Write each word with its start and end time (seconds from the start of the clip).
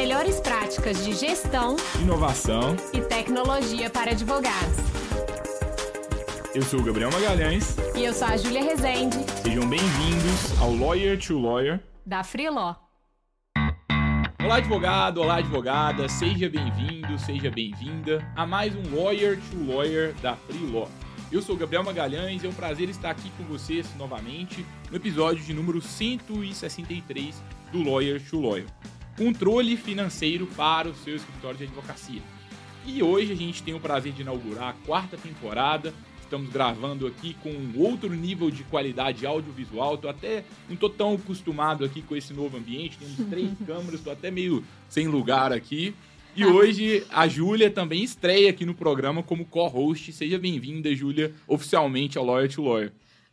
melhores 0.00 0.40
práticas 0.40 1.04
de 1.04 1.12
gestão, 1.12 1.76
inovação 2.00 2.74
e 2.90 3.02
tecnologia 3.02 3.90
para 3.90 4.12
advogados. 4.12 4.78
Eu 6.54 6.62
sou 6.62 6.80
o 6.80 6.82
Gabriel 6.82 7.10
Magalhães. 7.12 7.76
E 7.94 8.06
eu 8.06 8.14
sou 8.14 8.26
a 8.26 8.34
Júlia 8.34 8.64
Rezende. 8.64 9.18
Sejam 9.42 9.68
bem-vindos 9.68 10.58
ao 10.58 10.74
Lawyer 10.74 11.18
to 11.18 11.38
Lawyer 11.38 11.80
da 12.06 12.24
Freeló. 12.24 12.76
Olá, 14.42 14.56
advogado, 14.56 15.18
olá, 15.20 15.36
advogada, 15.36 16.08
seja 16.08 16.48
bem-vindo, 16.48 17.18
seja 17.18 17.50
bem-vinda 17.50 18.26
a 18.34 18.46
mais 18.46 18.74
um 18.74 18.96
Lawyer 18.96 19.38
to 19.50 19.70
Lawyer 19.70 20.14
da 20.22 20.34
Freeló. 20.34 20.88
Eu 21.30 21.42
sou 21.42 21.54
o 21.54 21.58
Gabriel 21.58 21.84
Magalhães 21.84 22.42
e 22.42 22.46
é 22.46 22.48
um 22.48 22.54
prazer 22.54 22.88
estar 22.88 23.10
aqui 23.10 23.30
com 23.36 23.44
vocês 23.44 23.86
novamente 23.98 24.64
no 24.90 24.96
episódio 24.96 25.44
de 25.44 25.52
número 25.52 25.82
163 25.82 27.34
do 27.70 27.82
Lawyer 27.82 28.18
to 28.18 28.40
Lawyer. 28.40 28.66
Controle 29.20 29.76
financeiro 29.76 30.46
para 30.56 30.88
o 30.88 30.94
seu 30.94 31.14
escritório 31.14 31.58
de 31.58 31.64
advocacia. 31.64 32.22
E 32.86 33.02
hoje 33.02 33.30
a 33.30 33.36
gente 33.36 33.62
tem 33.62 33.74
o 33.74 33.78
prazer 33.78 34.14
de 34.14 34.22
inaugurar 34.22 34.70
a 34.70 34.86
quarta 34.86 35.14
temporada. 35.18 35.92
Estamos 36.22 36.48
gravando 36.48 37.06
aqui 37.06 37.36
com 37.42 37.52
outro 37.76 38.14
nível 38.14 38.50
de 38.50 38.64
qualidade 38.64 39.26
audiovisual. 39.26 39.98
Tô 39.98 40.08
até 40.08 40.42
não 40.66 40.74
tô 40.74 40.88
tão 40.88 41.16
acostumado 41.16 41.84
aqui 41.84 42.00
com 42.00 42.16
esse 42.16 42.32
novo 42.32 42.56
ambiente. 42.56 42.96
Temos 42.96 43.28
três 43.28 43.50
câmeras, 43.66 44.00
tô 44.00 44.10
até 44.10 44.30
meio 44.30 44.64
sem 44.88 45.06
lugar 45.06 45.52
aqui. 45.52 45.94
E 46.34 46.46
hoje 46.46 47.04
a 47.10 47.28
Júlia 47.28 47.70
também 47.70 48.02
estreia 48.02 48.48
aqui 48.48 48.64
no 48.64 48.72
programa 48.72 49.22
como 49.22 49.44
co-host. 49.44 50.14
Seja 50.14 50.38
bem-vinda, 50.38 50.94
Júlia, 50.94 51.34
oficialmente 51.46 52.16
ao 52.16 52.24
Lawyer 52.24 52.50
to 52.50 52.62
Lawyer. 52.62 52.90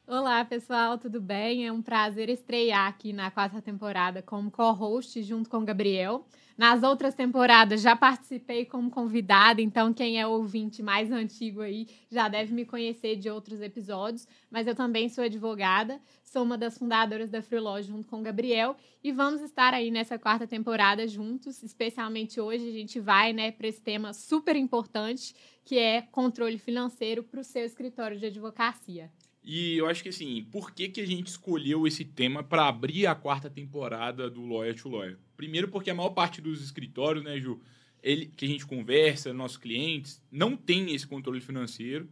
Olá, 0.10 0.46
pessoal, 0.46 0.98
tudo 0.98 1.20
bem? 1.20 1.68
É 1.68 1.72
um 1.72 1.82
prazer 1.82 2.30
estrear 2.30 2.88
aqui 2.88 3.12
na 3.12 3.30
quarta 3.30 3.62
temporada 3.62 4.22
como 4.22 4.50
co-host 4.50 5.22
junto 5.22 5.50
com 5.50 5.58
o 5.58 5.66
Gabriel. 5.66 6.26
Nas 6.58 6.82
outras 6.82 7.14
temporadas 7.14 7.82
já 7.82 7.94
participei 7.94 8.64
como 8.64 8.90
convidada, 8.90 9.62
então 9.62 9.94
quem 9.94 10.18
é 10.18 10.26
ouvinte 10.26 10.82
mais 10.82 11.12
antigo 11.12 11.60
aí 11.60 11.90
já 12.10 12.30
deve 12.30 12.54
me 12.54 12.64
conhecer 12.64 13.18
de 13.18 13.30
outros 13.30 13.60
episódios, 13.60 14.26
mas 14.50 14.66
eu 14.66 14.74
também 14.74 15.10
sou 15.10 15.26
advogada, 15.26 16.00
sou 16.24 16.42
uma 16.42 16.58
das 16.58 16.78
fundadoras 16.78 17.30
da 17.30 17.42
Freeló 17.42 17.82
junto 17.82 18.08
com 18.08 18.22
o 18.22 18.24
Gabriel 18.24 18.78
e 19.04 19.12
vamos 19.12 19.42
estar 19.42 19.74
aí 19.74 19.92
nessa 19.92 20.18
quarta 20.18 20.48
temporada 20.48 21.06
juntos, 21.06 21.62
especialmente 21.62 22.40
hoje 22.40 22.66
a 22.66 22.72
gente 22.72 22.98
vai, 22.98 23.34
né, 23.34 23.52
para 23.52 23.68
esse 23.68 23.82
tema 23.82 24.14
super 24.14 24.56
importante, 24.56 25.36
que 25.66 25.78
é 25.78 26.02
controle 26.02 26.58
financeiro 26.58 27.24
para 27.24 27.42
o 27.42 27.44
seu 27.44 27.66
escritório 27.66 28.18
de 28.18 28.28
advocacia. 28.28 29.12
E 29.50 29.78
eu 29.78 29.88
acho 29.88 30.04
que 30.04 30.10
assim, 30.10 30.46
por 30.52 30.72
que, 30.72 30.90
que 30.90 31.00
a 31.00 31.08
gente 31.08 31.28
escolheu 31.28 31.88
esse 31.88 32.04
tema 32.04 32.44
para 32.44 32.68
abrir 32.68 33.08
a 33.08 33.16
quarta 33.16 33.50
temporada 33.50 34.30
do 34.30 34.46
Lawyer 34.46 34.76
to 34.76 34.90
Lawyer? 34.90 35.18
Primeiro 35.38 35.70
porque 35.70 35.90
a 35.90 35.94
maior 35.94 36.10
parte 36.10 36.42
dos 36.42 36.62
escritórios, 36.62 37.24
né, 37.24 37.40
Ju, 37.40 37.58
ele, 38.04 38.26
que 38.26 38.44
a 38.44 38.48
gente 38.50 38.66
conversa, 38.66 39.34
nossos 39.34 39.56
clientes, 39.56 40.22
não 40.30 40.58
tem 40.58 40.94
esse 40.94 41.08
controle 41.08 41.40
financeiro. 41.40 42.10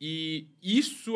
E 0.00 0.46
isso 0.62 1.12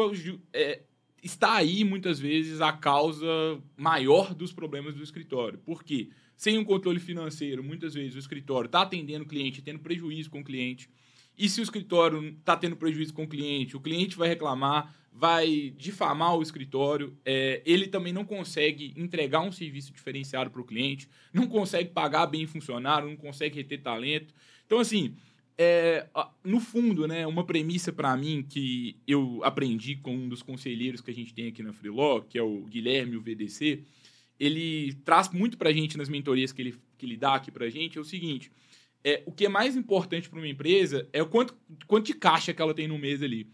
é, 0.52 0.82
está 1.22 1.54
aí, 1.54 1.84
muitas 1.84 2.20
vezes, 2.20 2.60
a 2.60 2.74
causa 2.74 3.26
maior 3.74 4.34
dos 4.34 4.52
problemas 4.52 4.94
do 4.94 5.02
escritório. 5.02 5.58
Por 5.58 5.82
quê? 5.82 6.10
Sem 6.36 6.58
um 6.58 6.64
controle 6.66 7.00
financeiro, 7.00 7.64
muitas 7.64 7.94
vezes 7.94 8.14
o 8.14 8.18
escritório 8.18 8.66
está 8.66 8.82
atendendo 8.82 9.24
o 9.24 9.28
cliente, 9.28 9.62
tendo 9.62 9.78
prejuízo 9.78 10.28
com 10.28 10.40
o 10.40 10.44
cliente. 10.44 10.90
E 11.38 11.48
se 11.48 11.62
o 11.62 11.62
escritório 11.62 12.22
está 12.28 12.58
tendo 12.58 12.76
prejuízo 12.76 13.14
com 13.14 13.24
o 13.24 13.28
cliente, 13.28 13.74
o 13.74 13.80
cliente 13.80 14.18
vai 14.18 14.28
reclamar, 14.28 14.94
vai 15.12 15.72
difamar 15.76 16.36
o 16.36 16.42
escritório, 16.42 17.16
é, 17.24 17.62
ele 17.66 17.86
também 17.86 18.12
não 18.12 18.24
consegue 18.24 18.94
entregar 18.96 19.40
um 19.40 19.52
serviço 19.52 19.92
diferenciado 19.92 20.50
para 20.50 20.60
o 20.60 20.64
cliente, 20.64 21.08
não 21.32 21.46
consegue 21.46 21.90
pagar 21.90 22.26
bem 22.26 22.46
funcionário, 22.46 23.08
não 23.08 23.16
consegue 23.16 23.56
reter 23.56 23.82
talento. 23.82 24.34
Então, 24.66 24.78
assim, 24.78 25.14
é, 25.58 26.08
no 26.42 26.58
fundo, 26.58 27.06
né, 27.06 27.26
uma 27.26 27.44
premissa 27.44 27.92
para 27.92 28.16
mim 28.16 28.44
que 28.48 28.96
eu 29.06 29.40
aprendi 29.44 29.96
com 29.96 30.14
um 30.14 30.28
dos 30.28 30.42
conselheiros 30.42 31.00
que 31.00 31.10
a 31.10 31.14
gente 31.14 31.34
tem 31.34 31.48
aqui 31.48 31.62
na 31.62 31.72
Freeló, 31.72 32.20
que 32.20 32.38
é 32.38 32.42
o 32.42 32.62
Guilherme, 32.62 33.16
o 33.16 33.20
VDC, 33.20 33.82
ele 34.40 34.94
traz 35.04 35.30
muito 35.30 35.58
para 35.58 35.68
a 35.68 35.72
gente 35.72 35.96
nas 35.98 36.08
mentorias 36.08 36.52
que 36.52 36.62
ele, 36.62 36.74
que 36.96 37.06
ele 37.06 37.16
dá 37.16 37.34
aqui 37.34 37.50
para 37.50 37.66
a 37.66 37.70
gente, 37.70 37.98
é 37.98 38.00
o 38.00 38.04
seguinte, 38.04 38.50
é, 39.04 39.22
o 39.26 39.32
que 39.32 39.46
é 39.46 39.48
mais 39.48 39.76
importante 39.76 40.28
para 40.28 40.38
uma 40.38 40.48
empresa 40.48 41.08
é 41.12 41.22
o 41.22 41.26
quanto, 41.26 41.56
quanto 41.86 42.06
de 42.06 42.14
caixa 42.14 42.54
que 42.54 42.62
ela 42.62 42.74
tem 42.74 42.88
no 42.88 42.98
mês 42.98 43.22
ali. 43.22 43.46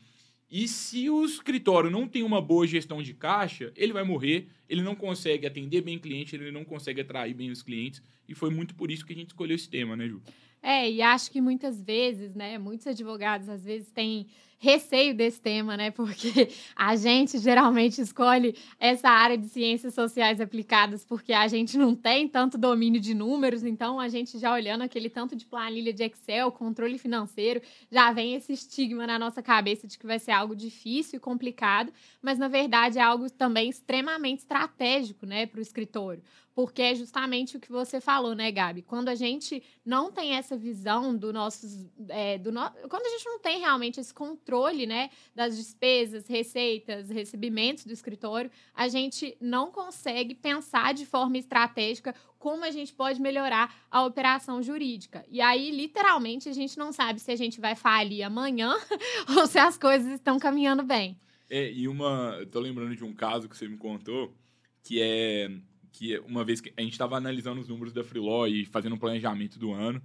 E 0.51 0.67
se 0.67 1.11
o 1.11 1.25
escritório 1.25 1.91
não 1.91 2.09
tem 2.09 2.23
uma 2.23 2.41
boa 2.41 2.67
gestão 2.67 3.03
de 3.03 3.13
caixa, 3.13 3.71
ele 3.77 3.93
vai 3.93 4.03
morrer, 4.03 4.49
ele 4.69 4.83
não 4.83 4.95
consegue 4.95 5.47
atender 5.47 5.83
bem 5.83 5.99
o 5.99 6.01
cliente, 6.01 6.35
ele 6.35 6.51
não 6.51 6.65
consegue 6.65 7.03
atrair 7.03 7.35
bem 7.35 7.51
os 7.51 7.63
clientes. 7.63 8.03
E 8.27 8.35
foi 8.35 8.51
muito 8.51 8.75
por 8.75 8.91
isso 8.91 9.05
que 9.05 9.13
a 9.13 9.17
gente 9.17 9.29
escolheu 9.29 9.55
esse 9.55 9.69
tema, 9.69 9.95
né, 9.95 10.09
Ju? 10.09 10.23
É, 10.63 10.91
e 10.91 11.03
acho 11.03 11.31
que 11.31 11.41
muitas 11.41 11.81
vezes, 11.81 12.35
né, 12.35 12.59
muitos 12.59 12.87
advogados 12.87 13.49
às 13.49 13.65
vezes 13.65 13.91
têm 13.91 14.27
receio 14.59 15.15
desse 15.15 15.41
tema, 15.41 15.77
né? 15.77 15.91
Porque 15.91 16.49
a 16.75 16.97
gente 16.97 17.39
geralmente 17.39 18.01
escolhe 18.01 18.57
essa 18.79 19.09
área 19.09 19.39
de 19.39 19.49
ciências 19.49 19.95
sociais 19.95 20.41
aplicadas 20.41 21.05
porque 21.05 21.33
a 21.33 21.47
gente 21.47 21.79
não 21.79 21.95
tem 21.95 22.29
tanto 22.29 22.59
domínio 22.59 23.01
de 23.01 23.15
números, 23.15 23.63
então 23.63 24.01
a 24.01 24.09
gente 24.09 24.39
já 24.39 24.53
olhando 24.53 24.83
aquele 24.83 25.09
tanto 25.09 25.37
de 25.37 25.47
planilha 25.47 25.93
de 25.93 26.03
Excel, 26.03 26.51
controle 26.51 26.99
financeiro, 26.99 27.63
já 27.91 28.13
vem 28.13 28.35
esse 28.35 28.53
estigma 28.53 29.07
na 29.07 29.19
nossa 29.19 29.43
cabeça 29.43 29.87
de 29.87 29.97
que 29.97 30.07
vai 30.07 30.19
ser 30.19 30.33
algo 30.33 30.57
difícil 30.57 31.19
e 31.19 31.21
complicado, 31.21 31.93
mas 32.21 32.39
na 32.39 32.49
verdade 32.49 32.99
é 32.99 33.03
algo 33.03 33.31
também 33.31 33.71
extremamente 33.71 34.41
estratégico, 34.41 35.25
né, 35.25 35.47
para 35.47 35.59
o 35.59 35.63
escritório 35.63 36.23
porque 36.59 36.83
é 36.83 36.93
justamente 36.93 37.57
o 37.57 37.61
que 37.61 37.71
você 37.71 38.01
falou, 38.01 38.35
né, 38.35 38.51
Gabi? 38.51 38.83
Quando 38.83 39.09
a 39.09 39.15
gente 39.15 39.63
não 39.87 40.11
tem 40.11 40.35
essa 40.35 40.57
visão 40.57 41.17
do 41.17 41.33
nossos. 41.33 41.87
É, 42.09 42.37
do 42.37 42.51
no... 42.51 42.69
Quando 42.89 43.07
a 43.07 43.11
gente 43.11 43.25
não 43.27 43.39
tem 43.39 43.61
realmente 43.61 44.01
esse 44.01 44.13
controle 44.13 44.48
né, 44.87 45.11
das 45.35 45.57
despesas, 45.57 46.27
receitas, 46.27 47.11
recebimentos 47.11 47.85
do 47.85 47.93
escritório, 47.93 48.51
a 48.75 48.89
gente 48.89 49.37
não 49.41 49.71
consegue 49.71 50.35
pensar 50.35 50.95
de 50.95 51.05
forma 51.05 51.37
estratégica 51.39 52.15
como 52.39 52.65
a 52.65 52.71
gente 52.71 52.93
pode 52.93 53.21
melhorar 53.21 53.75
a 53.91 54.05
operação 54.05 54.63
jurídica. 54.63 55.25
E 55.29 55.41
aí, 55.41 55.71
literalmente, 55.71 56.49
a 56.49 56.53
gente 56.53 56.79
não 56.79 56.93
sabe 56.93 57.21
se 57.21 57.31
a 57.31 57.37
gente 57.37 57.61
vai 57.61 57.75
falir 57.75 58.23
amanhã 58.23 58.75
ou 59.37 59.47
se 59.47 59.59
as 59.59 59.77
coisas 59.77 60.13
estão 60.13 60.39
caminhando 60.39 60.83
bem. 60.83 61.19
É, 61.51 61.71
e 61.73 61.89
uma. 61.89 62.37
Eu 62.39 62.47
tô 62.47 62.61
lembrando 62.61 62.95
de 62.95 63.05
um 63.05 63.13
caso 63.13 63.49
que 63.49 63.57
você 63.57 63.67
me 63.67 63.77
contou, 63.77 64.35
que 64.83 65.01
é 65.01 65.51
que 65.99 66.17
uma 66.21 66.45
vez 66.45 66.61
que 66.61 66.73
a 66.77 66.81
gente 66.81 66.93
estava 66.93 67.17
analisando 67.17 67.61
os 67.61 67.67
números 67.67 67.93
da 67.93 68.05
Freeló 68.05 68.47
e 68.47 68.65
fazendo 68.65 68.95
um 68.95 68.99
planejamento 68.99 69.59
do 69.59 69.73
ano, 69.73 70.01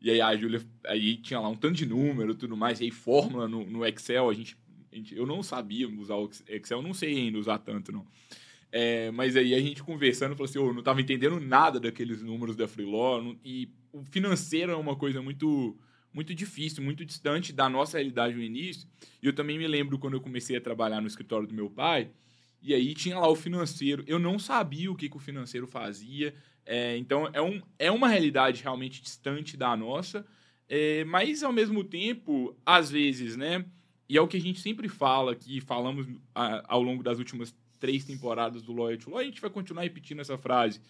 e 0.00 0.10
aí 0.10 0.20
a 0.20 0.36
Júlia, 0.36 0.62
aí 0.86 1.16
tinha 1.16 1.40
lá 1.40 1.48
um 1.48 1.56
tanto 1.56 1.74
de 1.74 1.86
número 1.86 2.34
tudo 2.34 2.56
mais, 2.56 2.80
e 2.80 2.84
aí 2.84 2.90
fórmula 2.90 3.48
no, 3.48 3.64
no 3.64 3.84
Excel, 3.86 4.28
a 4.28 4.34
gente, 4.34 4.56
a 4.92 4.96
gente, 4.96 5.16
eu 5.16 5.26
não 5.26 5.42
sabia 5.42 5.88
usar 5.88 6.16
o 6.16 6.30
Excel, 6.46 6.82
não 6.82 6.94
sei 6.94 7.16
ainda 7.16 7.38
usar 7.38 7.58
tanto, 7.58 7.92
não. 7.92 8.06
É, 8.70 9.10
mas 9.10 9.36
aí 9.36 9.54
a 9.54 9.60
gente 9.60 9.82
conversando, 9.82 10.36
falou 10.36 10.48
assim, 10.48 10.58
eu 10.58 10.72
não 10.72 10.80
estava 10.80 11.00
entendendo 11.00 11.40
nada 11.40 11.80
daqueles 11.80 12.22
números 12.22 12.54
da 12.54 12.68
Freeló, 12.68 13.34
e 13.44 13.68
o 13.92 14.04
financeiro 14.04 14.72
é 14.72 14.76
uma 14.76 14.96
coisa 14.96 15.22
muito 15.22 15.76
muito 16.12 16.34
difícil, 16.34 16.82
muito 16.82 17.04
distante 17.04 17.52
da 17.52 17.68
nossa 17.68 17.98
realidade 17.98 18.34
no 18.34 18.42
início. 18.42 18.88
E 19.22 19.26
eu 19.26 19.32
também 19.32 19.58
me 19.58 19.66
lembro 19.68 19.98
quando 19.98 20.14
eu 20.14 20.20
comecei 20.20 20.56
a 20.56 20.60
trabalhar 20.60 21.00
no 21.00 21.06
escritório 21.06 21.46
do 21.46 21.54
meu 21.54 21.70
pai, 21.70 22.10
e 22.60 22.74
aí 22.74 22.94
tinha 22.94 23.18
lá 23.18 23.28
o 23.28 23.36
financeiro. 23.36 24.02
Eu 24.06 24.18
não 24.18 24.38
sabia 24.38 24.90
o 24.90 24.96
que, 24.96 25.08
que 25.08 25.16
o 25.16 25.20
financeiro 25.20 25.66
fazia. 25.66 26.34
É, 26.70 26.98
então 26.98 27.26
é, 27.32 27.40
um, 27.40 27.62
é 27.78 27.90
uma 27.90 28.08
realidade 28.08 28.62
realmente 28.62 29.00
distante 29.00 29.56
da 29.56 29.74
nossa. 29.74 30.26
É, 30.68 31.02
mas 31.04 31.42
ao 31.42 31.50
mesmo 31.50 31.82
tempo, 31.82 32.54
às 32.64 32.90
vezes, 32.90 33.38
né? 33.38 33.64
E 34.06 34.18
é 34.18 34.20
o 34.20 34.28
que 34.28 34.36
a 34.36 34.40
gente 34.40 34.60
sempre 34.60 34.86
fala 34.86 35.32
aqui, 35.32 35.62
falamos 35.62 36.06
a, 36.34 36.62
ao 36.68 36.82
longo 36.82 37.02
das 37.02 37.18
últimas 37.18 37.56
três 37.80 38.04
temporadas 38.04 38.62
do 38.62 38.74
Lawyer 38.74 38.98
to 38.98 39.08
Law, 39.08 39.20
a 39.20 39.24
gente 39.24 39.40
vai 39.40 39.48
continuar 39.48 39.82
repetindo 39.84 40.20
essa 40.20 40.36
frase, 40.36 40.80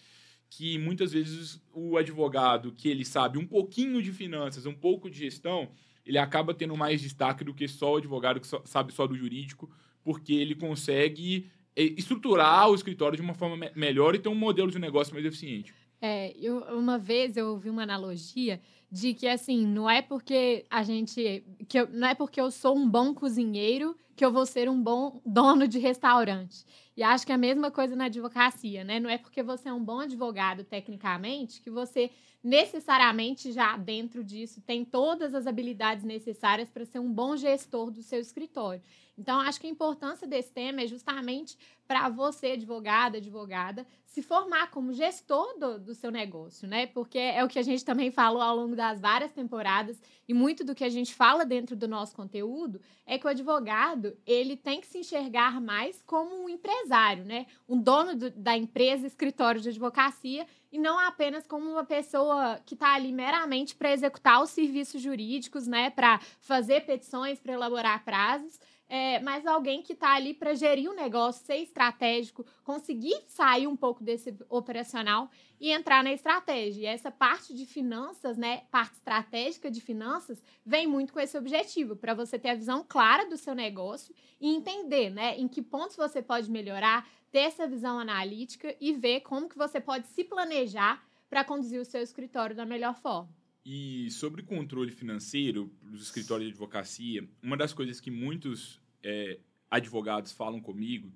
que 0.49 0.77
muitas 0.77 1.13
vezes 1.13 1.61
o 1.71 1.95
advogado 1.95 2.73
que 2.73 2.89
ele 2.89 3.05
sabe 3.05 3.37
um 3.37 3.45
pouquinho 3.47 4.01
de 4.01 4.11
finanças, 4.11 4.65
um 4.65 4.73
pouco 4.73 5.09
de 5.09 5.19
gestão, 5.19 5.71
ele 6.05 6.17
acaba 6.17 6.53
tendo 6.53 6.75
mais 6.75 6.99
destaque 6.99 7.43
do 7.43 7.53
que 7.53 7.69
só 7.69 7.93
o 7.93 7.97
advogado 7.97 8.41
que 8.41 8.47
só, 8.47 8.61
sabe 8.65 8.91
só 8.91 9.07
do 9.07 9.15
jurídico, 9.15 9.71
porque 10.03 10.33
ele 10.33 10.55
consegue 10.55 11.49
estruturar 11.83 12.69
o 12.69 12.75
escritório 12.75 13.15
de 13.15 13.21
uma 13.21 13.33
forma 13.33 13.55
me 13.57 13.71
melhor 13.75 14.15
e 14.15 14.19
ter 14.19 14.29
um 14.29 14.35
modelo 14.35 14.71
de 14.71 14.79
negócio 14.79 15.13
mais 15.13 15.25
eficiente. 15.25 15.73
É, 16.01 16.33
eu, 16.37 16.59
uma 16.77 16.97
vez 16.97 17.35
eu 17.35 17.49
ouvi 17.49 17.69
uma 17.69 17.83
analogia 17.83 18.61
de 18.91 19.13
que 19.13 19.27
assim, 19.27 19.65
não 19.67 19.89
é 19.89 20.01
porque 20.01 20.65
a 20.69 20.81
gente. 20.83 21.43
Que 21.67 21.81
eu, 21.81 21.89
não 21.89 22.07
é 22.07 22.15
porque 22.15 22.39
eu 22.39 22.49
sou 22.49 22.75
um 22.75 22.89
bom 22.89 23.13
cozinheiro 23.13 23.95
que 24.15 24.25
eu 24.25 24.31
vou 24.31 24.45
ser 24.45 24.69
um 24.69 24.81
bom 24.81 25.21
dono 25.25 25.67
de 25.67 25.79
restaurante. 25.79 26.65
E 26.95 27.03
acho 27.03 27.25
que 27.25 27.31
é 27.31 27.35
a 27.35 27.37
mesma 27.37 27.71
coisa 27.71 27.95
na 27.95 28.05
advocacia, 28.05 28.83
né? 28.83 28.99
Não 28.99 29.09
é 29.09 29.17
porque 29.17 29.41
você 29.41 29.69
é 29.69 29.73
um 29.73 29.83
bom 29.83 29.99
advogado 29.99 30.63
tecnicamente 30.63 31.61
que 31.61 31.69
você 31.69 32.11
necessariamente 32.43 33.51
já 33.51 33.77
dentro 33.77 34.23
disso 34.23 34.61
tem 34.61 34.83
todas 34.85 35.35
as 35.35 35.45
habilidades 35.45 36.03
necessárias 36.03 36.69
para 36.69 36.85
ser 36.85 36.99
um 36.99 37.11
bom 37.11 37.35
gestor 37.35 37.91
do 37.91 38.01
seu 38.01 38.19
escritório. 38.19 38.81
Então, 39.19 39.41
acho 39.41 39.59
que 39.59 39.67
a 39.67 39.69
importância 39.69 40.25
desse 40.25 40.49
tema 40.49 40.81
é 40.81 40.87
justamente 40.87 41.57
para 41.85 42.07
você, 42.07 42.51
advogada, 42.51 43.17
advogada, 43.17 43.85
se 44.05 44.21
formar 44.21 44.69
como 44.71 44.93
gestor 44.93 45.57
do, 45.59 45.79
do, 45.79 45.93
seu 45.93 46.09
negócio, 46.09 46.67
né? 46.67 46.85
Porque 46.87 47.17
é 47.17 47.43
o 47.43 47.47
que 47.47 47.59
a 47.59 47.63
gente 47.63 47.83
também 47.83 48.11
falou 48.11 48.41
ao 48.41 48.55
longo 48.55 48.75
das 48.75 49.01
várias 49.01 49.31
temporadas 49.31 50.01
e 50.27 50.33
muito 50.33 50.63
do 50.63 50.73
que 50.73 50.83
a 50.83 50.89
gente 50.89 51.13
fala 51.13 51.45
dentro 51.45 51.75
do 51.75 51.87
nosso 51.87 52.15
conteúdo 52.15 52.79
é 53.05 53.17
que 53.17 53.25
o 53.25 53.29
advogado 53.29 54.15
ele 54.25 54.55
tem 54.55 54.79
que 54.79 54.87
se 54.87 54.99
enxergar 54.99 55.59
mais 55.59 56.01
como 56.03 56.43
um 56.43 56.47
empresário, 56.47 57.25
né? 57.25 57.45
Um 57.67 57.81
dono 57.81 58.15
do, 58.15 58.29
da 58.31 58.55
empresa, 58.55 59.05
escritório 59.05 59.59
de 59.59 59.69
advocacia 59.69 60.45
e 60.71 60.77
não 60.77 60.97
apenas 60.97 61.45
como 61.45 61.69
uma 61.69 61.83
pessoa 61.83 62.59
que 62.65 62.75
está 62.75 62.93
ali 62.93 63.11
meramente 63.11 63.75
para 63.75 63.91
executar 63.91 64.41
os 64.41 64.51
serviços 64.51 65.01
jurídicos, 65.01 65.67
né? 65.67 65.89
Para 65.89 66.19
fazer 66.39 66.85
petições, 66.85 67.39
para 67.39 67.53
elaborar 67.53 68.05
prazos 68.05 68.59
é, 68.89 69.19
mas 69.19 69.45
alguém 69.45 69.83
que 69.83 69.93
está 69.93 70.15
ali 70.15 70.33
para 70.33 70.55
gerir 70.55 70.89
o 70.89 70.95
negócio, 70.95 71.45
ser 71.45 71.57
estratégico, 71.57 72.43
conseguir 72.63 73.23
sair 73.27 73.67
um 73.67 73.75
pouco 73.75 74.03
desse 74.03 74.35
operacional 74.49 75.29
e 75.59 75.71
entrar 75.71 76.03
na 76.03 76.11
estratégia. 76.11 76.81
E 76.81 76.85
essa 76.87 77.11
parte 77.11 77.53
de 77.53 77.67
finanças, 77.67 78.35
né, 78.35 78.63
parte 78.71 78.95
estratégica 78.95 79.69
de 79.69 79.79
finanças, 79.79 80.41
vem 80.65 80.87
muito 80.87 81.13
com 81.13 81.19
esse 81.19 81.37
objetivo, 81.37 81.95
para 81.95 82.15
você 82.15 82.39
ter 82.39 82.49
a 82.49 82.55
visão 82.55 82.83
clara 82.87 83.29
do 83.29 83.37
seu 83.37 83.53
negócio 83.53 84.13
e 84.41 84.49
entender, 84.49 85.11
né, 85.11 85.37
em 85.37 85.47
que 85.47 85.61
pontos 85.61 85.95
você 85.95 86.19
pode 86.19 86.49
melhorar, 86.49 87.07
ter 87.31 87.41
essa 87.41 87.67
visão 87.67 87.99
analítica 87.99 88.75
e 88.81 88.91
ver 88.91 89.21
como 89.21 89.47
que 89.47 89.57
você 89.57 89.79
pode 89.79 90.07
se 90.07 90.23
planejar 90.23 91.07
para 91.29 91.43
conduzir 91.43 91.79
o 91.79 91.85
seu 91.85 92.01
escritório 92.01 92.55
da 92.55 92.65
melhor 92.65 92.95
forma. 92.95 93.29
E 93.65 94.09
sobre 94.11 94.41
controle 94.41 94.91
financeiro 94.91 95.71
dos 95.81 96.03
escritórios 96.03 96.47
de 96.47 96.53
advocacia, 96.53 97.27
uma 97.41 97.57
das 97.57 97.73
coisas 97.73 97.99
que 97.99 98.09
muitos 98.09 98.81
é, 99.03 99.39
advogados 99.69 100.31
falam 100.31 100.61
comigo 100.61 101.11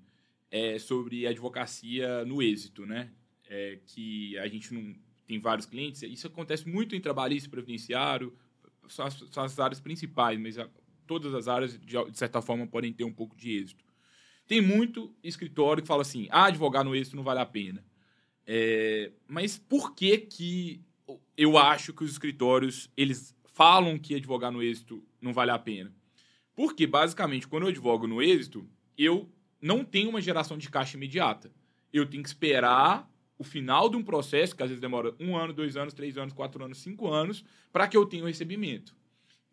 é 0.51 0.78
sobre 0.78 1.25
advocacia 1.25 2.24
no 2.25 2.42
êxito, 2.42 2.86
né? 2.86 3.12
É, 3.50 3.80
que 3.88 4.38
a 4.38 4.48
gente 4.48 4.74
não 4.74 4.95
tem 5.25 5.40
vários 5.40 5.66
clientes. 5.66 6.04
Isso 6.04 6.28
acontece 6.28 6.68
muito 6.68 6.95
em 6.95 7.01
trabalhista 7.01 7.50
previdenciário, 7.50 8.38
são 8.88 9.06
as, 9.06 9.13
são 9.31 9.44
as 9.44 9.60
áreas 9.60 9.80
principais, 9.80 10.40
mas 10.40 10.60
a, 10.60 10.69
todas 11.07 11.34
as 11.34 11.48
áreas, 11.48 11.80
de, 11.80 12.12
de, 12.12 12.18
certa 12.18 12.42
forma, 12.42 12.68
podem 12.68 12.94
ter 12.94 13.04
um 13.04 13.13
pouco 13.13 13.36
de 13.36 13.57
êxito. 13.57 13.84
Tem 14.48 14.62
muito 14.62 15.16
escritório 15.24 15.81
que 15.81 15.88
fala 15.88 16.01
assim, 16.01 16.28
ah, 16.30 16.45
advogar 16.45 16.84
no 16.84 16.95
êxito 16.95 17.16
não 17.16 17.24
vale 17.24 17.40
a 17.40 17.45
pena. 17.45 17.84
É, 18.45 19.12
mas 19.28 19.57
por 19.57 19.95
que 19.95 20.18
que 20.18 20.81
eu 21.38 21.57
acho 21.57 21.94
que 21.94 22.04
os 22.04 22.12
escritórios, 22.12 22.89
eles 22.95 23.36
falam 23.45 23.98
que 23.98 24.15
advogar 24.15 24.51
no 24.51 24.62
êxito 24.62 25.04
não 25.21 25.33
vale 25.33 25.51
a 25.51 25.60
pena. 25.60 25.94
Porque, 26.56 26.86
basicamente, 26.86 27.48
quando 27.48 27.63
eu 27.63 27.69
advogo 27.69 28.07
no 28.07 28.21
êxito, 28.21 28.68
eu 28.98 29.30
não 29.62 29.83
tenho 29.83 30.10
uma 30.10 30.21
geração 30.21 30.57
de 30.57 30.69
caixa 30.69 30.98
imediata. 30.98 31.51
Eu 31.92 32.06
tenho 32.06 32.24
que 32.24 32.30
esperar 32.30 33.10
o 33.38 33.44
final 33.44 33.89
de 33.89 33.98
um 33.98 34.04
processo, 34.04 34.56
que 34.56 34.63
às 34.63 34.69
vezes 34.69 34.81
demora 34.81 35.15
um 35.19 35.36
ano, 35.36 35.54
dois 35.54 35.75
anos, 35.75 35.94
três 35.94 36.18
anos, 36.18 36.33
quatro 36.33 36.63
anos, 36.63 36.77
cinco 36.80 37.12
anos, 37.12 37.44
para 37.71 37.88
que 37.88 37.98
eu 37.98 38.06
tenha 38.06 38.24
o 38.24 38.27
recebimento. 38.27 38.95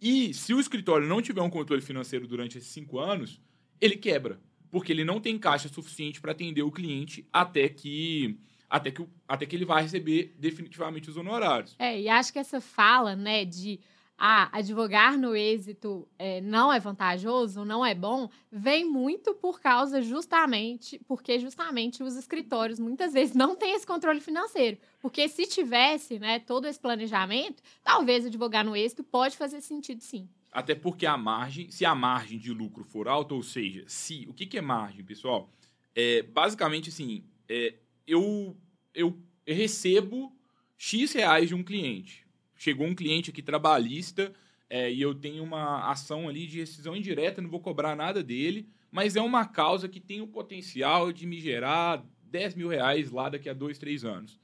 E 0.01 0.33
se 0.33 0.55
o 0.55 0.61
escritório 0.61 1.07
não 1.07 1.21
tiver 1.21 1.43
um 1.43 1.51
controle 1.51 1.83
financeiro 1.83 2.27
durante 2.27 2.59
esses 2.59 2.71
cinco 2.71 2.99
anos, 2.99 3.41
ele 3.81 3.97
quebra. 3.97 4.41
Porque 4.71 4.93
ele 4.93 5.05
não 5.05 5.21
tem 5.21 5.39
caixa 5.39 5.69
suficiente 5.69 6.21
para 6.21 6.33
atender 6.33 6.63
o 6.63 6.71
cliente 6.71 7.27
até 7.33 7.69
que 7.69 8.39
até 8.71 8.93
que, 8.93 9.05
até 9.27 9.45
que 9.45 9.57
ele 9.57 9.65
vai 9.65 9.83
receber 9.83 10.35
definitivamente 10.39 11.11
os 11.11 11.17
honorários. 11.17 11.75
É, 11.79 12.01
e 12.01 12.09
acho 12.09 12.33
que 12.33 12.39
essa 12.39 12.61
fala, 12.61 13.17
né, 13.17 13.45
de 13.45 13.81
ah, 14.17 14.49
advogar 14.53 15.19
no 15.19 15.35
êxito 15.35 16.07
é, 16.19 16.41
não 16.43 16.73
é 16.73 16.79
vantajoso, 16.79 17.65
não 17.65 17.85
é 17.85 17.95
bom, 17.95 18.31
vem 18.53 18.85
muito 18.85 19.35
por 19.35 19.61
causa 19.61 20.01
justamente, 20.03 21.01
porque 21.09 21.39
justamente 21.39 22.03
os 22.03 22.15
escritórios 22.17 22.79
muitas 22.79 23.13
vezes 23.13 23.35
não 23.35 23.57
têm 23.57 23.75
esse 23.75 23.87
controle 23.87 24.21
financeiro. 24.21 24.79
Porque 25.01 25.27
se 25.27 25.47
tivesse, 25.47 26.19
né, 26.19 26.39
todo 26.39 26.69
esse 26.69 26.79
planejamento, 26.79 27.63
talvez 27.83 28.27
advogar 28.27 28.65
no 28.65 28.77
êxito 28.77 29.03
pode 29.03 29.37
fazer 29.37 29.63
sentido 29.63 30.03
sim. 30.03 30.29
Até 30.53 30.75
porque 30.75 31.07
a 31.07 31.17
margem, 31.17 31.71
se 31.71 31.85
a 31.85 31.95
margem 31.95 32.39
de 32.39 32.53
lucro 32.53 32.85
for 32.85 33.09
alta, 33.09 33.35
ou 33.35 33.43
seja, 33.43 33.85
se, 33.87 34.27
o 34.29 34.35
que, 34.35 34.47
que 34.47 34.59
é 34.59 34.61
margem, 34.61 35.05
pessoal? 35.05 35.49
É, 35.95 36.23
basicamente, 36.23 36.91
assim, 36.91 37.25
é, 37.49 37.75
eu, 38.11 38.57
eu 38.95 39.19
recebo 39.47 40.33
X 40.77 41.13
reais 41.13 41.49
de 41.49 41.55
um 41.55 41.63
cliente. 41.63 42.27
Chegou 42.57 42.87
um 42.87 42.95
cliente 42.95 43.31
aqui 43.31 43.43
trabalhista 43.43 44.33
é, 44.69 44.93
e 44.93 45.01
eu 45.01 45.15
tenho 45.15 45.43
uma 45.43 45.91
ação 45.91 46.29
ali 46.29 46.47
de 46.47 46.61
rescisão 46.61 46.97
indireta, 46.97 47.41
não 47.41 47.51
vou 47.51 47.61
cobrar 47.61 47.97
nada 47.97 48.23
dele, 48.23 48.69
mas 48.91 49.17
é 49.17 49.21
uma 49.21 49.45
causa 49.45 49.89
que 49.89 50.01
tem 50.01 50.21
o 50.21 50.27
potencial 50.27 51.13
de 51.13 51.27
me 51.27 51.41
gerar 51.41 52.05
10 52.25 52.55
mil 52.55 52.69
reais 52.69 53.11
lá 53.11 53.29
daqui 53.29 53.49
a 53.49 53.55
dois, 53.55 53.79
três 53.79 54.05
anos. 54.05 54.39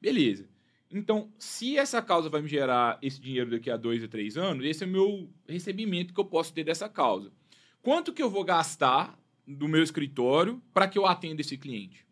Beleza. 0.00 0.48
Então, 0.90 1.30
se 1.38 1.76
essa 1.76 2.02
causa 2.02 2.28
vai 2.28 2.42
me 2.42 2.48
gerar 2.48 2.98
esse 3.00 3.20
dinheiro 3.20 3.50
daqui 3.50 3.70
a 3.70 3.76
dois 3.76 4.02
a 4.02 4.08
três 4.08 4.36
anos, 4.36 4.64
esse 4.64 4.82
é 4.82 4.86
o 4.86 4.90
meu 4.90 5.30
recebimento 5.48 6.12
que 6.12 6.20
eu 6.20 6.24
posso 6.24 6.52
ter 6.52 6.64
dessa 6.64 6.88
causa. 6.88 7.32
Quanto 7.80 8.12
que 8.12 8.22
eu 8.22 8.28
vou 8.28 8.42
gastar 8.42 9.18
do 9.46 9.68
meu 9.68 9.82
escritório 9.82 10.60
para 10.74 10.88
que 10.88 10.98
eu 10.98 11.06
atenda 11.06 11.40
esse 11.40 11.56
cliente? 11.56 12.04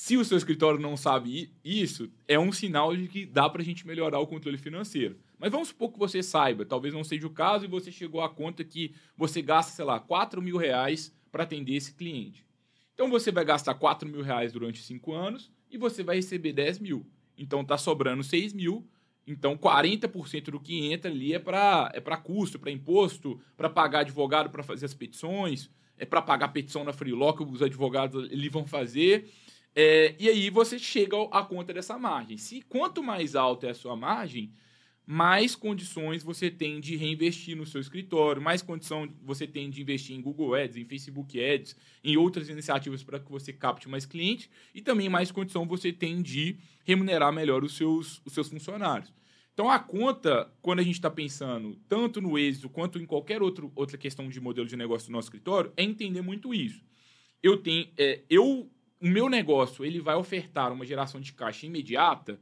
Se 0.00 0.16
o 0.16 0.24
seu 0.24 0.38
escritório 0.38 0.78
não 0.78 0.96
sabe 0.96 1.52
isso, 1.64 2.08
é 2.28 2.38
um 2.38 2.52
sinal 2.52 2.96
de 2.96 3.08
que 3.08 3.26
dá 3.26 3.50
para 3.50 3.62
a 3.62 3.64
gente 3.64 3.84
melhorar 3.84 4.20
o 4.20 4.28
controle 4.28 4.56
financeiro. 4.56 5.18
Mas 5.36 5.50
vamos 5.50 5.68
supor 5.68 5.90
que 5.92 5.98
você 5.98 6.22
saiba, 6.22 6.64
talvez 6.64 6.94
não 6.94 7.02
seja 7.02 7.26
o 7.26 7.30
caso, 7.30 7.64
e 7.64 7.68
você 7.68 7.90
chegou 7.90 8.20
à 8.20 8.28
conta 8.28 8.62
que 8.62 8.94
você 9.16 9.42
gasta, 9.42 9.72
sei 9.72 9.84
lá, 9.84 9.98
4 9.98 10.40
mil 10.40 10.56
reais 10.56 11.12
para 11.32 11.42
atender 11.42 11.74
esse 11.74 11.94
cliente. 11.94 12.46
Então 12.94 13.10
você 13.10 13.32
vai 13.32 13.44
gastar 13.44 13.74
4 13.74 14.08
mil 14.08 14.22
reais 14.22 14.52
durante 14.52 14.80
5 14.84 15.12
anos 15.12 15.50
e 15.68 15.76
você 15.76 16.04
vai 16.04 16.14
receber 16.14 16.52
10 16.52 16.78
mil. 16.78 17.04
Então 17.36 17.62
está 17.62 17.76
sobrando 17.76 18.22
6 18.22 18.52
mil. 18.52 18.88
Então 19.26 19.58
40% 19.58 20.52
do 20.52 20.60
que 20.60 20.92
entra 20.92 21.10
ali 21.10 21.34
é 21.34 21.40
para 21.40 21.90
é 21.92 22.00
custo, 22.22 22.56
para 22.56 22.70
imposto, 22.70 23.40
para 23.56 23.68
pagar 23.68 24.00
advogado 24.02 24.48
para 24.48 24.62
fazer 24.62 24.86
as 24.86 24.94
petições, 24.94 25.68
é 25.98 26.06
para 26.06 26.22
pagar 26.22 26.48
petição 26.48 26.84
na 26.84 26.92
Freeló 26.92 27.34
os 27.40 27.62
advogados 27.62 28.30
ali 28.30 28.48
vão 28.48 28.64
fazer. 28.64 29.28
É, 29.74 30.14
e 30.18 30.28
aí 30.28 30.50
você 30.50 30.78
chega 30.78 31.16
à 31.30 31.44
conta 31.44 31.72
dessa 31.72 31.98
margem. 31.98 32.36
Se 32.36 32.62
quanto 32.62 33.02
mais 33.02 33.36
alta 33.36 33.66
é 33.66 33.70
a 33.70 33.74
sua 33.74 33.94
margem, 33.96 34.52
mais 35.10 35.56
condições 35.56 36.22
você 36.22 36.50
tem 36.50 36.80
de 36.80 36.94
reinvestir 36.94 37.56
no 37.56 37.64
seu 37.64 37.80
escritório, 37.80 38.42
mais 38.42 38.60
condição 38.60 39.08
você 39.22 39.46
tem 39.46 39.70
de 39.70 39.80
investir 39.80 40.14
em 40.14 40.20
Google 40.20 40.54
Ads, 40.54 40.76
em 40.76 40.84
Facebook 40.84 41.42
Ads, 41.42 41.74
em 42.04 42.18
outras 42.18 42.50
iniciativas 42.50 43.02
para 43.02 43.18
que 43.18 43.30
você 43.30 43.50
capte 43.50 43.88
mais 43.88 44.04
clientes 44.04 44.50
e 44.74 44.82
também 44.82 45.08
mais 45.08 45.30
condição 45.30 45.66
você 45.66 45.90
tem 45.92 46.20
de 46.20 46.58
remunerar 46.84 47.32
melhor 47.32 47.64
os 47.64 47.74
seus, 47.74 48.20
os 48.22 48.34
seus 48.34 48.50
funcionários. 48.50 49.10
Então 49.54 49.70
a 49.70 49.78
conta, 49.78 50.52
quando 50.60 50.80
a 50.80 50.82
gente 50.82 50.96
está 50.96 51.10
pensando 51.10 51.74
tanto 51.88 52.20
no 52.20 52.38
êxito 52.38 52.68
quanto 52.68 52.98
em 52.98 53.06
qualquer 53.06 53.40
outro, 53.40 53.72
outra 53.74 53.96
questão 53.96 54.28
de 54.28 54.38
modelo 54.42 54.68
de 54.68 54.76
negócio 54.76 55.08
do 55.08 55.12
nosso 55.12 55.28
escritório, 55.28 55.72
é 55.74 55.82
entender 55.82 56.20
muito 56.20 56.52
isso. 56.52 56.84
Eu 57.42 57.56
tenho, 57.56 57.88
é, 57.96 58.20
eu 58.28 58.70
o 59.00 59.06
meu 59.06 59.28
negócio 59.28 59.84
ele 59.84 60.00
vai 60.00 60.16
ofertar 60.16 60.72
uma 60.72 60.84
geração 60.84 61.20
de 61.20 61.32
caixa 61.32 61.66
imediata, 61.66 62.40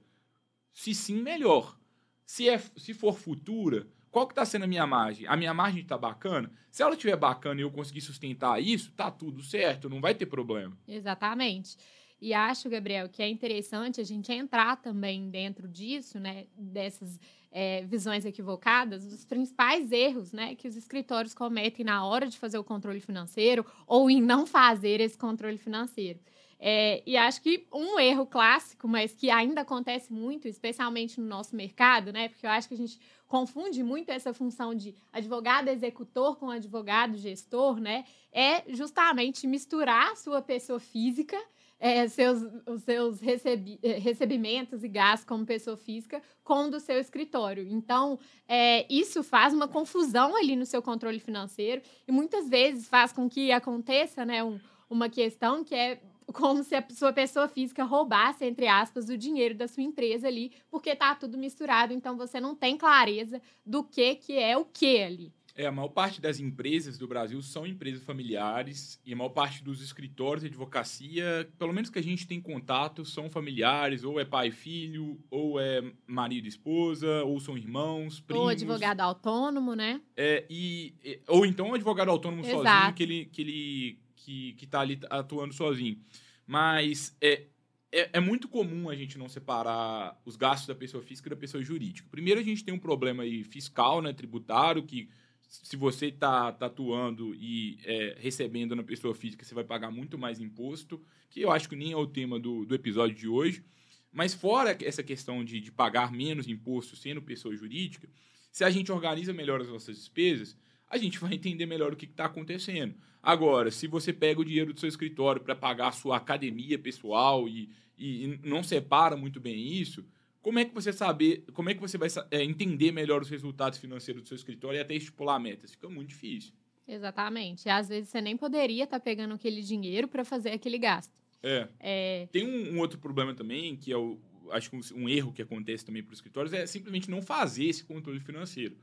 se 0.72 0.94
sim, 0.94 1.20
melhor. 1.20 1.78
Se, 2.24 2.48
é, 2.48 2.58
se 2.58 2.92
for 2.92 3.16
futura, 3.16 3.86
qual 4.10 4.26
que 4.26 4.32
está 4.32 4.44
sendo 4.44 4.64
a 4.64 4.68
minha 4.68 4.86
margem? 4.86 5.26
A 5.26 5.36
minha 5.36 5.54
margem 5.54 5.82
está 5.82 5.96
bacana? 5.96 6.50
Se 6.70 6.82
ela 6.82 6.94
estiver 6.94 7.16
bacana 7.16 7.60
e 7.60 7.62
eu 7.62 7.70
conseguir 7.70 8.00
sustentar 8.00 8.62
isso, 8.62 8.92
tá 8.92 9.10
tudo 9.10 9.42
certo, 9.42 9.88
não 9.88 10.00
vai 10.00 10.14
ter 10.14 10.26
problema. 10.26 10.76
Exatamente. 10.88 11.76
E 12.20 12.32
acho, 12.32 12.68
Gabriel, 12.68 13.08
que 13.08 13.22
é 13.22 13.28
interessante 13.28 14.00
a 14.00 14.04
gente 14.04 14.32
entrar 14.32 14.76
também 14.76 15.28
dentro 15.28 15.68
disso, 15.68 16.18
né? 16.18 16.46
Dessas 16.56 17.20
é, 17.58 17.84
visões 17.84 18.24
equivocadas, 18.24 19.06
dos 19.06 19.24
principais 19.24 19.90
erros 19.90 20.30
né, 20.30 20.54
que 20.54 20.68
os 20.68 20.76
escritórios 20.76 21.32
cometem 21.32 21.86
na 21.86 22.04
hora 22.04 22.26
de 22.26 22.38
fazer 22.38 22.58
o 22.58 22.64
controle 22.64 23.00
financeiro 23.00 23.64
ou 23.86 24.10
em 24.10 24.20
não 24.20 24.46
fazer 24.46 25.00
esse 25.00 25.16
controle 25.16 25.56
financeiro. 25.56 26.20
É, 26.58 27.02
e 27.06 27.16
acho 27.16 27.42
que 27.42 27.66
um 27.72 28.00
erro 28.00 28.26
clássico, 28.26 28.88
mas 28.88 29.12
que 29.12 29.30
ainda 29.30 29.60
acontece 29.60 30.12
muito, 30.12 30.48
especialmente 30.48 31.20
no 31.20 31.26
nosso 31.26 31.54
mercado, 31.54 32.12
né? 32.12 32.28
Porque 32.28 32.46
eu 32.46 32.50
acho 32.50 32.68
que 32.68 32.74
a 32.74 32.78
gente 32.78 32.98
confunde 33.28 33.82
muito 33.82 34.10
essa 34.10 34.32
função 34.32 34.74
de 34.74 34.94
advogado 35.12 35.68
executor 35.68 36.36
com 36.36 36.50
advogado 36.50 37.16
gestor, 37.18 37.78
né? 37.78 38.04
É 38.32 38.62
justamente 38.72 39.46
misturar 39.46 40.12
a 40.12 40.16
sua 40.16 40.40
pessoa 40.40 40.80
física, 40.80 41.36
é, 41.78 42.08
seus, 42.08 42.42
os 42.66 42.82
seus 42.84 43.20
recebi, 43.20 43.78
é, 43.82 43.98
recebimentos 43.98 44.82
e 44.82 44.88
gastos 44.88 45.28
como 45.28 45.44
pessoa 45.44 45.76
física 45.76 46.22
com 46.42 46.64
o 46.64 46.70
do 46.70 46.80
seu 46.80 46.98
escritório. 46.98 47.66
Então, 47.68 48.18
é, 48.48 48.86
isso 48.88 49.22
faz 49.22 49.52
uma 49.52 49.68
confusão 49.68 50.34
ali 50.34 50.56
no 50.56 50.64
seu 50.64 50.80
controle 50.80 51.20
financeiro 51.20 51.82
e 52.08 52.12
muitas 52.12 52.48
vezes 52.48 52.88
faz 52.88 53.12
com 53.12 53.28
que 53.28 53.52
aconteça 53.52 54.24
né, 54.24 54.42
um, 54.42 54.58
uma 54.88 55.10
questão 55.10 55.62
que 55.62 55.74
é 55.74 56.00
como 56.32 56.62
se 56.62 56.74
a 56.74 56.84
sua 56.90 57.12
pessoa 57.12 57.48
física 57.48 57.84
roubasse, 57.84 58.44
entre 58.44 58.66
aspas, 58.66 59.08
o 59.08 59.16
dinheiro 59.16 59.54
da 59.54 59.68
sua 59.68 59.82
empresa 59.82 60.26
ali, 60.26 60.52
porque 60.70 60.94
tá 60.94 61.14
tudo 61.14 61.38
misturado, 61.38 61.92
então 61.92 62.16
você 62.16 62.40
não 62.40 62.54
tem 62.54 62.76
clareza 62.76 63.40
do 63.64 63.84
que 63.84 64.16
que 64.16 64.38
é 64.38 64.56
o 64.56 64.64
que 64.64 65.02
ali. 65.02 65.32
É, 65.58 65.66
a 65.66 65.72
maior 65.72 65.88
parte 65.88 66.20
das 66.20 66.38
empresas 66.38 66.98
do 66.98 67.08
Brasil 67.08 67.40
são 67.40 67.66
empresas 67.66 68.04
familiares 68.04 69.00
e 69.06 69.14
a 69.14 69.16
maior 69.16 69.30
parte 69.30 69.64
dos 69.64 69.80
escritórios 69.80 70.42
de 70.42 70.48
advocacia, 70.48 71.48
pelo 71.58 71.72
menos 71.72 71.88
que 71.88 71.98
a 71.98 72.02
gente 72.02 72.26
tem 72.26 72.38
contato, 72.38 73.06
são 73.06 73.30
familiares, 73.30 74.04
ou 74.04 74.20
é 74.20 74.24
pai 74.24 74.48
e 74.48 74.52
filho, 74.52 75.18
ou 75.30 75.58
é 75.58 75.82
marido 76.06 76.44
e 76.44 76.48
esposa, 76.48 77.24
ou 77.24 77.40
são 77.40 77.56
irmãos, 77.56 78.20
primos. 78.20 78.44
Ou 78.44 78.50
advogado 78.50 79.00
autônomo, 79.00 79.74
né? 79.74 80.02
É, 80.14 80.44
e, 80.50 80.92
ou 81.26 81.46
então 81.46 81.68
um 81.68 81.74
advogado 81.74 82.10
autônomo 82.10 82.44
Exato. 82.44 82.62
sozinho, 82.62 82.92
que 82.94 83.02
ele, 83.02 83.24
que 83.24 83.40
ele 83.40 84.05
que, 84.26 84.54
que 84.54 84.66
tá 84.66 84.80
ali 84.80 84.98
atuando 85.08 85.54
sozinho. 85.54 86.00
Mas 86.44 87.16
é, 87.20 87.44
é, 87.92 88.10
é, 88.14 88.20
muito 88.20 88.48
comum 88.48 88.90
a 88.90 88.96
gente 88.96 89.16
não 89.16 89.28
separar 89.28 90.20
os 90.24 90.34
gastos 90.34 90.66
da 90.66 90.74
pessoa 90.74 91.00
física 91.00 91.30
da 91.30 91.36
pessoa 91.36 91.62
jurídica. 91.62 92.08
Primeiro, 92.10 92.40
a 92.40 92.42
gente 92.42 92.64
tem 92.64 92.74
um 92.74 92.78
problema 92.78 93.22
aí 93.22 93.44
fiscal, 93.44 94.02
né, 94.02 94.12
tributário, 94.12 94.82
que 94.82 95.08
se 95.48 95.76
você 95.76 96.06
está 96.06 96.50
tá 96.50 96.66
atuando 96.66 97.36
e 97.36 97.78
é, 97.84 98.16
recebendo 98.18 98.74
na 98.74 98.82
pessoa 98.82 99.14
física, 99.14 99.44
você 99.44 99.54
vai 99.54 99.62
pagar 99.62 99.92
muito 99.92 100.18
mais 100.18 100.40
imposto, 100.40 101.00
que 101.30 101.40
eu 101.40 101.52
acho 101.52 101.68
que 101.68 101.76
nem 101.76 101.92
é 101.92 101.96
o 101.96 102.06
tema 102.06 102.40
do, 102.40 102.64
do 102.64 102.74
episódio 102.74 103.14
de 103.14 103.28
hoje. 103.28 103.64
Mas 104.12 104.34
fora 104.34 104.76
essa 104.82 105.04
questão 105.04 105.44
de, 105.44 105.60
de 105.60 105.70
pagar 105.70 106.10
menos 106.10 106.48
imposto 106.48 106.96
sendo 106.96 107.22
pessoa 107.22 107.56
jurídica, 107.56 108.08
se 108.50 108.64
a 108.64 108.70
gente 108.70 108.90
organiza 108.90 109.32
melhor 109.32 109.60
as 109.60 109.68
nossas 109.68 109.96
despesas, 109.96 110.56
a 110.88 110.96
gente 110.96 111.18
vai 111.18 111.34
entender 111.34 111.66
melhor 111.66 111.92
o 111.92 111.96
que 111.96 112.06
está 112.06 112.26
acontecendo. 112.26 112.94
Agora, 113.22 113.70
se 113.70 113.86
você 113.86 114.12
pega 114.12 114.40
o 114.40 114.44
dinheiro 114.44 114.72
do 114.72 114.78
seu 114.78 114.88
escritório 114.88 115.40
para 115.42 115.54
pagar 115.54 115.88
a 115.88 115.92
sua 115.92 116.16
academia 116.16 116.78
pessoal 116.78 117.48
e, 117.48 117.70
e, 117.98 118.38
não 118.44 118.62
separa 118.62 119.16
muito 119.16 119.40
bem 119.40 119.66
isso, 119.66 120.06
como 120.40 120.60
é 120.60 120.64
que 120.64 120.72
você 120.72 120.92
saber, 120.92 121.44
como 121.52 121.68
é 121.68 121.74
que 121.74 121.80
você 121.80 121.98
vai 121.98 122.08
é, 122.30 122.44
entender 122.44 122.92
melhor 122.92 123.20
os 123.20 123.28
resultados 123.28 123.80
financeiros 123.80 124.22
do 124.22 124.28
seu 124.28 124.36
escritório 124.36 124.78
e 124.78 124.80
até 124.80 124.94
estipular 124.94 125.40
metas? 125.40 125.72
Fica 125.72 125.88
muito 125.88 126.10
difícil. 126.10 126.52
Exatamente. 126.86 127.66
E 127.66 127.68
às 127.68 127.88
vezes 127.88 128.10
você 128.10 128.20
nem 128.20 128.36
poderia 128.36 128.84
estar 128.84 129.00
tá 129.00 129.04
pegando 129.04 129.34
aquele 129.34 129.60
dinheiro 129.60 130.06
para 130.06 130.24
fazer 130.24 130.50
aquele 130.50 130.78
gasto. 130.78 131.12
É. 131.42 131.68
é... 131.80 132.28
Tem 132.30 132.46
um, 132.46 132.74
um, 132.74 132.78
outro 132.78 132.98
problema 132.98 133.34
também, 133.34 133.74
que 133.76 133.90
é 133.90 133.96
o, 133.96 134.20
acho 134.52 134.70
que 134.70 134.76
um, 134.76 135.02
um 135.02 135.08
erro 135.08 135.32
que 135.32 135.42
acontece 135.42 135.84
também 135.84 136.02
para 136.02 136.12
os 136.12 136.18
escritórios, 136.18 136.52
é 136.52 136.64
simplesmente 136.64 137.10
não 137.10 137.20
fazer 137.20 137.64
esse 137.64 137.84
controle 137.84 138.20
financeiro. 138.20 138.76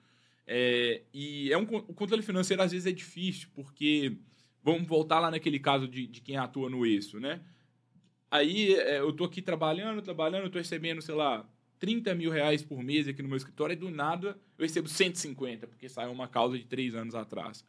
É, 0.45 1.01
e 1.13 1.51
é 1.51 1.57
um, 1.57 1.63
o 1.63 1.93
controle 1.93 2.21
financeiro 2.21 2.61
às 2.61 2.71
vezes 2.71 2.85
é 2.85 2.91
difícil, 2.91 3.47
porque 3.53 4.17
vamos 4.61 4.87
voltar 4.87 5.19
lá 5.19 5.31
naquele 5.31 5.59
caso 5.59 5.87
de, 5.87 6.07
de 6.07 6.21
quem 6.21 6.37
atua 6.37 6.69
no 6.69 6.85
eixo, 6.85 7.19
né? 7.19 7.41
Aí 8.29 8.73
é, 8.73 8.99
eu 8.99 9.13
tô 9.13 9.25
aqui 9.25 9.41
trabalhando, 9.41 10.01
trabalhando, 10.01 10.45
eu 10.45 10.49
tô 10.49 10.57
recebendo, 10.57 11.01
sei 11.01 11.15
lá, 11.15 11.47
30 11.79 12.15
mil 12.15 12.31
reais 12.31 12.63
por 12.63 12.81
mês 12.81 13.07
aqui 13.07 13.21
no 13.21 13.27
meu 13.27 13.37
escritório 13.37 13.73
e 13.73 13.77
do 13.77 13.89
nada 13.89 14.39
eu 14.57 14.63
recebo 14.63 14.87
150, 14.87 15.67
porque 15.67 15.89
saiu 15.89 16.11
uma 16.11 16.27
causa 16.27 16.57
de 16.57 16.65
três 16.65 16.95
anos 16.95 17.13
atrás. 17.13 17.65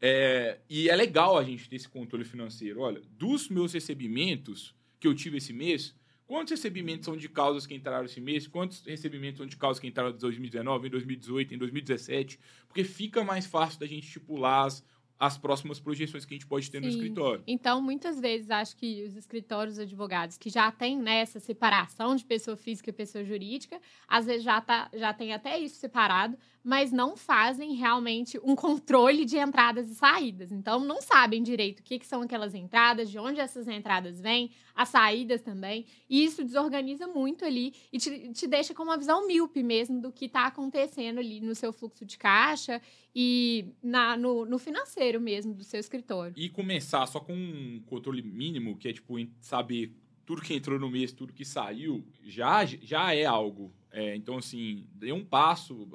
É, 0.00 0.58
e 0.68 0.88
é 0.88 0.96
legal 0.96 1.38
a 1.38 1.44
gente 1.44 1.68
ter 1.68 1.76
esse 1.76 1.88
controle 1.88 2.24
financeiro. 2.24 2.80
Olha, 2.80 3.00
dos 3.10 3.48
meus 3.48 3.72
recebimentos 3.72 4.74
que 4.98 5.06
eu 5.06 5.14
tive 5.14 5.36
esse 5.36 5.52
mês, 5.52 5.94
quantos 6.26 6.50
recebimentos 6.50 7.04
são 7.04 7.16
de 7.16 7.28
causas 7.28 7.66
que 7.66 7.74
entraram 7.74 8.04
esse 8.04 8.20
mês? 8.20 8.46
Quantos 8.46 8.84
recebimentos 8.84 9.38
são 9.38 9.46
de 9.46 9.56
causas 9.56 9.80
que 9.80 9.86
entraram 9.86 10.10
em 10.10 10.18
2019, 10.18 10.86
em 10.86 10.90
2018, 10.90 11.54
em 11.54 11.58
2017? 11.58 12.40
Porque 12.66 12.84
fica 12.84 13.22
mais 13.24 13.46
fácil 13.46 13.78
da 13.78 13.86
gente 13.86 14.04
estipular 14.04 14.66
as, 14.66 14.84
as 15.18 15.38
próximas 15.38 15.78
projeções 15.78 16.24
que 16.24 16.34
a 16.34 16.36
gente 16.36 16.46
pode 16.46 16.70
ter 16.70 16.78
Sim. 16.78 16.84
no 16.84 16.90
escritório. 16.90 17.44
Então, 17.46 17.80
muitas 17.80 18.18
vezes, 18.18 18.50
acho 18.50 18.76
que 18.76 19.04
os 19.04 19.16
escritórios 19.16 19.78
advogados 19.78 20.36
que 20.36 20.50
já 20.50 20.70
têm 20.72 20.98
nessa 20.98 21.38
né, 21.38 21.44
separação 21.44 22.16
de 22.16 22.24
pessoa 22.24 22.56
física 22.56 22.90
e 22.90 22.92
pessoa 22.92 23.22
jurídica, 23.22 23.80
às 24.08 24.26
vezes 24.26 24.42
já, 24.42 24.60
tá, 24.60 24.90
já 24.92 25.12
tem 25.14 25.32
até 25.32 25.58
isso 25.58 25.76
separado, 25.76 26.36
mas 26.62 26.92
não 26.92 27.16
fazem 27.16 27.74
realmente 27.74 28.38
um 28.42 28.54
controle 28.54 29.24
de 29.24 29.36
entradas 29.36 29.90
e 29.90 29.94
saídas. 29.94 30.52
Então, 30.52 30.80
não 30.80 31.00
sabem 31.02 31.42
direito 31.42 31.80
o 31.80 31.82
que, 31.82 31.98
que 31.98 32.06
são 32.06 32.22
aquelas 32.22 32.54
entradas, 32.54 33.10
de 33.10 33.18
onde 33.18 33.40
essas 33.40 33.66
entradas 33.66 34.20
vêm, 34.20 34.50
as 34.74 34.88
saídas 34.88 35.42
também. 35.42 35.86
E 36.08 36.24
isso 36.24 36.44
desorganiza 36.44 37.06
muito 37.06 37.44
ali 37.44 37.74
e 37.92 37.98
te, 37.98 38.32
te 38.32 38.46
deixa 38.46 38.72
com 38.74 38.82
uma 38.82 38.96
visão 38.96 39.26
míope 39.26 39.62
mesmo 39.62 40.00
do 40.00 40.12
que 40.12 40.26
está 40.26 40.46
acontecendo 40.46 41.18
ali 41.18 41.40
no 41.40 41.54
seu 41.54 41.72
fluxo 41.72 42.04
de 42.04 42.16
caixa 42.16 42.80
e 43.14 43.66
na, 43.82 44.16
no, 44.16 44.44
no 44.44 44.58
financeiro 44.58 45.20
mesmo 45.20 45.52
do 45.54 45.64
seu 45.64 45.80
escritório. 45.80 46.34
E 46.36 46.48
começar 46.48 47.06
só 47.06 47.20
com 47.20 47.34
um 47.34 47.82
controle 47.86 48.22
mínimo, 48.22 48.76
que 48.76 48.88
é 48.88 48.92
tipo 48.92 49.14
saber 49.40 49.92
tudo 50.24 50.42
que 50.42 50.54
entrou 50.54 50.78
no 50.78 50.88
mês, 50.88 51.12
tudo 51.12 51.32
que 51.32 51.44
saiu, 51.44 52.04
já, 52.24 52.64
já 52.64 53.14
é 53.14 53.24
algo. 53.24 53.72
É, 53.90 54.16
então, 54.16 54.38
assim, 54.38 54.86
dê 54.94 55.12
um 55.12 55.24
passo, 55.24 55.86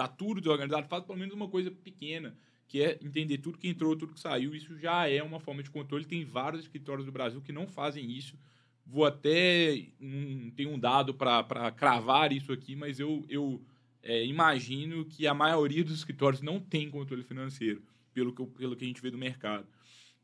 está 0.00 0.08
tudo 0.08 0.40
desorganizado, 0.40 0.88
faz 0.88 1.04
pelo 1.04 1.18
menos 1.18 1.34
uma 1.34 1.48
coisa 1.48 1.70
pequena, 1.70 2.34
que 2.66 2.82
é 2.82 2.98
entender 3.02 3.38
tudo 3.38 3.58
que 3.58 3.68
entrou, 3.68 3.94
tudo 3.96 4.14
que 4.14 4.20
saiu. 4.20 4.54
Isso 4.54 4.78
já 4.78 5.08
é 5.08 5.22
uma 5.22 5.38
forma 5.38 5.62
de 5.62 5.70
controle. 5.70 6.04
Tem 6.04 6.24
vários 6.24 6.62
escritórios 6.62 7.04
do 7.04 7.12
Brasil 7.12 7.40
que 7.42 7.52
não 7.52 7.66
fazem 7.66 8.10
isso. 8.10 8.38
Vou 8.86 9.04
até. 9.04 9.88
Não 10.00 10.50
tenho 10.50 10.70
um 10.70 10.78
dado 10.78 11.12
para 11.12 11.70
cravar 11.72 12.32
isso 12.32 12.52
aqui, 12.52 12.74
mas 12.74 12.98
eu, 12.98 13.24
eu 13.28 13.62
é, 14.02 14.24
imagino 14.24 15.04
que 15.04 15.26
a 15.26 15.34
maioria 15.34 15.84
dos 15.84 15.94
escritórios 15.94 16.40
não 16.40 16.58
tem 16.58 16.90
controle 16.90 17.22
financeiro, 17.22 17.82
pelo 18.14 18.32
que, 18.32 18.44
pelo 18.46 18.74
que 18.74 18.84
a 18.84 18.88
gente 18.88 19.02
vê 19.02 19.10
do 19.10 19.18
mercado. 19.18 19.66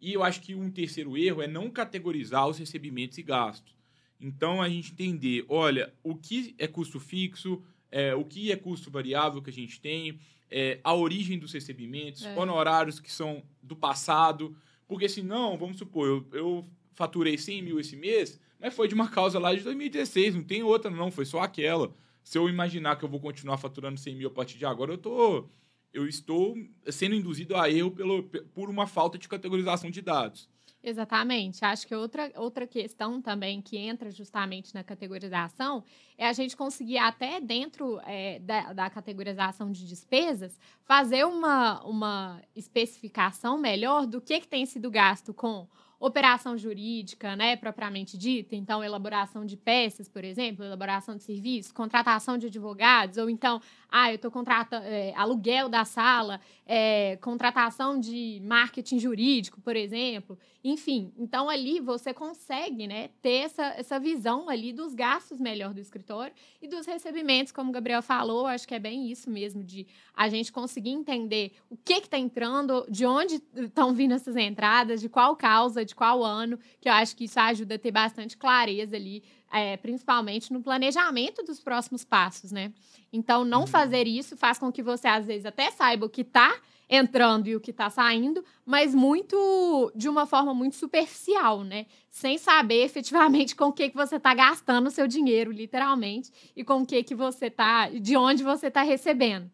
E 0.00 0.12
eu 0.12 0.22
acho 0.22 0.40
que 0.40 0.54
um 0.54 0.70
terceiro 0.70 1.16
erro 1.16 1.42
é 1.42 1.46
não 1.46 1.70
categorizar 1.70 2.46
os 2.46 2.58
recebimentos 2.58 3.18
e 3.18 3.22
gastos. 3.22 3.74
Então, 4.20 4.62
a 4.62 4.68
gente 4.68 4.92
entender, 4.92 5.44
olha, 5.48 5.92
o 6.02 6.14
que 6.14 6.54
é 6.58 6.66
custo 6.66 6.98
fixo, 6.98 7.62
é, 7.90 8.14
o 8.14 8.24
que 8.24 8.52
é 8.52 8.56
custo 8.56 8.90
variável 8.90 9.42
que 9.42 9.50
a 9.50 9.52
gente 9.52 9.80
tem, 9.80 10.18
é, 10.50 10.80
a 10.82 10.94
origem 10.94 11.38
dos 11.38 11.52
recebimentos, 11.52 12.24
é. 12.24 12.38
honorários 12.38 13.00
que 13.00 13.12
são 13.12 13.42
do 13.62 13.76
passado. 13.76 14.56
Porque 14.86 15.08
senão, 15.08 15.56
vamos 15.56 15.78
supor, 15.78 16.06
eu, 16.06 16.26
eu 16.32 16.68
faturei 16.94 17.36
100 17.36 17.62
mil 17.62 17.80
esse 17.80 17.96
mês, 17.96 18.40
mas 18.60 18.74
foi 18.74 18.88
de 18.88 18.94
uma 18.94 19.08
causa 19.08 19.38
lá 19.38 19.54
de 19.54 19.60
2016, 19.62 20.34
não 20.34 20.42
tem 20.42 20.62
outra 20.62 20.90
não, 20.90 21.10
foi 21.10 21.24
só 21.24 21.40
aquela. 21.40 21.94
Se 22.22 22.38
eu 22.38 22.48
imaginar 22.48 22.96
que 22.96 23.04
eu 23.04 23.08
vou 23.08 23.20
continuar 23.20 23.58
faturando 23.58 24.00
100 24.00 24.16
mil 24.16 24.28
a 24.28 24.32
partir 24.32 24.58
de 24.58 24.66
agora, 24.66 24.92
eu, 24.92 24.98
tô, 24.98 25.48
eu 25.92 26.08
estou 26.08 26.56
sendo 26.90 27.14
induzido 27.14 27.56
a 27.56 27.70
erro 27.70 27.90
pelo, 27.90 28.22
por 28.22 28.68
uma 28.68 28.86
falta 28.86 29.18
de 29.18 29.28
categorização 29.28 29.90
de 29.90 30.00
dados. 30.00 30.48
Exatamente. 30.88 31.64
Acho 31.64 31.84
que 31.84 31.96
outra, 31.96 32.30
outra 32.36 32.64
questão 32.64 33.20
também 33.20 33.60
que 33.60 33.76
entra 33.76 34.08
justamente 34.08 34.72
na 34.72 34.84
categorização 34.84 35.82
é 36.16 36.28
a 36.28 36.32
gente 36.32 36.56
conseguir, 36.56 36.98
até 36.98 37.40
dentro 37.40 38.00
é, 38.06 38.38
da, 38.38 38.72
da, 38.72 38.88
categorização 38.88 39.72
de 39.72 39.84
despesas, 39.84 40.56
fazer 40.84 41.26
uma, 41.26 41.82
uma 41.82 42.40
especificação 42.54 43.58
melhor 43.58 44.06
do 44.06 44.20
que, 44.20 44.38
que 44.38 44.46
tem 44.46 44.64
sido 44.64 44.88
gasto 44.88 45.34
com 45.34 45.66
operação 45.98 46.58
jurídica, 46.58 47.34
né, 47.34 47.56
propriamente 47.56 48.18
dita, 48.18 48.54
então 48.54 48.84
elaboração 48.84 49.46
de 49.46 49.56
peças, 49.56 50.08
por 50.08 50.24
exemplo, 50.24 50.64
elaboração 50.64 51.16
de 51.16 51.22
serviços, 51.22 51.72
contratação 51.72 52.36
de 52.36 52.46
advogados, 52.46 53.16
ou 53.16 53.30
então, 53.30 53.60
ah, 53.88 54.10
eu 54.10 54.16
estou 54.16 54.30
contratando 54.30 54.84
é, 54.84 55.14
aluguel 55.14 55.68
da 55.68 55.84
sala, 55.84 56.40
é, 56.66 57.16
contratação 57.22 57.98
de 57.98 58.42
marketing 58.44 58.98
jurídico, 58.98 59.60
por 59.60 59.74
exemplo, 59.74 60.38
enfim, 60.62 61.12
então 61.16 61.48
ali 61.48 61.80
você 61.80 62.12
consegue, 62.12 62.86
né, 62.86 63.08
ter 63.22 63.44
essa, 63.44 63.64
essa 63.76 63.98
visão 63.98 64.50
ali 64.50 64.72
dos 64.72 64.94
gastos 64.94 65.40
melhor 65.40 65.72
do 65.72 65.80
escritório 65.80 66.34
e 66.60 66.68
dos 66.68 66.84
recebimentos, 66.86 67.52
como 67.52 67.70
o 67.70 67.72
Gabriel 67.72 68.02
falou, 68.02 68.46
acho 68.46 68.68
que 68.68 68.74
é 68.74 68.78
bem 68.78 69.10
isso 69.10 69.30
mesmo, 69.30 69.64
de 69.64 69.86
a 70.14 70.28
gente 70.28 70.52
conseguir 70.52 70.90
entender 70.90 71.52
o 71.70 71.76
que 71.76 71.94
está 71.94 72.18
entrando, 72.18 72.84
de 72.90 73.06
onde 73.06 73.40
estão 73.54 73.94
vindo 73.94 74.12
essas 74.12 74.36
entradas, 74.36 75.00
de 75.00 75.08
qual 75.08 75.36
causa, 75.36 75.85
de 75.86 75.94
qual 75.94 76.22
ano, 76.22 76.58
que 76.80 76.88
eu 76.88 76.92
acho 76.92 77.16
que 77.16 77.24
isso 77.24 77.38
ajuda 77.40 77.76
a 77.76 77.78
ter 77.78 77.90
bastante 77.90 78.36
clareza 78.36 78.96
ali, 78.96 79.22
é, 79.52 79.76
principalmente 79.76 80.52
no 80.52 80.60
planejamento 80.60 81.42
dos 81.42 81.60
próximos 81.60 82.04
passos, 82.04 82.52
né? 82.52 82.72
Então, 83.12 83.44
não 83.44 83.60
uhum. 83.60 83.66
fazer 83.66 84.06
isso 84.06 84.36
faz 84.36 84.58
com 84.58 84.70
que 84.70 84.82
você, 84.82 85.08
às 85.08 85.24
vezes, 85.24 85.46
até 85.46 85.70
saiba 85.70 86.06
o 86.06 86.10
que 86.10 86.22
está 86.22 86.54
entrando 86.88 87.48
e 87.48 87.56
o 87.56 87.60
que 87.60 87.70
está 87.70 87.90
saindo, 87.90 88.44
mas 88.64 88.94
muito 88.94 89.92
de 89.94 90.08
uma 90.08 90.24
forma 90.24 90.54
muito 90.54 90.76
superficial, 90.76 91.64
né? 91.64 91.86
Sem 92.10 92.38
saber 92.38 92.84
efetivamente 92.84 93.56
com 93.56 93.66
o 93.66 93.72
que, 93.72 93.88
que 93.88 93.96
você 93.96 94.16
está 94.16 94.34
gastando 94.34 94.86
o 94.86 94.90
seu 94.90 95.08
dinheiro, 95.08 95.50
literalmente, 95.50 96.30
e 96.54 96.62
com 96.62 96.82
o 96.82 96.86
que, 96.86 97.02
que 97.02 97.14
você 97.14 97.46
está, 97.46 97.88
de 97.88 98.16
onde 98.16 98.42
você 98.42 98.68
está 98.68 98.82
recebendo. 98.82 99.50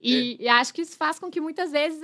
E, 0.00 0.36
é. 0.40 0.44
e, 0.44 0.48
acho 0.48 0.72
que 0.72 0.82
isso 0.82 0.96
faz 0.96 1.18
com 1.18 1.30
que 1.30 1.40
muitas 1.40 1.72
vezes 1.72 2.00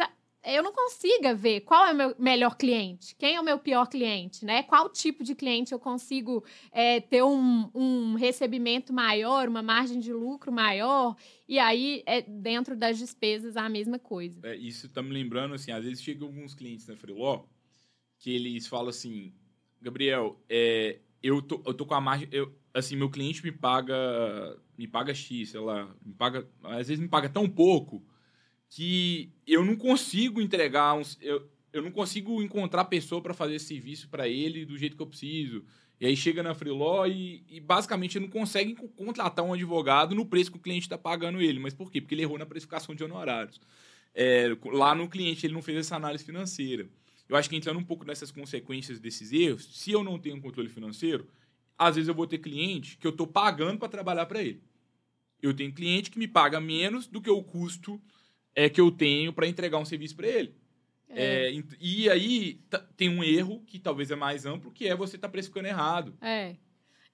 eu 0.46 0.62
não 0.62 0.72
consiga 0.72 1.34
ver 1.34 1.62
qual 1.62 1.86
é 1.86 1.92
o 1.92 1.96
meu 1.96 2.14
melhor 2.18 2.56
cliente, 2.56 3.16
quem 3.16 3.34
é 3.34 3.40
o 3.40 3.44
meu 3.44 3.58
pior 3.58 3.86
cliente, 3.86 4.44
né? 4.44 4.62
Qual 4.62 4.88
tipo 4.88 5.24
de 5.24 5.34
cliente 5.34 5.72
eu 5.72 5.78
consigo 5.78 6.44
é, 6.70 7.00
ter 7.00 7.22
um, 7.22 7.68
um 7.74 8.14
recebimento 8.14 8.92
maior, 8.92 9.48
uma 9.48 9.62
margem 9.62 9.98
de 9.98 10.12
lucro 10.12 10.52
maior, 10.52 11.16
e 11.48 11.58
aí 11.58 12.02
é 12.06 12.22
dentro 12.22 12.76
das 12.76 12.96
despesas 12.98 13.56
a 13.56 13.68
mesma 13.68 13.98
coisa. 13.98 14.40
É, 14.44 14.54
isso 14.54 14.88
tá 14.88 15.02
me 15.02 15.12
lembrando, 15.12 15.54
assim, 15.54 15.72
às 15.72 15.84
vezes 15.84 16.02
chegam 16.02 16.28
alguns 16.28 16.54
clientes 16.54 16.86
na 16.86 16.96
Freeló 16.96 17.44
que 18.18 18.34
eles 18.34 18.66
falam 18.66 18.88
assim, 18.88 19.34
Gabriel, 19.80 20.40
é, 20.48 21.00
eu, 21.22 21.42
tô, 21.42 21.62
eu 21.66 21.74
tô 21.74 21.84
com 21.84 21.94
a 21.94 22.00
margem, 22.00 22.28
eu, 22.30 22.54
assim, 22.72 22.96
meu 22.96 23.10
cliente 23.10 23.42
me 23.42 23.52
paga, 23.52 23.94
me 24.78 24.86
paga 24.86 25.12
X, 25.12 25.50
sei 25.50 25.60
lá, 25.60 25.92
me 26.04 26.14
paga, 26.14 26.48
às 26.62 26.88
vezes 26.88 27.00
me 27.00 27.08
paga 27.08 27.28
tão 27.28 27.48
pouco 27.48 28.02
que 28.76 29.32
eu 29.46 29.64
não 29.64 29.74
consigo 29.74 30.38
entregar 30.38 30.92
uns, 30.92 31.16
eu, 31.22 31.48
eu 31.72 31.80
não 31.80 31.90
consigo 31.90 32.42
encontrar 32.42 32.84
pessoa 32.84 33.22
para 33.22 33.32
fazer 33.32 33.58
serviço 33.58 34.06
para 34.10 34.28
ele 34.28 34.66
do 34.66 34.76
jeito 34.76 34.94
que 34.94 35.02
eu 35.02 35.06
preciso. 35.06 35.64
E 35.98 36.04
aí 36.04 36.14
chega 36.14 36.42
na 36.42 36.54
Freeló 36.54 37.06
e, 37.06 37.42
e 37.48 37.58
basicamente 37.58 38.20
não 38.20 38.28
consegue 38.28 38.74
contratar 38.94 39.42
um 39.42 39.54
advogado 39.54 40.14
no 40.14 40.26
preço 40.26 40.52
que 40.52 40.58
o 40.58 40.60
cliente 40.60 40.84
está 40.84 40.98
pagando 40.98 41.40
ele. 41.40 41.58
Mas 41.58 41.72
por 41.72 41.90
quê? 41.90 42.02
Porque 42.02 42.14
ele 42.14 42.20
errou 42.20 42.36
na 42.36 42.44
precificação 42.44 42.94
de 42.94 43.02
honorários. 43.02 43.58
É, 44.14 44.54
lá 44.66 44.94
no 44.94 45.08
cliente 45.08 45.46
ele 45.46 45.54
não 45.54 45.62
fez 45.62 45.78
essa 45.78 45.96
análise 45.96 46.22
financeira. 46.22 46.86
Eu 47.30 47.34
acho 47.34 47.48
que 47.48 47.56
entrando 47.56 47.78
um 47.78 47.84
pouco 47.84 48.04
nessas 48.04 48.30
consequências 48.30 49.00
desses 49.00 49.32
erros, 49.32 49.64
se 49.72 49.90
eu 49.90 50.04
não 50.04 50.18
tenho 50.18 50.38
controle 50.38 50.68
financeiro, 50.68 51.26
às 51.78 51.94
vezes 51.94 52.08
eu 52.08 52.14
vou 52.14 52.26
ter 52.26 52.40
cliente 52.40 52.98
que 52.98 53.06
eu 53.06 53.10
estou 53.10 53.26
pagando 53.26 53.78
para 53.78 53.88
trabalhar 53.88 54.26
para 54.26 54.42
ele. 54.42 54.62
Eu 55.40 55.54
tenho 55.54 55.72
cliente 55.72 56.10
que 56.10 56.18
me 56.18 56.28
paga 56.28 56.60
menos 56.60 57.06
do 57.06 57.22
que 57.22 57.30
o 57.30 57.42
custo 57.42 57.98
é, 58.56 58.70
que 58.70 58.80
eu 58.80 58.90
tenho 58.90 59.34
para 59.34 59.46
entregar 59.46 59.78
um 59.78 59.84
serviço 59.84 60.16
para 60.16 60.26
ele. 60.26 60.56
É. 61.08 61.48
É, 61.48 61.62
e 61.78 62.10
aí 62.10 62.60
tem 62.96 63.08
um 63.08 63.22
erro 63.22 63.62
que 63.66 63.78
talvez 63.78 64.10
é 64.10 64.16
mais 64.16 64.44
amplo, 64.46 64.72
que 64.72 64.88
é 64.88 64.96
você 64.96 65.16
estar 65.16 65.28
tá 65.28 65.32
precificando 65.32 65.68
errado. 65.68 66.16
É. 66.20 66.56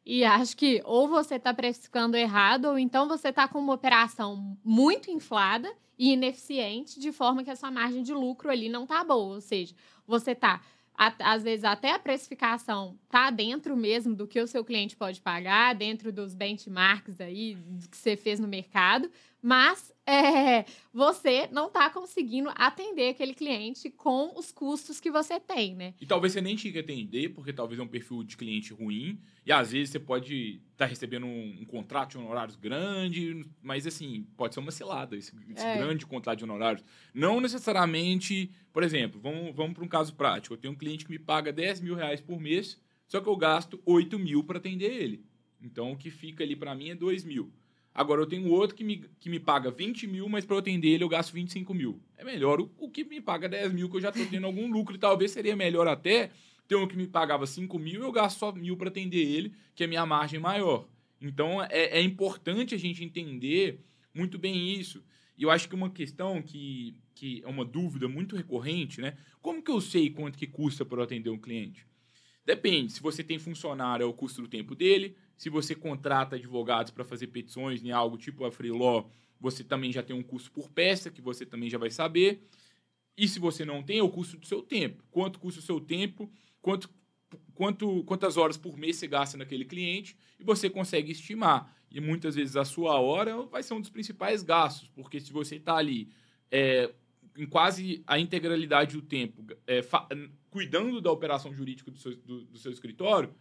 E 0.07 0.25
acho 0.25 0.57
que 0.57 0.81
ou 0.85 1.09
você 1.09 1.35
está 1.35 1.53
precificando 1.53 2.17
errado, 2.17 2.67
ou 2.67 2.79
então 2.79 3.07
você 3.07 3.29
está 3.29 3.47
com 3.47 3.59
uma 3.59 3.75
operação 3.75 4.59
muito 4.65 5.11
inflada 5.11 5.71
e 5.99 6.13
ineficiente, 6.13 6.99
de 6.99 7.13
forma 7.13 7.45
que 7.45 7.51
a 7.51 7.57
sua 7.57 7.71
margem 7.71 8.03
de 8.03 8.13
lucro 8.13 8.51
ali 8.51 8.69
não 8.69 8.85
está 8.85 9.05
boa. 9.05 9.35
Ou 9.35 9.41
seja, 9.41 9.75
você 10.07 10.33
está 10.33 10.61
às 10.95 11.43
vezes 11.43 11.65
até 11.65 11.93
a 11.93 11.99
precificação 11.99 12.99
tá 13.09 13.31
dentro 13.31 13.77
mesmo 13.77 14.15
do 14.15 14.27
que 14.27 14.41
o 14.41 14.47
seu 14.47 14.65
cliente 14.65 14.97
pode 14.97 15.21
pagar, 15.21 15.75
dentro 15.75 16.13
dos 16.13 16.35
benchmarks 16.35 17.21
aí 17.21 17.57
que 17.91 17.97
você 17.97 18.17
fez 18.17 18.39
no 18.39 18.47
mercado, 18.47 19.11
mas 19.41 19.92
é, 20.07 20.65
você 20.93 21.49
não 21.53 21.69
está 21.69 21.89
conseguindo 21.89 22.51
atender 22.57 23.11
aquele 23.11 23.35
cliente 23.35 23.89
com 23.91 24.37
os 24.37 24.51
custos 24.51 25.01
que 25.01 25.11
você 25.11 25.39
tem, 25.39 25.77
né? 25.77 25.95
E 26.01 26.07
talvez 26.07 26.33
você 26.33 26.41
nem 26.41 26.57
tinha 26.57 26.73
que 26.73 26.79
atender, 26.79 27.29
porque 27.29 27.53
talvez 27.53 27.79
é 27.79 27.83
um 27.83 27.89
perfil 27.89 28.25
de 28.25 28.37
cliente 28.37 28.73
ruim, 28.73 29.21
e 29.47 29.53
às 29.53 29.71
vezes 29.71 29.91
você 29.91 30.01
pode 30.01 30.61
estar 30.73 30.85
tá 30.85 30.87
recebendo 30.87 31.27
um, 31.27 31.59
um, 31.61 31.65
contrato 31.65 32.11
de 32.11 32.19
honorários 32.19 32.57
grande, 32.57 33.45
mas 33.63 33.87
assim, 33.87 34.27
pode 34.37 34.55
ser 34.55 34.61
uma 34.61 34.73
cilada 34.73 35.17
esse, 35.17 35.33
esse 35.55 35.65
é. 35.65 35.77
grande 35.77 36.05
contrato 36.05 36.39
de 36.39 36.45
honorários. 36.45 36.85
Não 37.15 37.41
necessariamente, 37.41 38.51
por 38.73 38.83
exemplo, 38.83 39.21
vamos, 39.21 39.55
vamos 39.55 39.75
para 39.75 39.85
um 39.85 39.89
caso 39.89 40.15
prático. 40.15 40.55
Eu 40.55 40.59
tenho 40.59 40.75
um 40.75 40.77
cliente 40.77 41.05
que 41.05 41.11
me 41.11 41.19
paga 41.19 41.53
10 41.53 41.81
mil 41.81 41.95
reais 41.95 42.21
por 42.21 42.41
mês, 42.41 42.81
só 43.07 43.21
que 43.21 43.29
eu 43.29 43.37
gasto 43.37 43.81
8 43.87 44.19
mil 44.19 44.43
para 44.43 44.59
atender 44.59 44.93
ele. 44.93 45.25
Então, 45.61 45.93
o 45.93 45.97
que 45.97 46.11
fica 46.11 46.43
ali 46.43 46.57
para 46.57 46.75
mim 46.75 46.91
é 46.91 46.95
2 46.95 47.25
mil. 47.25 47.53
Agora 47.95 48.23
eu 48.23 48.27
tenho 48.27 48.49
outro 48.51 48.75
que 48.75 48.83
me, 48.83 49.05
que 49.21 49.29
me 49.29 49.39
paga 49.39 49.71
20 49.71 50.07
mil, 50.07 50.29
mas 50.29 50.45
para 50.45 50.57
eu 50.57 50.61
atender 50.61 50.89
ele 50.89 51.05
eu 51.05 51.09
gasto 51.09 51.33
25 51.33 51.75
mil. 51.75 52.01
É 52.17 52.25
melhor 52.25 52.61
o, 52.61 52.71
o 52.79 52.91
que 52.91 53.05
me 53.05 53.21
paga 53.21 53.49
10 53.49 53.73
mil, 53.73 53.91
que 53.91 53.97
eu 53.97 54.01
já 54.01 54.09
estou 54.09 54.25
tendo 54.27 54.47
algum 54.47 54.71
lucro. 54.71 54.95
E 54.95 54.99
talvez 54.99 55.31
seria 55.31 55.55
melhor 55.55 55.87
até 55.87 56.31
ter 56.67 56.77
um 56.77 56.87
que 56.87 56.97
me 56.97 57.07
pagava 57.07 57.47
5 57.47 57.79
mil 57.79 58.03
eu 58.03 58.13
gasto 58.13 58.39
só 58.39 58.53
mil 58.53 58.77
para 58.77 58.89
atender 58.89 59.19
ele, 59.19 59.53
que 59.75 59.85
é 59.85 59.87
minha 59.87 60.07
margem 60.07 60.41
maior. 60.41 60.89
Então 61.21 61.63
é, 61.63 61.99
é 61.99 62.01
importante 62.01 62.75
a 62.75 62.79
gente 62.79 63.05
entender 63.05 63.81
muito 64.15 64.39
bem 64.39 64.73
isso. 64.73 65.05
E 65.37 65.43
eu 65.43 65.51
acho 65.51 65.69
que 65.69 65.75
uma 65.75 65.91
questão 65.91 66.41
que, 66.41 66.97
que 67.15 67.43
é 67.45 67.49
uma 67.49 67.65
dúvida 67.65 68.09
muito 68.09 68.37
recorrente, 68.37 69.01
né? 69.01 69.17
Como 69.41 69.63
que 69.63 69.71
eu 69.71 69.81
sei 69.81 70.11
quanto 70.11 70.39
que 70.39 70.47
custa 70.47 70.85
para 70.85 71.03
atender 71.03 71.31
um 71.31 71.39
cliente? 71.39 71.87
Depende. 72.45 72.93
Se 72.93 73.01
você 73.01 73.23
tem 73.23 73.39
funcionário, 73.39 74.05
é 74.05 74.07
o 74.07 74.13
custo 74.13 74.43
do 74.43 74.49
tempo 74.49 74.75
dele. 74.75 75.17
Se 75.37 75.51
você 75.51 75.75
contrata 75.75 76.37
advogados 76.37 76.91
para 76.91 77.05
fazer 77.05 77.29
petições 77.29 77.83
em 77.83 77.91
algo 77.91 78.17
tipo 78.17 78.45
a 78.45 78.53
Freeló, 78.53 79.05
você 79.41 79.65
também 79.65 79.93
já 79.93 80.03
tem 80.03 80.15
um 80.15 80.23
custo 80.23 80.51
por 80.53 80.71
peça, 80.71 81.11
que 81.11 81.21
você 81.21 81.45
também 81.45 81.69
já 81.69 81.79
vai 81.79 81.91
saber. 81.91 82.43
E 83.17 83.27
se 83.27 83.39
você 83.39 83.65
não 83.65 83.83
tem, 83.83 83.99
é 83.99 84.03
o 84.03 84.09
custo 84.09 84.37
do 84.37 84.47
seu 84.47 84.63
tempo. 84.63 85.03
Quanto 85.11 85.39
custa 85.39 85.61
o 85.61 85.63
seu 85.63 85.81
tempo, 85.81 86.31
quanto, 86.61 86.89
quanto, 87.55 88.05
quantas 88.05 88.37
horas 88.37 88.57
por 88.57 88.77
mês 88.77 88.97
você 88.97 89.07
gasta 89.07 89.37
naquele 89.37 89.65
cliente, 89.65 90.17
e 90.39 90.45
você 90.45 90.71
consegue 90.71 91.13
estimar. 91.13 91.77
E 91.91 92.01
muitas 92.01 92.35
vezes 92.35 92.57
a 92.57 92.65
sua 92.65 92.99
hora 93.01 93.43
vai 93.43 93.63
ser 93.63 93.75
um 93.75 93.81
dos 93.81 93.91
principais 93.91 94.43
gastos, 94.43 94.89
porque 94.95 95.21
se 95.21 95.33
você 95.33 95.57
está 95.57 95.77
ali 95.77 96.09
é, 96.51 96.91
em 97.37 97.47
quase 97.47 98.03
a 98.07 98.19
integralidade 98.19 98.97
do 98.97 99.03
tempo, 99.03 99.45
é, 99.67 99.81
cuidando 100.51 101.01
da 101.01 101.11
operação 101.11 101.53
jurídica 101.53 101.91
do 101.91 101.99
seu, 101.99 102.17
do, 102.17 102.45
do 102.45 102.59
seu 102.59 102.73
escritório, 102.73 103.35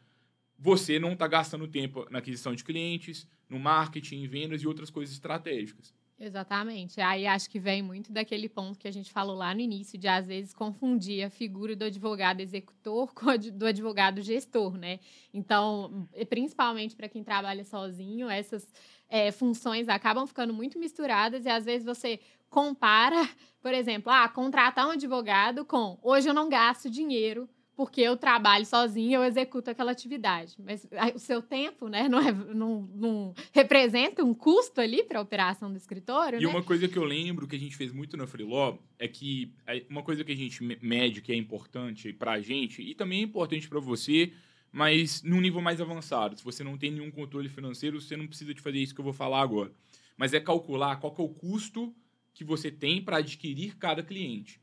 você 0.61 0.99
não 0.99 1.13
está 1.13 1.27
gastando 1.27 1.67
tempo 1.67 2.05
na 2.11 2.19
aquisição 2.19 2.53
de 2.53 2.63
clientes, 2.63 3.27
no 3.49 3.59
marketing, 3.59 4.23
em 4.23 4.27
vendas 4.27 4.61
e 4.61 4.67
outras 4.67 4.91
coisas 4.91 5.11
estratégicas. 5.13 5.91
Exatamente. 6.19 7.01
Aí 7.01 7.25
acho 7.25 7.49
que 7.49 7.59
vem 7.59 7.81
muito 7.81 8.13
daquele 8.13 8.47
ponto 8.47 8.77
que 8.77 8.87
a 8.87 8.91
gente 8.91 9.11
falou 9.11 9.35
lá 9.35 9.55
no 9.55 9.59
início, 9.59 9.97
de 9.97 10.07
às 10.07 10.27
vezes 10.27 10.53
confundir 10.53 11.25
a 11.25 11.31
figura 11.31 11.75
do 11.75 11.83
advogado 11.83 12.41
executor 12.41 13.11
com 13.15 13.31
a 13.31 13.37
do 13.37 13.65
advogado 13.65 14.21
gestor, 14.21 14.77
né? 14.77 14.99
Então, 15.33 16.07
principalmente 16.29 16.95
para 16.95 17.09
quem 17.09 17.23
trabalha 17.23 17.65
sozinho, 17.65 18.29
essas 18.29 18.71
é, 19.09 19.31
funções 19.31 19.89
acabam 19.89 20.27
ficando 20.27 20.53
muito 20.53 20.77
misturadas 20.77 21.43
e 21.43 21.49
às 21.49 21.65
vezes 21.65 21.83
você 21.83 22.19
compara, 22.51 23.27
por 23.59 23.73
exemplo, 23.73 24.11
ah, 24.11 24.29
contratar 24.29 24.87
um 24.87 24.91
advogado 24.91 25.65
com 25.65 25.97
hoje 26.03 26.29
eu 26.29 26.35
não 26.35 26.47
gasto 26.47 26.87
dinheiro 26.87 27.49
porque 27.81 27.99
eu 27.99 28.15
trabalho 28.15 28.63
sozinho, 28.63 29.15
eu 29.15 29.23
executo 29.23 29.71
aquela 29.71 29.91
atividade. 29.91 30.55
Mas 30.63 30.87
o 31.15 31.17
seu 31.17 31.41
tempo, 31.41 31.87
né, 31.87 32.07
não, 32.07 32.19
é, 32.19 32.31
não, 32.31 32.87
não 32.93 33.33
representa 33.51 34.23
um 34.23 34.35
custo 34.35 34.79
ali 34.79 35.03
para 35.03 35.17
a 35.17 35.21
operação 35.23 35.71
do 35.71 35.77
escritório. 35.77 36.39
E 36.39 36.43
né? 36.43 36.47
uma 36.47 36.61
coisa 36.61 36.87
que 36.87 36.95
eu 36.95 37.03
lembro 37.03 37.47
que 37.47 37.55
a 37.55 37.59
gente 37.59 37.75
fez 37.75 37.91
muito 37.91 38.15
na 38.15 38.27
Freeló 38.27 38.77
é 38.99 39.07
que 39.07 39.51
é, 39.65 39.83
uma 39.89 40.03
coisa 40.03 40.23
que 40.23 40.31
a 40.31 40.35
gente 40.35 40.63
mede 40.79 41.23
que 41.23 41.31
é 41.31 41.35
importante 41.35 42.13
para 42.13 42.33
a 42.33 42.39
gente 42.39 42.83
e 42.83 42.93
também 42.93 43.21
é 43.21 43.23
importante 43.23 43.67
para 43.67 43.79
você, 43.79 44.31
mas 44.71 45.23
num 45.23 45.41
nível 45.41 45.59
mais 45.59 45.81
avançado. 45.81 46.37
Se 46.37 46.43
você 46.43 46.63
não 46.63 46.77
tem 46.77 46.91
nenhum 46.91 47.09
controle 47.09 47.49
financeiro, 47.49 47.99
você 47.99 48.15
não 48.15 48.27
precisa 48.27 48.53
de 48.53 48.61
fazer 48.61 48.77
isso 48.77 48.93
que 48.93 49.01
eu 49.01 49.05
vou 49.05 49.13
falar 49.13 49.41
agora. 49.41 49.71
Mas 50.15 50.35
é 50.35 50.39
calcular 50.39 50.97
qual 50.97 51.15
é 51.17 51.21
o 51.23 51.29
custo 51.29 51.91
que 52.31 52.43
você 52.43 52.69
tem 52.69 53.01
para 53.01 53.17
adquirir 53.17 53.75
cada 53.77 54.03
cliente. 54.03 54.60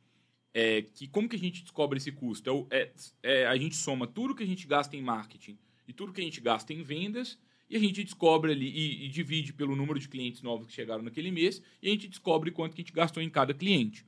É, 0.52 0.82
que 0.82 1.06
como 1.06 1.28
que 1.28 1.36
a 1.36 1.38
gente 1.38 1.62
descobre 1.62 1.98
esse 1.98 2.10
custo? 2.10 2.66
É, 2.70 2.80
é, 2.80 2.92
é, 3.22 3.46
a 3.46 3.56
gente 3.56 3.76
soma 3.76 4.06
tudo 4.06 4.34
que 4.34 4.42
a 4.42 4.46
gente 4.46 4.66
gasta 4.66 4.96
em 4.96 5.02
marketing 5.02 5.58
e 5.86 5.92
tudo 5.92 6.12
que 6.12 6.20
a 6.20 6.24
gente 6.24 6.40
gasta 6.40 6.72
em 6.72 6.82
vendas 6.82 7.38
e 7.68 7.76
a 7.76 7.78
gente 7.78 8.02
descobre 8.02 8.52
ali 8.52 8.68
e, 8.68 9.06
e, 9.06 9.08
divide 9.08 9.52
pelo 9.52 9.76
número 9.76 9.98
de 9.98 10.08
clientes 10.08 10.42
novos 10.42 10.66
que 10.66 10.72
chegaram 10.72 11.02
naquele 11.02 11.30
mês 11.30 11.62
e 11.82 11.88
a 11.88 11.90
gente 11.90 12.08
descobre 12.08 12.50
quanto 12.50 12.74
que 12.74 12.80
a 12.80 12.84
gente 12.84 12.94
gastou 12.94 13.22
em 13.22 13.28
cada 13.28 13.52
cliente. 13.52 14.06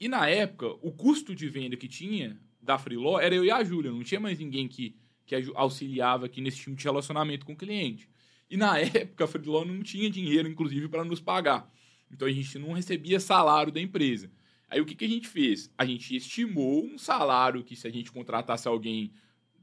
E 0.00 0.08
na 0.08 0.28
época, 0.28 0.68
o 0.82 0.92
custo 0.92 1.34
de 1.34 1.48
venda 1.48 1.76
que 1.76 1.88
tinha 1.88 2.40
da 2.60 2.78
Freeló 2.78 3.20
era 3.20 3.34
eu 3.34 3.44
e 3.44 3.50
a 3.50 3.62
Júlia, 3.62 3.90
não 3.90 4.02
tinha 4.02 4.20
mais 4.20 4.38
ninguém 4.38 4.66
que, 4.66 4.96
que 5.24 5.34
auxiliava 5.54 6.26
aqui 6.26 6.40
nesse 6.40 6.58
time 6.58 6.74
de 6.74 6.84
relacionamento 6.84 7.46
com 7.46 7.52
o 7.52 7.56
cliente. 7.56 8.08
E 8.50 8.56
na 8.56 8.78
época, 8.80 9.24
a 9.24 9.28
Freeló 9.28 9.64
não 9.64 9.82
tinha 9.82 10.10
dinheiro, 10.10 10.48
inclusive, 10.48 10.88
para 10.88 11.04
nos 11.04 11.20
pagar. 11.20 11.70
Então 12.10 12.26
a 12.26 12.32
gente 12.32 12.58
não 12.58 12.72
recebia 12.72 13.20
salário 13.20 13.72
da 13.72 13.80
empresa. 13.80 14.30
Aí 14.68 14.80
o 14.80 14.84
que, 14.84 14.94
que 14.94 15.04
a 15.04 15.08
gente 15.08 15.28
fez? 15.28 15.70
A 15.78 15.84
gente 15.84 16.14
estimou 16.16 16.84
um 16.84 16.98
salário 16.98 17.62
que 17.62 17.76
se 17.76 17.86
a 17.86 17.90
gente 17.90 18.10
contratasse 18.10 18.66
alguém 18.66 19.12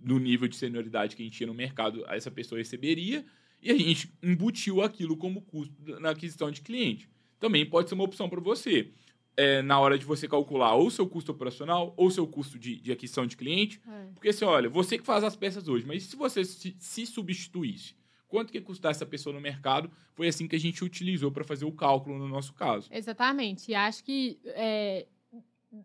no 0.01 0.19
nível 0.19 0.47
de 0.47 0.55
senioridade 0.55 1.15
que 1.15 1.21
a 1.21 1.25
gente 1.25 1.37
tinha 1.37 1.47
no 1.47 1.53
mercado, 1.53 2.05
essa 2.09 2.31
pessoa 2.31 2.59
receberia, 2.59 3.25
e 3.61 3.71
a 3.71 3.77
gente 3.77 4.13
embutiu 4.21 4.81
aquilo 4.81 5.15
como 5.15 5.41
custo 5.41 5.73
na 5.99 6.09
aquisição 6.09 6.51
de 6.51 6.61
cliente. 6.61 7.09
Também 7.39 7.65
pode 7.65 7.89
ser 7.89 7.95
uma 7.95 8.03
opção 8.03 8.29
para 8.29 8.41
você. 8.41 8.91
É, 9.35 9.63
na 9.63 9.79
hora 9.79 9.97
de 9.97 10.05
você 10.05 10.27
calcular 10.27 10.75
ou 10.75 10.91
seu 10.91 11.07
custo 11.07 11.31
operacional 11.31 11.91
ou 11.97 12.11
seu 12.11 12.27
custo 12.27 12.59
de, 12.59 12.75
de 12.75 12.91
aquisição 12.91 13.25
de 13.25 13.35
cliente. 13.35 13.81
É. 13.87 14.07
Porque 14.13 14.29
assim, 14.29 14.45
olha, 14.45 14.69
você 14.69 14.97
que 14.97 15.03
faz 15.03 15.23
as 15.23 15.35
peças 15.35 15.67
hoje, 15.67 15.85
mas 15.87 16.03
se 16.03 16.15
você 16.15 16.45
se, 16.45 16.75
se 16.77 17.05
substituísse 17.07 17.95
quanto 18.34 18.52
que 18.52 18.60
custar 18.60 18.89
essa 18.89 19.06
pessoa 19.06 19.32
no 19.32 19.39
mercado, 19.39 19.91
foi 20.15 20.28
assim 20.28 20.48
que 20.48 20.56
a 20.56 20.60
gente 20.60 20.84
utilizou 20.84 21.32
para 21.32 21.43
fazer 21.43 21.65
o 21.65 21.72
cálculo 21.72 22.17
no 22.17 22.28
nosso 22.28 22.52
caso. 22.56 22.89
Exatamente. 22.91 23.72
E 23.72 23.76
acho 23.76 24.04
que 24.04 24.39
é, 24.46 25.06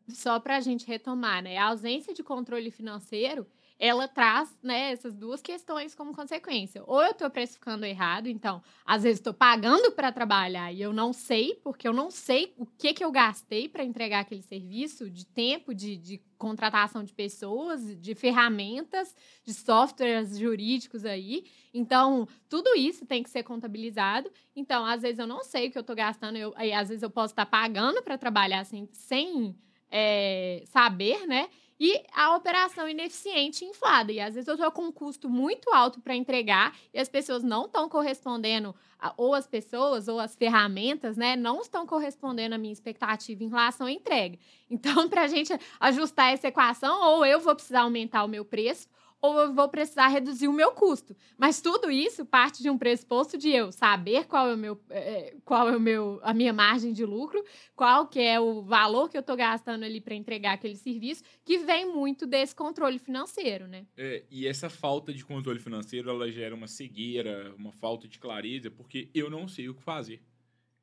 só 0.09 0.41
para 0.41 0.57
a 0.57 0.61
gente 0.61 0.87
retomar, 0.87 1.43
né? 1.43 1.59
A 1.59 1.67
ausência 1.67 2.15
de 2.15 2.23
controle 2.23 2.71
financeiro 2.71 3.47
ela 3.79 4.09
traz 4.09 4.53
né, 4.61 4.91
essas 4.91 5.15
duas 5.15 5.41
questões 5.41 5.95
como 5.95 6.13
consequência. 6.13 6.83
Ou 6.85 7.01
eu 7.01 7.13
estou 7.13 7.31
precificando 7.31 7.87
errado, 7.87 8.29
então, 8.29 8.61
às 8.85 9.05
vezes 9.05 9.21
estou 9.21 9.33
pagando 9.33 9.93
para 9.93 10.11
trabalhar 10.11 10.73
e 10.73 10.83
eu 10.83 10.93
não 10.93 11.13
sei, 11.13 11.55
porque 11.63 11.87
eu 11.87 11.93
não 11.93 12.11
sei 12.11 12.53
o 12.57 12.67
que, 12.67 12.93
que 12.93 13.05
eu 13.05 13.13
gastei 13.13 13.69
para 13.69 13.85
entregar 13.85 14.21
aquele 14.21 14.43
serviço 14.43 15.09
de 15.09 15.25
tempo, 15.25 15.73
de, 15.73 15.97
de 15.97 16.21
contratação 16.37 17.05
de 17.05 17.15
pessoas, 17.15 17.97
de 18.01 18.15
ferramentas, 18.17 19.15
de 19.45 19.55
softwares 19.55 20.37
jurídicos 20.37 21.05
aí. 21.05 21.45
Então, 21.73 22.27
tudo 22.49 22.75
isso 22.75 23.07
tem 23.07 23.23
que 23.23 23.31
ser 23.31 23.45
contabilizado. 23.45 24.29
Então, 24.57 24.85
às 24.85 25.03
vezes 25.03 25.21
eu 25.21 25.27
não 25.27 25.45
sei 25.45 25.69
o 25.69 25.71
que 25.71 25.79
eu 25.79 25.83
estou 25.83 25.95
gastando, 25.95 26.37
eu, 26.37 26.53
às 26.57 26.89
vezes 26.89 27.03
eu 27.03 27.11
posso 27.11 27.33
estar 27.33 27.45
tá 27.45 27.51
pagando 27.51 28.03
para 28.03 28.19
trabalhar 28.19 28.65
sem, 28.65 28.89
sem 28.93 29.57
é, 29.91 30.63
saber, 30.67 31.27
né? 31.27 31.49
E 31.81 32.03
a 32.13 32.35
operação 32.37 32.89
ineficiente 32.89 33.65
inflada. 33.65 34.11
E 34.13 34.21
às 34.21 34.35
vezes 34.35 34.49
eu 34.49 34.55
estou 34.55 34.71
com 34.73 34.87
um 34.87 34.93
custo 34.93 35.29
muito 35.29 35.73
alto 35.73 36.01
para 36.01 36.15
entregar 36.15 36.77
e 36.93 36.99
as 36.99 37.09
pessoas 37.09 37.43
não 37.43 37.67
estão 37.67 37.89
correspondendo, 37.89 38.75
ou 39.17 39.35
as 39.35 39.47
pessoas 39.47 40.09
ou 40.09 40.19
as 40.19 40.35
ferramentas, 40.35 41.17
né, 41.17 41.37
não 41.37 41.61
estão 41.61 41.87
correspondendo 41.87 42.55
à 42.55 42.59
minha 42.59 42.73
expectativa 42.73 43.45
em 43.45 43.49
relação 43.49 43.87
à 43.87 43.93
entrega. 43.93 44.39
Então, 44.71 45.09
para 45.09 45.23
a 45.23 45.29
gente 45.29 45.53
ajustar 45.81 46.33
essa 46.33 46.49
equação, 46.49 47.01
ou 47.03 47.25
eu 47.25 47.41
vou 47.41 47.55
precisar 47.55 47.83
aumentar 47.83 48.25
o 48.25 48.29
meu 48.29 48.45
preço, 48.45 48.89
ou 49.21 49.39
eu 49.41 49.53
vou 49.53 49.69
precisar 49.69 50.09
reduzir 50.09 50.47
o 50.49 50.53
meu 50.53 50.73
custo. 50.73 51.17
Mas 51.37 51.61
tudo 51.61 51.91
isso 51.91 52.25
parte 52.25 52.63
de 52.63 52.71
um 52.71 52.79
pressuposto 52.79 53.37
de 53.37 53.51
eu 53.51 53.73
saber 53.73 54.27
qual 54.27 54.49
é 54.49 54.55
o 54.55 54.59
meu, 54.59 54.81
é, 54.91 55.37
qual 55.45 55.69
é 55.69 55.77
o 55.77 55.81
meu, 55.81 56.21
a 56.23 56.33
minha 56.33 56.53
margem 56.53 56.93
de 56.93 57.05
lucro, 57.05 57.43
qual 57.75 58.07
que 58.07 58.21
é 58.21 58.39
o 58.39 58.63
valor 58.63 59.09
que 59.09 59.17
eu 59.17 59.21
estou 59.21 59.37
gastando 59.37 59.85
ali 59.85 60.01
para 60.01 60.15
entregar 60.15 60.53
aquele 60.53 60.77
serviço, 60.77 61.23
que 61.45 61.59
vem 61.59 61.93
muito 61.93 62.27
desse 62.27 62.55
controle 62.55 62.99
financeiro, 62.99 63.67
né? 63.67 63.87
É, 63.97 64.25
e 64.31 64.47
essa 64.47 64.71
falta 64.71 65.13
de 65.13 65.25
controle 65.25 65.59
financeiro, 65.59 66.11
ela 66.11 66.31
gera 66.31 66.55
uma 66.55 66.69
cegueira, 66.69 67.55
uma 67.57 67.73
falta 67.73 68.07
de 68.07 68.19
clareza, 68.19 68.71
porque 68.71 69.11
eu 69.13 69.29
não 69.29 69.49
sei 69.49 69.69
o 69.69 69.75
que 69.75 69.83
fazer. 69.83 70.23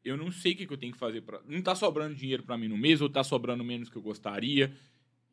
Eu 0.04 0.16
não 0.16 0.32
sei 0.32 0.54
o 0.54 0.56
que 0.56 0.72
eu 0.72 0.78
tenho 0.78 0.94
que 0.94 1.00
fazer 1.00 1.22
para. 1.22 1.42
Não 1.48 1.58
está 1.58 1.74
sobrando 1.74 2.14
dinheiro 2.14 2.44
para 2.44 2.56
mim 2.56 2.68
no 2.68 2.78
mês, 2.78 3.02
ou 3.02 3.08
está 3.08 3.24
sobrando 3.24 3.64
menos 3.64 3.90
que 3.90 3.96
eu 3.96 4.04
gostaria 4.04 4.72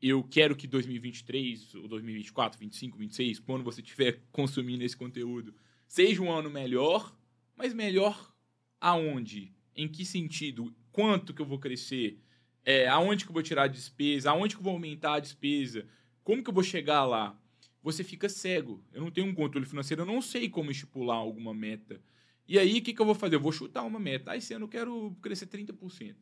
eu 0.02 0.24
quero 0.24 0.56
que 0.56 0.66
2023, 0.66 1.76
ou 1.76 1.86
2024, 1.86 2.58
2025, 2.58 2.96
2026, 2.96 3.38
quando 3.38 3.62
você 3.62 3.80
estiver 3.80 4.20
consumindo 4.32 4.82
esse 4.82 4.96
conteúdo, 4.96 5.54
seja 5.86 6.20
um 6.20 6.32
ano 6.32 6.50
melhor, 6.50 7.16
mas 7.56 7.72
melhor 7.72 8.34
aonde? 8.80 9.52
Em 9.76 9.86
que 9.86 10.04
sentido? 10.04 10.74
Quanto 10.90 11.32
que 11.32 11.40
eu 11.40 11.46
vou 11.46 11.58
crescer? 11.58 12.18
É, 12.64 12.88
aonde 12.88 13.24
que 13.24 13.30
eu 13.30 13.34
vou 13.34 13.42
tirar 13.42 13.64
a 13.64 13.68
despesa? 13.68 14.30
Aonde 14.30 14.56
que 14.56 14.60
eu 14.60 14.64
vou 14.64 14.72
aumentar 14.72 15.14
a 15.14 15.20
despesa? 15.20 15.86
Como 16.24 16.42
que 16.42 16.50
eu 16.50 16.54
vou 16.54 16.64
chegar 16.64 17.04
lá? 17.04 17.38
Você 17.82 18.02
fica 18.02 18.28
cego. 18.28 18.84
Eu 18.92 19.02
não 19.02 19.10
tenho 19.10 19.26
um 19.26 19.34
controle 19.34 19.66
financeiro, 19.66 20.02
eu 20.02 20.06
não 20.06 20.20
sei 20.20 20.48
como 20.48 20.70
estipular 20.70 21.16
alguma 21.16 21.54
meta. 21.54 22.00
E 22.46 22.58
aí, 22.58 22.78
o 22.78 22.82
que, 22.82 22.92
que 22.92 23.00
eu 23.00 23.06
vou 23.06 23.14
fazer? 23.14 23.36
Eu 23.36 23.40
vou 23.40 23.52
chutar 23.52 23.84
uma 23.84 24.00
meta. 24.00 24.32
Ah, 24.32 24.36
esse 24.36 24.52
ano 24.52 24.64
eu 24.64 24.68
quero 24.68 25.16
crescer 25.22 25.46
30%. 25.46 26.16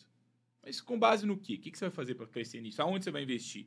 Mas 0.62 0.80
com 0.80 0.98
base 0.98 1.26
no 1.26 1.36
quê? 1.36 1.54
O 1.54 1.58
que, 1.58 1.76
você 1.76 1.86
vai 1.86 1.90
fazer 1.90 2.14
para 2.14 2.26
crescer 2.26 2.60
nisso? 2.60 2.82
Aonde 2.82 3.04
você 3.04 3.10
vai 3.10 3.22
investir? 3.22 3.66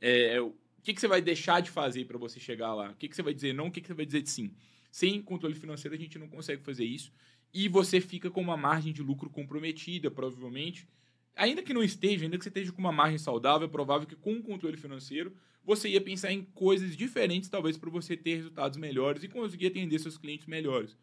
É, 0.00 0.40
o 0.40 0.54
que, 0.82 0.98
você 0.98 1.08
vai 1.08 1.22
deixar 1.22 1.60
de 1.60 1.70
fazer 1.70 2.04
para 2.04 2.18
você 2.18 2.38
chegar 2.38 2.74
lá? 2.74 2.90
O 2.90 2.94
que, 2.94 3.14
você 3.14 3.22
vai 3.22 3.32
dizer 3.32 3.54
não? 3.54 3.68
O 3.68 3.70
que, 3.70 3.80
que 3.80 3.86
você 3.86 3.94
vai 3.94 4.06
dizer 4.06 4.22
de 4.22 4.30
sim? 4.30 4.54
Sem 4.90 5.20
controle 5.22 5.54
financeiro, 5.54 5.94
a 5.94 5.98
gente 5.98 6.18
não 6.18 6.28
consegue 6.28 6.62
fazer 6.62 6.84
isso. 6.84 7.12
E 7.52 7.68
você 7.68 8.00
fica 8.00 8.30
com 8.30 8.40
uma 8.40 8.56
margem 8.56 8.92
de 8.92 9.02
lucro 9.02 9.30
comprometida, 9.30 10.10
provavelmente. 10.10 10.88
Ainda 11.36 11.62
que 11.62 11.74
não 11.74 11.82
esteja, 11.82 12.24
ainda 12.24 12.36
que 12.36 12.44
você 12.44 12.50
esteja 12.50 12.72
com 12.72 12.78
uma 12.78 12.92
margem 12.92 13.18
saudável, 13.18 13.66
é 13.66 13.70
provável 13.70 14.06
que 14.06 14.14
com 14.14 14.34
o 14.34 14.42
controle 14.42 14.76
financeiro 14.76 15.34
você 15.64 15.88
ia 15.88 16.00
pensar 16.00 16.30
em 16.30 16.42
coisas 16.42 16.96
diferentes, 16.96 17.48
talvez, 17.48 17.78
para 17.78 17.90
você 17.90 18.16
ter 18.16 18.36
resultados 18.36 18.76
melhores 18.76 19.22
e 19.22 19.28
conseguir 19.28 19.68
atender 19.68 19.98
seus 19.98 20.18
clientes 20.18 20.46
melhores. 20.46 20.96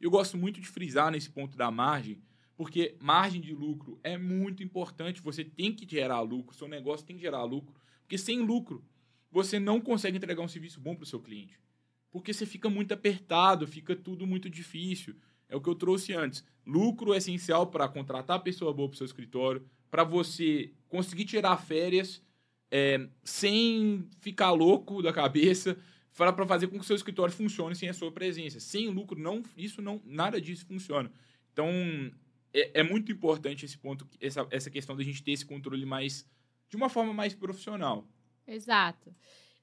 Eu 0.00 0.10
gosto 0.10 0.36
muito 0.36 0.60
de 0.60 0.68
frisar 0.68 1.10
nesse 1.10 1.30
ponto 1.30 1.56
da 1.56 1.70
margem, 1.70 2.22
porque 2.56 2.96
margem 3.00 3.40
de 3.40 3.52
lucro 3.52 3.98
é 4.02 4.16
muito 4.16 4.62
importante. 4.62 5.22
Você 5.22 5.44
tem 5.44 5.72
que 5.72 5.88
gerar 5.88 6.20
lucro, 6.20 6.56
seu 6.56 6.68
negócio 6.68 7.06
tem 7.06 7.16
que 7.16 7.22
gerar 7.22 7.44
lucro. 7.44 7.74
Porque 8.02 8.18
sem 8.18 8.40
lucro, 8.40 8.84
você 9.30 9.58
não 9.58 9.80
consegue 9.80 10.16
entregar 10.16 10.42
um 10.42 10.48
serviço 10.48 10.80
bom 10.80 10.94
para 10.94 11.04
o 11.04 11.06
seu 11.06 11.20
cliente. 11.20 11.58
Porque 12.10 12.32
você 12.32 12.46
fica 12.46 12.70
muito 12.70 12.94
apertado, 12.94 13.66
fica 13.66 13.96
tudo 13.96 14.26
muito 14.26 14.48
difícil. 14.48 15.16
É 15.48 15.56
o 15.56 15.60
que 15.60 15.68
eu 15.68 15.74
trouxe 15.74 16.12
antes. 16.12 16.44
Lucro 16.64 17.12
é 17.12 17.18
essencial 17.18 17.66
para 17.66 17.88
contratar 17.88 18.42
pessoa 18.42 18.72
boa 18.72 18.88
para 18.88 18.94
o 18.94 18.98
seu 18.98 19.04
escritório, 19.04 19.66
para 19.90 20.04
você 20.04 20.72
conseguir 20.88 21.24
tirar 21.24 21.56
férias 21.56 22.22
é, 22.70 23.08
sem 23.22 24.08
ficar 24.20 24.52
louco 24.52 25.02
da 25.02 25.12
cabeça, 25.12 25.76
para 26.16 26.46
fazer 26.46 26.68
com 26.68 26.76
que 26.76 26.84
o 26.84 26.86
seu 26.86 26.96
escritório 26.96 27.34
funcione 27.34 27.74
sem 27.74 27.88
a 27.88 27.94
sua 27.94 28.12
presença. 28.12 28.60
Sem 28.60 28.88
lucro, 28.88 29.18
não, 29.18 29.42
isso 29.56 29.82
não, 29.82 30.00
nada 30.04 30.40
disso 30.40 30.64
funciona. 30.66 31.10
Então, 31.52 31.68
é, 32.54 32.80
é, 32.80 32.82
muito 32.82 33.10
importante 33.10 33.64
esse 33.64 33.76
ponto, 33.76 34.08
essa, 34.20 34.46
essa 34.50 34.70
questão 34.70 34.96
da 34.96 35.02
gente 35.02 35.22
ter 35.22 35.32
esse 35.32 35.44
controle 35.44 35.84
mais 35.84 36.26
de 36.68 36.76
uma 36.76 36.88
forma 36.88 37.12
mais 37.12 37.34
profissional. 37.34 38.06
Exato. 38.46 39.14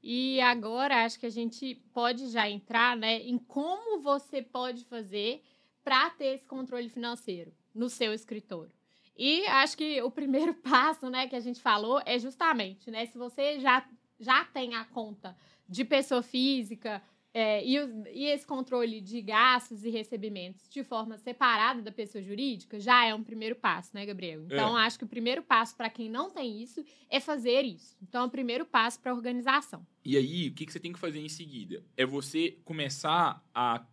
E 0.03 0.41
agora 0.41 1.05
acho 1.05 1.19
que 1.19 1.25
a 1.25 1.31
gente 1.31 1.75
pode 1.93 2.29
já 2.29 2.49
entrar, 2.49 2.97
né, 2.97 3.19
em 3.21 3.37
como 3.37 4.01
você 4.01 4.41
pode 4.41 4.83
fazer 4.85 5.41
para 5.83 6.09
ter 6.09 6.35
esse 6.35 6.45
controle 6.45 6.89
financeiro 6.89 7.53
no 7.73 7.89
seu 7.89 8.13
escritório. 8.13 8.71
E 9.15 9.45
acho 9.47 9.77
que 9.77 10.01
o 10.01 10.11
primeiro 10.11 10.53
passo, 10.61 11.09
né, 11.09 11.27
que 11.27 11.35
a 11.35 11.39
gente 11.39 11.61
falou 11.61 12.01
é 12.05 12.19
justamente, 12.19 12.91
né, 12.91 13.05
se 13.05 13.17
você 13.17 13.59
já 13.59 13.87
já 14.19 14.45
tem 14.45 14.75
a 14.75 14.85
conta 14.85 15.35
de 15.67 15.83
pessoa 15.83 16.21
física 16.21 17.01
é, 17.33 17.65
e, 17.65 17.77
e, 18.13 18.25
esse 18.25 18.45
controle 18.45 18.99
de 18.99 19.21
gastos 19.21 19.85
e 19.85 19.89
recebimentos 19.89 20.67
de 20.69 20.83
forma 20.83 21.17
separada 21.17 21.81
da 21.81 21.91
pessoa 21.91 22.21
jurídica 22.21 22.77
já 22.77 23.05
é 23.05 23.15
um 23.15 23.23
primeiro 23.23 23.55
passo, 23.55 23.91
né, 23.93 24.05
Gabriel? 24.05 24.43
Então, 24.43 24.77
é. 24.77 24.85
acho 24.85 24.97
que 24.97 25.05
o 25.05 25.07
primeiro 25.07 25.41
passo 25.41 25.75
para 25.77 25.89
quem 25.89 26.09
não 26.09 26.29
tem 26.29 26.61
isso 26.61 26.83
é 27.09 27.21
fazer 27.21 27.61
isso. 27.61 27.95
Então, 28.01 28.23
é 28.23 28.25
o 28.25 28.29
primeiro 28.29 28.65
passo 28.65 28.99
para 28.99 29.13
a 29.13 29.15
organização. 29.15 29.87
E 30.03 30.17
aí, 30.17 30.49
o 30.49 30.53
que, 30.53 30.65
que, 30.65 30.73
você 30.73 30.79
tem 30.79 30.91
que 30.91 30.99
fazer 30.99 31.19
em 31.19 31.29
seguida? 31.29 31.81
É 31.95 32.05
você 32.05 32.57
começar 32.65 33.41
a, 33.55 33.85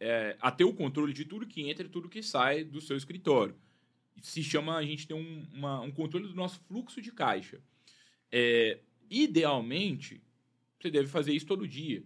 é, 0.00 0.38
a 0.40 0.50
ter 0.50 0.64
o 0.64 0.72
controle 0.72 1.12
de 1.12 1.26
tudo 1.26 1.46
que 1.46 1.68
entra 1.68 1.84
e 1.84 1.90
tudo 1.90 2.08
que 2.08 2.22
sai 2.22 2.64
do 2.64 2.80
seu 2.80 2.96
escritório. 2.96 3.54
Se 4.22 4.42
chama, 4.42 4.76
a 4.76 4.82
gente 4.82 5.06
tem 5.06 5.16
um, 5.16 5.46
uma, 5.52 5.80
um 5.82 5.90
controle 5.90 6.26
do 6.26 6.34
nosso 6.34 6.58
fluxo 6.60 7.02
de 7.02 7.12
caixa. 7.12 7.60
É, 8.32 8.80
idealmente, 9.10 10.22
você 10.80 10.90
deve 10.90 11.08
fazer 11.08 11.34
isso 11.34 11.46
todo 11.46 11.68
dia 11.68 12.02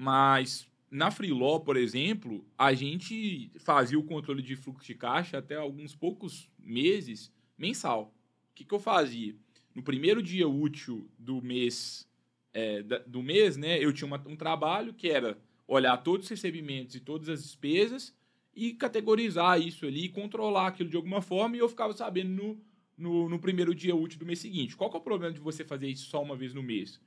mas 0.00 0.70
na 0.88 1.10
Freeló, 1.10 1.58
por 1.58 1.76
exemplo, 1.76 2.46
a 2.56 2.72
gente 2.72 3.50
fazia 3.58 3.98
o 3.98 4.04
controle 4.04 4.40
de 4.40 4.54
fluxo 4.54 4.86
de 4.86 4.94
caixa 4.94 5.38
até 5.38 5.56
alguns 5.56 5.92
poucos 5.92 6.48
meses 6.56 7.32
mensal. 7.58 8.14
O 8.52 8.54
que, 8.54 8.64
que 8.64 8.72
eu 8.72 8.78
fazia? 8.78 9.34
No 9.74 9.82
primeiro 9.82 10.22
dia 10.22 10.48
útil 10.48 11.10
do 11.18 11.42
mês, 11.42 12.08
é, 12.54 12.80
do 13.08 13.20
mês, 13.24 13.56
né, 13.56 13.76
eu 13.84 13.92
tinha 13.92 14.06
uma, 14.06 14.22
um 14.24 14.36
trabalho 14.36 14.94
que 14.94 15.08
era 15.08 15.36
olhar 15.66 15.96
todos 15.96 16.26
os 16.26 16.30
recebimentos 16.30 16.94
e 16.94 17.00
todas 17.00 17.28
as 17.28 17.42
despesas 17.42 18.16
e 18.54 18.74
categorizar 18.74 19.60
isso 19.60 19.84
ali, 19.84 20.08
controlar 20.08 20.68
aquilo 20.68 20.88
de 20.88 20.96
alguma 20.96 21.20
forma, 21.20 21.56
e 21.56 21.58
eu 21.58 21.68
ficava 21.68 21.92
sabendo 21.92 22.30
no, 22.30 22.60
no, 22.96 23.28
no 23.28 23.38
primeiro 23.40 23.74
dia 23.74 23.96
útil 23.96 24.20
do 24.20 24.26
mês 24.26 24.38
seguinte. 24.38 24.76
Qual 24.76 24.92
é 24.92 24.96
o 24.96 25.00
problema 25.00 25.34
de 25.34 25.40
você 25.40 25.64
fazer 25.64 25.88
isso 25.88 26.08
só 26.08 26.22
uma 26.22 26.36
vez 26.36 26.54
no 26.54 26.62
mês? 26.62 27.00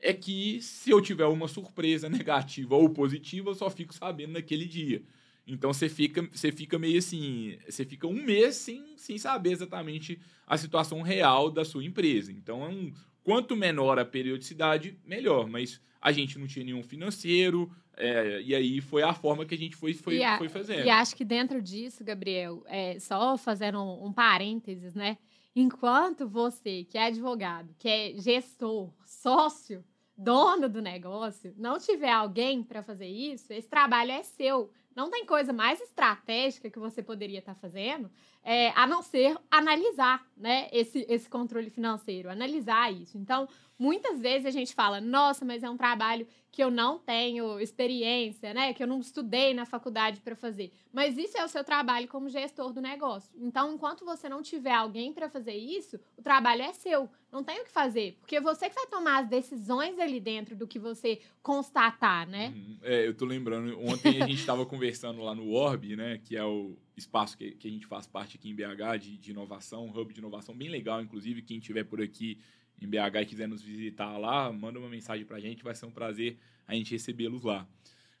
É 0.00 0.12
que 0.12 0.60
se 0.62 0.90
eu 0.90 1.00
tiver 1.00 1.26
uma 1.26 1.48
surpresa 1.48 2.08
negativa 2.10 2.74
ou 2.74 2.90
positiva, 2.90 3.50
eu 3.50 3.54
só 3.54 3.68
fico 3.70 3.94
sabendo 3.94 4.32
naquele 4.32 4.66
dia. 4.66 5.02
Então 5.46 5.72
você 5.72 5.88
fica, 5.88 6.28
você 6.30 6.52
fica 6.52 6.78
meio 6.78 6.98
assim, 6.98 7.56
você 7.66 7.84
fica 7.84 8.06
um 8.06 8.22
mês 8.22 8.56
sem, 8.56 8.94
sem 8.96 9.16
saber 9.16 9.52
exatamente 9.52 10.20
a 10.46 10.58
situação 10.58 11.00
real 11.00 11.50
da 11.50 11.64
sua 11.64 11.84
empresa. 11.84 12.30
Então, 12.30 12.62
é 12.62 12.68
um, 12.68 12.92
quanto 13.24 13.56
menor 13.56 13.98
a 13.98 14.04
periodicidade, 14.04 14.98
melhor. 15.06 15.48
Mas 15.48 15.80
a 16.00 16.12
gente 16.12 16.38
não 16.38 16.46
tinha 16.46 16.64
nenhum 16.64 16.82
financeiro, 16.82 17.70
é, 17.96 18.40
e 18.42 18.54
aí 18.54 18.80
foi 18.80 19.02
a 19.02 19.12
forma 19.12 19.44
que 19.44 19.54
a 19.54 19.58
gente 19.58 19.74
foi, 19.74 19.92
foi, 19.92 20.22
a, 20.22 20.38
foi 20.38 20.48
fazendo. 20.48 20.86
E 20.86 20.90
acho 20.90 21.16
que 21.16 21.24
dentro 21.24 21.60
disso, 21.60 22.04
Gabriel, 22.04 22.62
é, 22.66 22.98
só 23.00 23.36
fazendo 23.36 23.82
um, 23.82 24.06
um 24.06 24.12
parênteses, 24.12 24.94
né? 24.94 25.18
Enquanto 25.60 26.28
você, 26.28 26.84
que 26.84 26.96
é 26.96 27.06
advogado, 27.06 27.74
que 27.80 27.88
é 27.88 28.12
gestor, 28.14 28.92
sócio, 29.04 29.84
dono 30.16 30.68
do 30.68 30.80
negócio, 30.80 31.52
não 31.56 31.80
tiver 31.80 32.12
alguém 32.12 32.62
para 32.62 32.80
fazer 32.80 33.08
isso, 33.08 33.52
esse 33.52 33.68
trabalho 33.68 34.12
é 34.12 34.22
seu. 34.22 34.70
Não 34.94 35.10
tem 35.10 35.26
coisa 35.26 35.52
mais 35.52 35.80
estratégica 35.80 36.70
que 36.70 36.78
você 36.78 37.02
poderia 37.02 37.40
estar 37.40 37.56
tá 37.56 37.60
fazendo 37.60 38.08
é, 38.50 38.72
a 38.74 38.86
não 38.86 39.02
ser 39.02 39.36
analisar 39.50 40.26
né, 40.34 40.70
esse, 40.72 41.04
esse 41.06 41.28
controle 41.28 41.68
financeiro, 41.68 42.30
analisar 42.30 42.90
isso. 42.90 43.18
Então, 43.18 43.46
muitas 43.78 44.18
vezes 44.18 44.46
a 44.46 44.50
gente 44.50 44.74
fala, 44.74 45.02
nossa, 45.02 45.44
mas 45.44 45.62
é 45.62 45.68
um 45.68 45.76
trabalho 45.76 46.26
que 46.50 46.64
eu 46.64 46.70
não 46.70 46.98
tenho 46.98 47.60
experiência, 47.60 48.54
né? 48.54 48.72
Que 48.72 48.82
eu 48.82 48.86
não 48.86 49.00
estudei 49.00 49.52
na 49.52 49.66
faculdade 49.66 50.22
para 50.22 50.34
fazer. 50.34 50.72
Mas 50.90 51.18
isso 51.18 51.36
é 51.36 51.44
o 51.44 51.48
seu 51.48 51.62
trabalho 51.62 52.08
como 52.08 52.30
gestor 52.30 52.72
do 52.72 52.80
negócio. 52.80 53.30
Então, 53.38 53.74
enquanto 53.74 54.02
você 54.02 54.30
não 54.30 54.42
tiver 54.42 54.72
alguém 54.72 55.12
para 55.12 55.28
fazer 55.28 55.54
isso, 55.54 56.00
o 56.16 56.22
trabalho 56.22 56.62
é 56.62 56.72
seu. 56.72 57.06
Não 57.30 57.44
tem 57.44 57.60
o 57.60 57.64
que 57.64 57.70
fazer, 57.70 58.16
porque 58.18 58.40
você 58.40 58.70
que 58.70 58.74
vai 58.74 58.86
tomar 58.86 59.24
as 59.24 59.28
decisões 59.28 59.98
ali 59.98 60.20
dentro 60.20 60.56
do 60.56 60.66
que 60.66 60.78
você 60.78 61.20
constatar, 61.42 62.26
né? 62.26 62.54
Uhum. 62.56 62.78
É, 62.82 63.06
eu 63.06 63.14
tô 63.14 63.26
lembrando, 63.26 63.78
ontem 63.78 64.22
a 64.22 64.26
gente 64.26 64.40
estava 64.40 64.64
conversando 64.64 65.20
lá 65.20 65.34
no 65.34 65.52
Orb, 65.52 65.94
né? 65.94 66.18
Que 66.24 66.34
é 66.34 66.44
o 66.44 66.78
espaço 66.98 67.36
que, 67.36 67.52
que 67.52 67.68
a 67.68 67.70
gente 67.70 67.86
faz 67.86 68.06
parte 68.06 68.36
aqui 68.36 68.50
em 68.50 68.54
BH 68.54 68.98
de, 69.00 69.18
de 69.18 69.30
inovação, 69.30 69.86
um 69.86 69.98
hub 69.98 70.12
de 70.12 70.20
inovação 70.20 70.56
bem 70.56 70.68
legal, 70.68 71.00
inclusive 71.00 71.42
quem 71.42 71.58
estiver 71.58 71.84
por 71.84 72.00
aqui 72.00 72.38
em 72.80 72.86
BH 72.86 73.22
e 73.22 73.26
quiser 73.26 73.48
nos 73.48 73.62
visitar 73.62 74.16
lá, 74.18 74.52
manda 74.52 74.78
uma 74.78 74.88
mensagem 74.88 75.24
para 75.24 75.36
a 75.36 75.40
gente, 75.40 75.64
vai 75.64 75.74
ser 75.74 75.86
um 75.86 75.90
prazer 75.90 76.38
a 76.66 76.74
gente 76.74 76.92
recebê-los 76.92 77.42
lá. 77.42 77.66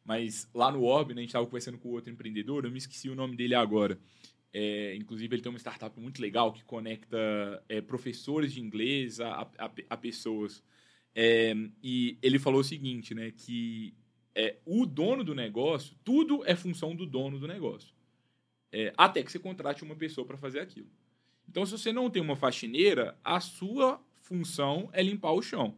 Mas 0.04 0.48
lá 0.54 0.72
no 0.72 0.82
Orb, 0.84 1.12
né, 1.12 1.20
a 1.20 1.22
gente 1.22 1.30
estava 1.30 1.44
conversando 1.44 1.78
com 1.78 1.90
outro 1.90 2.10
empreendedor, 2.10 2.64
eu 2.64 2.70
me 2.70 2.78
esqueci 2.78 3.10
o 3.10 3.14
nome 3.14 3.36
dele 3.36 3.54
agora. 3.54 3.98
É, 4.52 4.96
inclusive, 4.96 5.34
ele 5.34 5.42
tem 5.42 5.50
uma 5.50 5.58
startup 5.58 6.00
muito 6.00 6.22
legal 6.22 6.52
que 6.52 6.64
conecta 6.64 7.62
é, 7.68 7.80
professores 7.80 8.52
de 8.52 8.60
inglês 8.60 9.20
a, 9.20 9.42
a, 9.58 9.70
a 9.90 9.96
pessoas. 9.96 10.62
É, 11.14 11.54
e 11.82 12.16
ele 12.22 12.38
falou 12.38 12.60
o 12.60 12.64
seguinte, 12.64 13.14
né? 13.14 13.30
Que 13.30 13.94
é, 14.34 14.56
o 14.64 14.86
dono 14.86 15.22
do 15.22 15.34
negócio, 15.34 15.94
tudo 16.02 16.42
é 16.46 16.56
função 16.56 16.96
do 16.96 17.04
dono 17.04 17.38
do 17.38 17.46
negócio. 17.46 17.92
É, 18.72 18.92
até 18.96 19.22
que 19.22 19.32
você 19.32 19.38
contrate 19.38 19.82
uma 19.82 19.96
pessoa 19.96 20.26
para 20.26 20.36
fazer 20.36 20.60
aquilo. 20.60 20.88
Então, 21.48 21.64
se 21.64 21.72
você 21.72 21.92
não 21.92 22.10
tem 22.10 22.22
uma 22.22 22.36
faxineira, 22.36 23.18
a 23.24 23.40
sua 23.40 24.00
função 24.20 24.90
é 24.92 25.02
limpar 25.02 25.32
o 25.32 25.40
chão. 25.40 25.74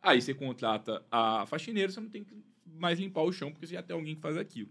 Aí 0.00 0.22
você 0.22 0.32
contrata 0.32 1.04
a 1.10 1.44
faxineira, 1.46 1.90
você 1.90 2.00
não 2.00 2.08
tem 2.08 2.22
que 2.22 2.36
mais 2.64 2.98
limpar 3.00 3.22
o 3.22 3.32
chão, 3.32 3.50
porque 3.50 3.66
você 3.66 3.74
já 3.74 3.82
tem 3.82 3.96
alguém 3.96 4.14
que 4.14 4.20
faz 4.20 4.36
aquilo. 4.36 4.70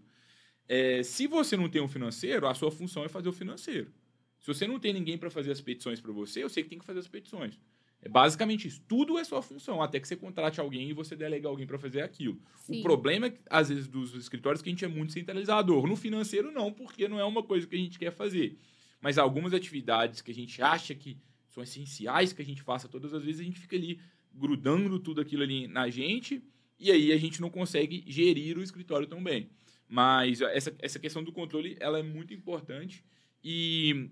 É, 0.68 1.02
se 1.02 1.26
você 1.26 1.56
não 1.56 1.68
tem 1.68 1.82
um 1.82 1.88
financeiro, 1.88 2.46
a 2.46 2.54
sua 2.54 2.70
função 2.70 3.04
é 3.04 3.08
fazer 3.08 3.28
o 3.28 3.32
financeiro. 3.32 3.92
Se 4.40 4.46
você 4.46 4.66
não 4.66 4.78
tem 4.78 4.92
ninguém 4.92 5.18
para 5.18 5.30
fazer 5.30 5.52
as 5.52 5.60
petições 5.60 6.00
para 6.00 6.12
você, 6.12 6.42
eu 6.42 6.48
sei 6.48 6.62
que 6.62 6.70
tem 6.70 6.78
que 6.78 6.84
fazer 6.84 7.00
as 7.00 7.08
petições. 7.08 7.60
É 8.06 8.08
basicamente 8.08 8.68
isso. 8.68 8.80
Tudo 8.86 9.18
é 9.18 9.24
sua 9.24 9.42
função, 9.42 9.82
até 9.82 9.98
que 9.98 10.06
você 10.06 10.14
contrate 10.14 10.60
alguém 10.60 10.88
e 10.88 10.92
você 10.92 11.16
delegue 11.16 11.44
alguém 11.44 11.66
para 11.66 11.76
fazer 11.76 12.02
aquilo. 12.02 12.40
Sim. 12.54 12.78
O 12.78 12.82
problema, 12.82 13.26
é 13.26 13.34
às 13.50 13.68
vezes, 13.68 13.88
dos 13.88 14.14
escritórios 14.14 14.60
é 14.60 14.62
que 14.62 14.70
a 14.70 14.72
gente 14.72 14.84
é 14.84 14.88
muito 14.88 15.12
centralizador. 15.12 15.88
No 15.88 15.96
financeiro, 15.96 16.52
não, 16.52 16.72
porque 16.72 17.08
não 17.08 17.18
é 17.18 17.24
uma 17.24 17.42
coisa 17.42 17.66
que 17.66 17.74
a 17.74 17.78
gente 17.78 17.98
quer 17.98 18.12
fazer. 18.12 18.56
Mas 19.00 19.18
algumas 19.18 19.52
atividades 19.52 20.20
que 20.22 20.30
a 20.30 20.34
gente 20.34 20.62
acha 20.62 20.94
que 20.94 21.18
são 21.48 21.64
essenciais 21.64 22.32
que 22.32 22.40
a 22.40 22.44
gente 22.44 22.62
faça 22.62 22.88
todas 22.88 23.12
as 23.12 23.24
vezes, 23.24 23.40
a 23.40 23.44
gente 23.44 23.58
fica 23.58 23.74
ali 23.74 23.98
grudando 24.32 25.00
tudo 25.00 25.20
aquilo 25.20 25.42
ali 25.42 25.66
na 25.66 25.90
gente 25.90 26.44
e 26.78 26.92
aí 26.92 27.12
a 27.12 27.16
gente 27.16 27.40
não 27.40 27.50
consegue 27.50 28.04
gerir 28.06 28.56
o 28.56 28.62
escritório 28.62 29.08
tão 29.08 29.22
bem. 29.22 29.50
Mas 29.88 30.40
essa, 30.40 30.72
essa 30.78 30.98
questão 31.00 31.24
do 31.24 31.32
controle, 31.32 31.76
ela 31.80 31.98
é 31.98 32.02
muito 32.04 32.32
importante 32.32 33.04
e 33.42 34.10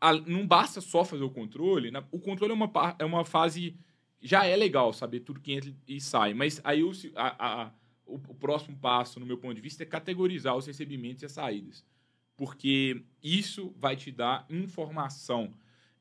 a, 0.00 0.12
não 0.12 0.46
basta 0.46 0.80
só 0.80 1.04
fazer 1.04 1.24
o 1.24 1.30
controle. 1.30 1.90
O 2.10 2.18
controle 2.18 2.52
é 2.52 2.54
uma, 2.54 2.96
é 2.98 3.04
uma 3.04 3.24
fase. 3.24 3.76
Já 4.20 4.44
é 4.44 4.56
legal 4.56 4.92
saber 4.92 5.20
tudo 5.20 5.40
que 5.40 5.52
entra 5.52 5.72
e 5.86 6.00
sai, 6.00 6.34
mas 6.34 6.60
aí 6.64 6.82
o, 6.82 6.90
a, 7.14 7.62
a, 7.62 7.72
o, 8.04 8.14
o, 8.14 8.34
próximo 8.34 8.76
passo, 8.76 9.20
no 9.20 9.26
meu 9.26 9.38
ponto 9.38 9.54
de 9.54 9.60
vista, 9.60 9.84
é 9.84 9.86
categorizar 9.86 10.56
os 10.56 10.66
recebimentos 10.66 11.22
e 11.22 11.26
as 11.26 11.32
saídas. 11.32 11.84
Porque 12.36 13.02
isso 13.22 13.72
vai 13.76 13.94
te 13.94 14.10
dar 14.10 14.44
informação. 14.50 15.54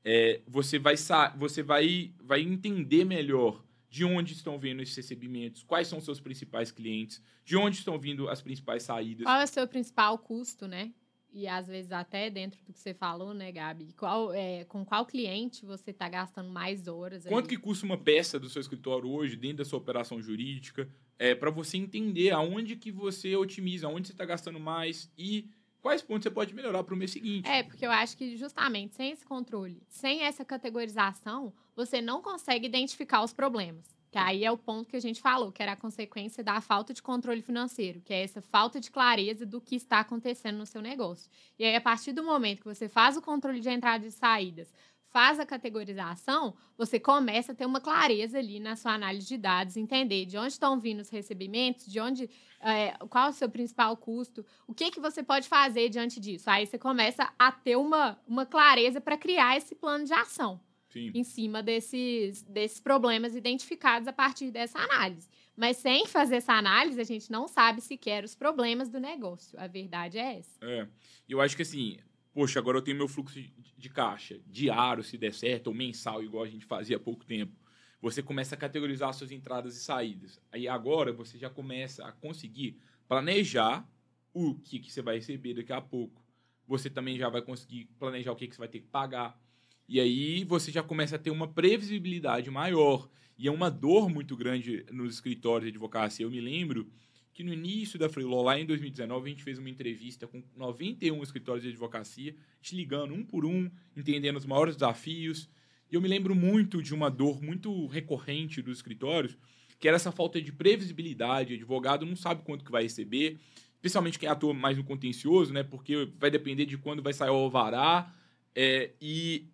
É, 0.04 0.42
você 0.48 0.80
vai, 0.80 0.96
você 1.36 1.62
vai, 1.62 2.12
vai 2.20 2.42
entender 2.42 3.06
melhor 3.06 3.64
de 3.90 4.04
onde 4.04 4.34
estão 4.34 4.60
vindo 4.60 4.82
esses 4.82 4.96
recebimentos, 4.96 5.64
quais 5.64 5.88
são 5.88 6.00
os 6.00 6.06
seus 6.06 6.20
principais 6.20 6.72
clientes, 6.72 7.22
de 7.46 7.56
onde 7.56 7.78
estão 7.78 7.98
vindo 7.98 8.30
as 8.30 8.42
principais 8.42 8.84
saídas. 8.84 9.24
Qual 9.24 9.40
é 9.40 9.44
o 9.44 9.48
seu 9.48 9.68
principal 9.68 10.18
custo, 10.18 10.68
né? 10.68 10.92
E 11.32 11.48
às 11.48 11.68
vezes 11.68 11.92
até 11.92 12.30
dentro 12.30 12.60
do 12.63 12.74
que 12.74 12.80
você 12.80 12.94
falou, 12.94 13.34
né, 13.34 13.52
Gabi? 13.52 13.94
Qual, 13.98 14.34
é, 14.34 14.63
com 14.66 14.84
qual 14.86 15.06
cliente 15.06 15.66
você 15.66 15.92
está 15.92 16.08
gastando 16.10 16.50
mais 16.50 16.88
horas? 16.88 17.26
Quanto 17.26 17.50
que 17.50 17.58
custa 17.58 17.86
uma 17.86 17.98
peça 17.98 18.40
do 18.40 18.50
seu 18.50 18.60
escritório 18.60 19.10
hoje, 19.10 19.36
dentro 19.36 19.58
da 19.58 19.66
sua 19.66 19.80
operação 19.80 20.22
jurídica? 20.22 20.90
É, 21.20 21.36
para 21.36 21.50
você 21.50 21.78
entender 21.78 22.32
aonde 22.32 22.76
que 22.76 22.92
você 22.92 23.36
otimiza, 23.36 23.88
aonde 23.88 24.08
você 24.08 24.13
está 24.13 24.26
gastando 24.26 24.60
mais 24.60 25.12
e 25.18 25.50
quais 25.82 26.02
pontos 26.02 26.24
você 26.24 26.32
pode 26.32 26.54
melhorar 26.54 26.84
para 26.84 26.94
o 26.94 26.98
mês 26.98 27.12
seguinte. 27.12 27.48
É, 27.50 27.63
porque 27.63 27.86
eu 27.86 27.92
acho 27.92 28.18
que 28.18 28.36
justamente 28.36 28.96
sem 28.96 29.12
esse 29.12 29.26
controle, 29.26 29.82
sem 29.88 30.24
essa 30.24 30.46
categorização, 30.46 31.54
você 31.76 32.02
não 32.02 32.22
consegue 32.22 32.66
identificar 32.66 33.24
os 33.24 33.34
problemas. 33.34 33.97
Que 34.18 34.22
aí 34.22 34.44
é 34.44 34.52
o 34.52 34.58
ponto 34.58 34.90
que 34.90 34.96
a 34.96 35.00
gente 35.00 35.22
falou, 35.22 35.52
que 35.52 35.62
era 35.62 35.74
a 35.74 35.76
consequência 35.76 36.44
da 36.44 36.60
falta 36.60 36.92
de 36.92 37.04
controle 37.04 37.40
financeiro, 37.40 38.02
que 38.02 38.12
é 38.12 38.24
essa 38.24 38.42
falta 38.42 38.80
de 38.80 38.90
clareza 38.90 39.46
do 39.46 39.62
que 39.62 39.76
está 39.76 40.00
acontecendo 40.00 40.58
no 40.58 40.66
seu 40.66 40.82
negócio. 40.82 41.30
E 41.60 41.64
aí, 41.64 41.76
a 41.76 41.82
partir 41.82 42.14
do 42.14 42.24
momento 42.24 42.62
que 42.62 42.66
você 42.66 42.90
faz 42.90 43.16
o 43.16 43.22
controle 43.22 43.60
de 43.60 43.70
entradas 43.70 44.12
e 44.12 44.18
saídas, 44.18 44.74
faz 45.12 45.40
a 45.40 45.46
categorização, 45.46 46.56
você 46.76 47.00
começa 47.00 47.52
a 47.52 47.56
ter 47.56 47.68
uma 47.68 47.80
clareza 47.80 48.40
ali 48.40 48.60
na 48.60 48.76
sua 48.76 48.94
análise 48.94 49.28
de 49.28 49.38
dados, 49.38 49.78
entender 49.78 50.26
de 50.26 50.36
onde 50.36 50.54
estão 50.54 50.80
vindo 50.80 51.02
os 51.02 51.10
recebimentos, 51.10 51.86
de 51.86 52.00
onde, 52.00 52.28
é, 52.60 52.94
qual 53.12 53.28
é 53.28 53.30
o 53.30 53.34
seu 53.34 53.48
principal 53.48 53.96
custo, 53.98 54.44
o 54.66 54.74
que, 54.74 54.90
que 54.90 55.00
você 55.00 55.22
pode 55.22 55.48
fazer 55.48 55.90
diante 55.90 56.20
disso. 56.20 56.50
Aí 56.50 56.66
você 56.66 56.80
começa 56.80 57.32
a 57.38 57.52
ter 57.52 57.76
uma, 57.76 58.20
uma 58.28 58.48
clareza 58.48 59.00
para 59.00 59.16
criar 59.16 59.58
esse 59.58 59.76
plano 59.76 60.06
de 60.06 60.14
ação. 60.14 60.60
Sim. 60.89 61.12
em 61.13 61.23
cima 61.23 61.62
desses, 61.62 62.43
desses 62.43 62.80
problemas 62.80 63.36
identificados 63.36 64.08
a 64.08 64.13
partir 64.13 64.52
dessa 64.52 64.80
análise. 64.80 65.28
Mas 65.56 65.78
sem 65.78 66.08
fazer 66.08 66.38
essa 66.38 66.54
análise, 66.54 67.00
a 67.00 67.04
gente 67.04 67.32
não 67.32 67.47
sabe 67.47 67.82
sequer 67.82 68.23
os 68.23 68.36
problemas 68.36 68.89
do 68.89 69.00
negócio. 69.00 69.60
A 69.60 69.67
verdade 69.67 70.17
é 70.17 70.39
essa. 70.39 70.58
É. 70.62 70.88
Eu 71.28 71.41
acho 71.41 71.56
que 71.56 71.63
assim, 71.63 71.97
poxa, 72.34 72.60
agora 72.60 72.78
eu 72.78 72.82
tenho 72.82 72.97
meu 72.97 73.08
fluxo 73.08 73.39
de 73.78 73.89
caixa 73.89 74.39
diário, 74.45 75.04
se 75.04 75.17
der 75.17 75.34
certo, 75.34 75.67
ou 75.67 75.73
mensal, 75.73 76.23
igual 76.23 76.43
a 76.43 76.47
gente 76.47 76.65
fazia 76.65 76.97
há 76.97 77.00
pouco 77.00 77.26
tempo. 77.26 77.54
Você 78.02 78.21
começa 78.21 78.56
a 78.56 78.58
categorizar 78.58 79.13
suas 79.13 79.32
entradas 79.32 79.76
e 79.76 79.84
saídas. 79.84 80.39
Aí 80.52 80.67
agora 80.67 81.12
você 81.12 81.38
já 81.38 81.50
começa 81.50 82.06
a 82.06 82.12
conseguir 82.12 82.80
planejar 83.08 83.88
o 84.34 84.54
que, 84.54 84.80
que 84.80 84.91
você 84.91 85.02
vai 85.02 85.15
receber 85.15 85.56
daqui 85.56 85.73
a 85.73 85.82
pouco. 85.82 86.23
Você 86.67 86.89
também 86.89 87.17
já 87.17 87.28
vai 87.30 87.41
conseguir 87.41 87.86
planejar 87.97 88.32
o 88.32 88.36
que, 88.36 88.47
que 88.47 88.54
você 88.54 88.60
vai 88.60 88.67
ter 88.67 88.82
que 88.82 88.88
pagar 88.88 89.39
e 89.88 90.00
aí 90.00 90.43
você 90.43 90.71
já 90.71 90.84
começa 90.84 91.15
a 91.15 91.19
ter 91.19 91.32
uma 91.32 91.47
previsibilidade 91.47 92.52
maior. 92.52 93.10
E 93.38 93.47
é 93.47 93.52
uma 93.52 93.69
dor 93.69 94.10
muito 94.10 94.36
grande 94.36 94.86
nos 94.91 95.13
escritórios 95.13 95.63
de 95.63 95.69
advocacia. 95.69 96.26
Eu 96.26 96.32
me 96.32 96.41
lembro 96.41 96.89
que 97.34 97.43
no 97.43 97.54
início 97.54 98.00
da 98.00 98.10
Freeló, 98.10 98.41
lá 98.41 98.60
em 98.60 98.65
2019, 98.65 99.28
a 99.28 99.30
gente 99.30 99.43
fez 99.43 99.60
uma 99.60 99.69
entrevista 99.69 100.26
com 100.26 100.43
91 100.56 101.21
escritórios 101.21 101.63
de 101.63 101.69
advocacia, 101.69 102.36
te 102.60 102.76
ligando 102.76 103.13
um 103.13 103.23
por 103.23 103.45
um, 103.45 103.69
entendendo 103.95 104.38
os 104.38 104.45
maiores 104.45 104.76
desafios. 104.76 105.47
E 105.89 105.95
eu 105.95 106.02
me 106.02 106.08
lembro 106.08 106.34
muito 106.34 106.82
de 106.82 106.93
uma 106.95 107.12
dor 107.12 107.41
muito 107.41 107.86
recorrente 107.86 108.62
dos 108.62 108.80
escritórios, 108.80 109.38
que 109.80 109.88
era 109.88 109.95
essa 109.95 110.12
falta 110.12 110.41
de 110.41 110.52
previsibilidade. 110.52 111.54
O 111.54 111.56
advogado 111.56 112.06
não 112.06 112.15
sabe 112.15 112.41
quanto 112.43 112.65
que 112.65 112.71
vai 112.71 112.84
receber, 112.84 113.38
especialmente 113.76 114.17
quem 114.17 114.28
atua 114.28 114.54
mais 114.54 114.76
no 114.76 114.84
contencioso, 114.84 115.54
né? 115.54 115.62
Porque 115.62 116.10
vai 116.17 116.32
depender 116.32 116.65
de 116.65 116.76
quando 116.76 117.04
vai 117.04 117.13
sair 117.13 117.30
o 117.30 117.36
alvará. 117.36 118.12
É, 118.56 118.93
e 119.00 119.45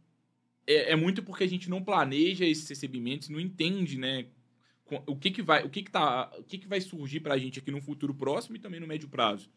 é, 0.67 0.91
é, 0.91 0.95
muito 0.95 1.23
porque 1.23 1.43
a 1.43 1.47
gente 1.47 1.69
não 1.69 1.83
planeja 1.83 2.45
esses 2.45 2.67
recebimentos, 2.67 3.29
não 3.29 3.39
entende, 3.39 3.97
né? 3.97 4.27
O 5.07 5.15
que, 5.15 5.31
que 5.31 5.41
vai, 5.41 5.63
o 5.65 5.69
que, 5.69 5.81
que 5.81 5.91
tá, 5.91 6.31
o 6.37 6.43
que, 6.43 6.57
que 6.57 6.67
vai 6.67 6.79
surgir 6.79 7.19
para 7.21 7.33
a 7.33 7.37
gente 7.37 7.59
aqui 7.59 7.71
no 7.71 7.81
futuro 7.81 8.13
próximo 8.13 8.55
e 8.55 8.59
também 8.59 8.79
no 8.79 8.87
médio 8.87 9.09
prazo. 9.09 9.49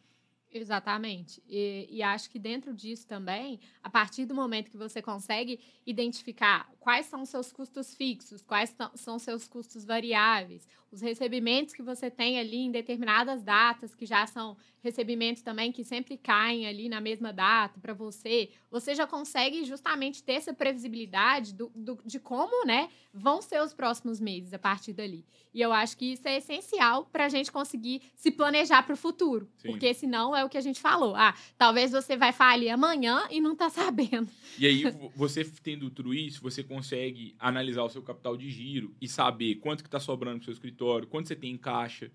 Exatamente. 0.50 1.42
E, 1.48 1.86
e, 1.90 2.02
acho 2.02 2.30
que 2.30 2.38
dentro 2.38 2.72
disso 2.72 3.06
também, 3.06 3.60
a 3.82 3.90
partir 3.90 4.24
do 4.24 4.34
momento 4.34 4.70
que 4.70 4.76
você 4.76 5.02
consegue 5.02 5.60
identificar 5.84 6.70
quais 6.80 7.06
são 7.06 7.24
seus 7.24 7.52
custos 7.52 7.94
fixos, 7.94 8.44
quais 8.44 8.74
são 8.94 9.18
seus 9.18 9.46
custos 9.46 9.84
variáveis, 9.84 10.66
os 10.90 11.00
recebimentos 11.00 11.74
que 11.74 11.82
você 11.82 12.10
tem 12.10 12.38
ali 12.38 12.58
em 12.58 12.70
determinadas 12.70 13.42
datas, 13.42 13.94
que 13.94 14.06
já 14.06 14.26
são 14.26 14.56
recebimentos 14.82 15.42
também 15.42 15.72
que 15.72 15.82
sempre 15.82 16.16
caem 16.16 16.66
ali 16.66 16.88
na 16.88 17.00
mesma 17.00 17.32
data 17.32 17.80
para 17.80 17.92
você, 17.92 18.50
você 18.70 18.94
já 18.94 19.06
consegue 19.06 19.64
justamente 19.64 20.22
ter 20.22 20.34
essa 20.34 20.54
previsibilidade 20.54 21.52
do, 21.54 21.72
do, 21.74 21.98
de 22.04 22.20
como 22.20 22.64
né, 22.64 22.88
vão 23.12 23.42
ser 23.42 23.60
os 23.60 23.74
próximos 23.74 24.20
meses 24.20 24.54
a 24.54 24.58
partir 24.58 24.92
dali. 24.92 25.26
E 25.52 25.60
eu 25.60 25.72
acho 25.72 25.96
que 25.96 26.12
isso 26.12 26.28
é 26.28 26.36
essencial 26.36 27.06
para 27.06 27.24
a 27.24 27.28
gente 27.28 27.50
conseguir 27.50 28.02
se 28.14 28.30
planejar 28.30 28.84
para 28.84 28.94
o 28.94 28.96
futuro. 28.96 29.48
Sim. 29.56 29.70
Porque 29.70 29.92
senão 29.92 30.35
é 30.36 30.44
o 30.44 30.48
que 30.48 30.58
a 30.58 30.60
gente 30.60 30.80
falou. 30.80 31.14
Ah, 31.16 31.34
talvez 31.56 31.92
você 31.92 32.16
vai 32.16 32.32
falir 32.32 32.70
amanhã 32.70 33.26
e 33.30 33.40
não 33.40 33.52
está 33.52 33.68
sabendo. 33.70 34.28
E 34.58 34.66
aí, 34.66 34.84
você 35.14 35.44
tendo 35.62 35.90
tudo 35.90 36.12
isso, 36.12 36.42
você 36.42 36.62
consegue 36.62 37.34
analisar 37.38 37.82
o 37.82 37.88
seu 37.88 38.02
capital 38.02 38.36
de 38.36 38.50
giro 38.50 38.94
e 39.00 39.08
saber 39.08 39.56
quanto 39.56 39.82
que 39.82 39.88
está 39.88 40.00
sobrando 40.00 40.38
para 40.38 40.42
o 40.42 40.44
seu 40.44 40.52
escritório, 40.52 41.06
quanto 41.06 41.28
você 41.28 41.36
tem 41.36 41.52
em 41.52 41.58
caixa 41.58 42.10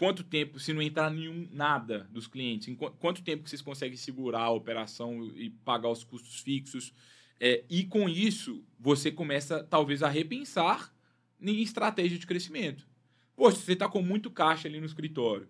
quanto 0.00 0.24
tempo, 0.24 0.58
se 0.58 0.72
não 0.72 0.80
entrar 0.80 1.10
nenhum 1.10 1.46
nada 1.52 2.08
dos 2.10 2.26
clientes, 2.26 2.74
quanto 2.98 3.22
tempo 3.22 3.42
que 3.44 3.50
vocês 3.50 3.60
conseguem 3.60 3.98
segurar 3.98 4.44
a 4.44 4.50
operação 4.50 5.30
e 5.36 5.50
pagar 5.50 5.90
os 5.90 6.02
custos 6.02 6.40
fixos. 6.40 6.94
É, 7.38 7.64
e 7.68 7.84
com 7.84 8.08
isso, 8.08 8.64
você 8.78 9.12
começa 9.12 9.62
talvez 9.62 10.02
a 10.02 10.08
repensar 10.08 10.90
em 11.38 11.60
estratégia 11.60 12.18
de 12.18 12.26
crescimento. 12.26 12.88
Poxa, 13.36 13.58
você 13.58 13.74
está 13.74 13.86
com 13.90 14.00
muito 14.00 14.30
caixa 14.30 14.66
ali 14.66 14.80
no 14.80 14.86
escritório. 14.86 15.46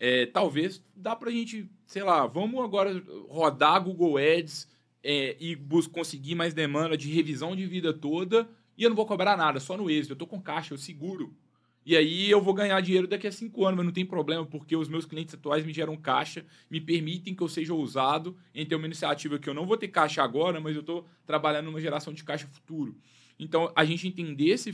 É, 0.00 0.24
talvez 0.26 0.82
dá 0.96 1.14
para 1.14 1.28
a 1.28 1.32
gente, 1.32 1.70
sei 1.86 2.02
lá, 2.02 2.26
vamos 2.26 2.64
agora 2.64 3.00
rodar 3.28 3.84
Google 3.84 4.16
Ads 4.16 4.66
é, 5.04 5.36
e 5.38 5.54
conseguir 5.92 6.34
mais 6.34 6.54
demanda 6.54 6.96
de 6.96 7.12
revisão 7.12 7.54
de 7.54 7.66
vida 7.66 7.92
toda 7.92 8.48
e 8.80 8.82
eu 8.82 8.88
não 8.88 8.96
vou 8.96 9.04
cobrar 9.04 9.36
nada, 9.36 9.60
só 9.60 9.76
no 9.76 9.90
êxito. 9.90 10.12
Eu 10.12 10.14
estou 10.14 10.26
com 10.26 10.40
caixa, 10.40 10.72
eu 10.72 10.78
seguro. 10.78 11.36
E 11.84 11.94
aí 11.94 12.30
eu 12.30 12.40
vou 12.40 12.54
ganhar 12.54 12.80
dinheiro 12.80 13.06
daqui 13.06 13.26
a 13.26 13.32
cinco 13.32 13.66
anos, 13.66 13.76
mas 13.76 13.84
não 13.84 13.92
tem 13.92 14.06
problema, 14.06 14.46
porque 14.46 14.74
os 14.74 14.88
meus 14.88 15.04
clientes 15.04 15.34
atuais 15.34 15.66
me 15.66 15.72
geram 15.72 15.96
caixa, 15.98 16.46
me 16.70 16.80
permitem 16.80 17.34
que 17.34 17.42
eu 17.42 17.48
seja 17.48 17.74
ousado 17.74 18.36
em 18.54 18.64
ter 18.64 18.76
uma 18.76 18.86
iniciativa 18.86 19.38
que 19.38 19.50
eu 19.50 19.54
não 19.54 19.66
vou 19.66 19.76
ter 19.76 19.88
caixa 19.88 20.22
agora, 20.22 20.60
mas 20.62 20.74
eu 20.74 20.80
estou 20.80 21.06
trabalhando 21.26 21.66
numa 21.66 21.80
geração 21.80 22.12
de 22.14 22.24
caixa 22.24 22.46
futuro. 22.46 22.96
Então, 23.38 23.70
a 23.76 23.84
gente 23.84 24.08
entender 24.08 24.48
esse, 24.48 24.72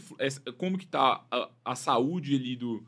como 0.57 0.79
que 0.79 0.85
está 0.85 1.25
a, 1.29 1.51
a, 1.65 1.75
saúde 1.75 2.37
ali 2.37 2.55
do, 2.55 2.85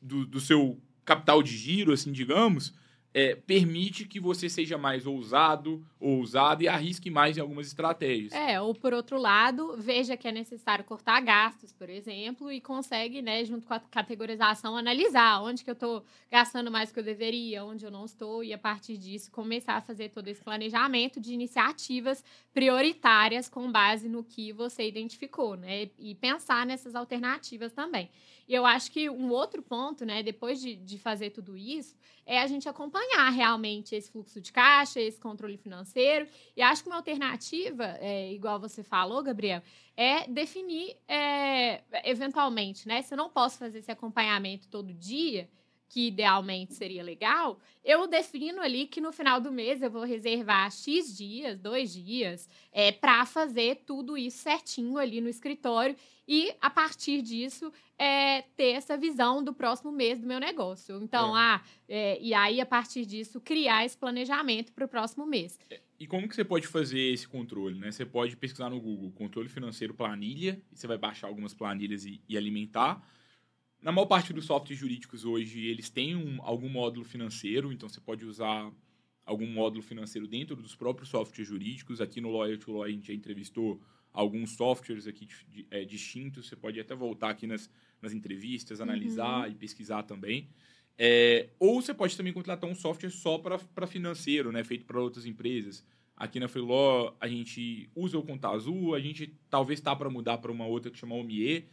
do, 0.00 0.24
do, 0.24 0.40
seu 0.40 0.80
capital 1.04 1.42
de 1.42 1.56
giro, 1.56 1.92
assim, 1.92 2.12
digamos, 2.12 2.72
é, 3.14 3.36
permite 3.36 4.06
que 4.06 4.18
você 4.18 4.48
seja 4.48 4.76
mais 4.76 5.06
ousado, 5.06 5.86
ousada 6.00 6.64
e 6.64 6.68
arrisque 6.68 7.08
mais 7.08 7.38
em 7.38 7.40
algumas 7.40 7.68
estratégias. 7.68 8.32
É, 8.32 8.60
ou 8.60 8.74
por 8.74 8.92
outro 8.92 9.16
lado, 9.16 9.76
veja 9.78 10.16
que 10.16 10.26
é 10.26 10.32
necessário 10.32 10.84
cortar 10.84 11.20
gastos, 11.20 11.72
por 11.72 11.88
exemplo, 11.88 12.50
e 12.50 12.60
consegue, 12.60 13.22
né, 13.22 13.44
junto 13.44 13.68
com 13.68 13.74
a 13.74 13.78
categorização, 13.78 14.76
analisar 14.76 15.40
onde 15.42 15.62
que 15.62 15.70
eu 15.70 15.74
estou 15.74 16.04
gastando 16.28 16.72
mais 16.72 16.90
do 16.90 16.94
que 16.94 17.00
eu 17.00 17.04
deveria, 17.04 17.64
onde 17.64 17.84
eu 17.84 17.90
não 17.90 18.04
estou, 18.04 18.42
e 18.42 18.52
a 18.52 18.58
partir 18.58 18.98
disso 18.98 19.30
começar 19.30 19.76
a 19.76 19.80
fazer 19.80 20.08
todo 20.08 20.26
esse 20.26 20.42
planejamento 20.42 21.20
de 21.20 21.32
iniciativas 21.32 22.24
prioritárias 22.52 23.48
com 23.48 23.70
base 23.70 24.08
no 24.08 24.24
que 24.24 24.52
você 24.52 24.88
identificou, 24.88 25.54
né? 25.54 25.88
E 26.00 26.16
pensar 26.16 26.66
nessas 26.66 26.96
alternativas 26.96 27.72
também. 27.72 28.10
E 28.46 28.54
eu 28.54 28.66
acho 28.66 28.90
que 28.90 29.08
um 29.08 29.30
outro 29.30 29.62
ponto, 29.62 30.04
né, 30.04 30.22
depois 30.22 30.60
de, 30.60 30.76
de 30.76 30.98
fazer 30.98 31.30
tudo 31.30 31.56
isso, 31.56 31.96
é 32.26 32.40
a 32.40 32.46
gente 32.46 32.68
acompanhar 32.68 33.28
realmente 33.30 33.94
esse 33.94 34.10
fluxo 34.10 34.40
de 34.40 34.52
caixa, 34.52 35.00
esse 35.00 35.18
controle 35.18 35.56
financeiro. 35.56 36.26
E 36.56 36.62
acho 36.62 36.82
que 36.82 36.88
uma 36.88 36.96
alternativa, 36.96 37.96
é, 38.00 38.32
igual 38.32 38.58
você 38.58 38.82
falou, 38.82 39.22
Gabriel, 39.22 39.62
é 39.96 40.26
definir 40.28 40.96
é, 41.08 41.82
eventualmente, 42.04 42.88
né? 42.88 43.02
Se 43.02 43.14
eu 43.14 43.18
não 43.18 43.30
posso 43.30 43.58
fazer 43.58 43.78
esse 43.78 43.90
acompanhamento 43.90 44.68
todo 44.68 44.92
dia, 44.92 45.48
que 45.88 46.08
idealmente 46.08 46.74
seria 46.74 47.02
legal, 47.02 47.58
eu 47.84 48.06
defino 48.06 48.60
ali 48.60 48.86
que 48.86 49.00
no 49.00 49.12
final 49.12 49.40
do 49.40 49.52
mês 49.52 49.82
eu 49.82 49.90
vou 49.90 50.04
reservar 50.04 50.70
X 50.70 51.16
dias, 51.16 51.58
dois 51.58 51.92
dias, 51.92 52.48
é, 52.72 52.90
para 52.90 53.24
fazer 53.26 53.82
tudo 53.86 54.16
isso 54.16 54.38
certinho 54.38 54.98
ali 54.98 55.20
no 55.20 55.28
escritório 55.28 55.94
e, 56.26 56.52
a 56.60 56.70
partir 56.70 57.20
disso, 57.22 57.70
é, 57.98 58.42
ter 58.56 58.72
essa 58.72 58.96
visão 58.96 59.44
do 59.44 59.52
próximo 59.52 59.92
mês 59.92 60.18
do 60.18 60.26
meu 60.26 60.40
negócio. 60.40 61.00
Então, 61.02 61.36
é. 61.36 61.40
ah, 61.40 61.62
é, 61.88 62.18
e 62.20 62.32
aí, 62.32 62.60
a 62.60 62.66
partir 62.66 63.04
disso, 63.04 63.40
criar 63.40 63.84
esse 63.84 63.96
planejamento 63.96 64.72
para 64.72 64.86
o 64.86 64.88
próximo 64.88 65.26
mês. 65.26 65.58
É, 65.70 65.80
e 66.00 66.06
como 66.06 66.28
que 66.28 66.34
você 66.34 66.44
pode 66.44 66.66
fazer 66.66 67.12
esse 67.12 67.28
controle? 67.28 67.78
Né? 67.78 67.92
Você 67.92 68.06
pode 68.06 68.36
pesquisar 68.36 68.70
no 68.70 68.80
Google 68.80 69.12
controle 69.12 69.48
financeiro 69.48 69.94
planilha, 69.94 70.60
e 70.72 70.76
você 70.76 70.86
vai 70.86 70.98
baixar 70.98 71.28
algumas 71.28 71.52
planilhas 71.52 72.04
e, 72.06 72.20
e 72.28 72.36
alimentar 72.36 73.06
na 73.84 73.92
maior 73.92 74.06
parte 74.06 74.32
dos 74.32 74.46
softwares 74.46 74.78
jurídicos 74.78 75.26
hoje, 75.26 75.66
eles 75.66 75.90
têm 75.90 76.16
um, 76.16 76.38
algum 76.40 76.70
módulo 76.70 77.04
financeiro, 77.04 77.70
então 77.70 77.86
você 77.86 78.00
pode 78.00 78.24
usar 78.24 78.72
algum 79.26 79.46
módulo 79.46 79.82
financeiro 79.82 80.26
dentro 80.26 80.56
dos 80.56 80.74
próprios 80.74 81.10
softwares 81.10 81.46
jurídicos. 81.46 82.00
Aqui 82.00 82.18
no 82.18 82.30
Lawyer 82.30 82.58
to 82.58 82.72
Law 82.72 82.84
a 82.84 82.90
gente 82.90 83.08
já 83.08 83.12
entrevistou 83.12 83.78
alguns 84.10 84.56
softwares 84.56 85.06
aqui 85.06 85.28
é, 85.70 85.84
distintos. 85.84 86.48
Você 86.48 86.56
pode 86.56 86.80
até 86.80 86.94
voltar 86.94 87.28
aqui 87.28 87.46
nas, 87.46 87.68
nas 88.00 88.14
entrevistas, 88.14 88.80
analisar 88.80 89.46
uhum. 89.46 89.52
e 89.52 89.54
pesquisar 89.54 90.02
também. 90.04 90.48
É, 90.96 91.50
ou 91.58 91.82
você 91.82 91.92
pode 91.92 92.16
também 92.16 92.32
contratar 92.32 92.70
um 92.70 92.74
software 92.74 93.10
só 93.10 93.36
para 93.36 93.86
financeiro, 93.86 94.50
né, 94.50 94.64
feito 94.64 94.86
para 94.86 94.98
outras 94.98 95.26
empresas. 95.26 95.84
Aqui 96.16 96.40
na 96.40 96.48
Freeló 96.48 97.14
a 97.20 97.28
gente 97.28 97.90
usa 97.94 98.16
o 98.16 98.22
Conta 98.22 98.48
Azul, 98.48 98.94
a 98.94 99.00
gente 99.00 99.36
talvez 99.50 99.78
está 99.78 99.94
para 99.94 100.08
mudar 100.08 100.38
para 100.38 100.50
uma 100.50 100.64
outra 100.64 100.90
que 100.90 100.96
chama 100.96 101.16
OMIE, 101.16 101.66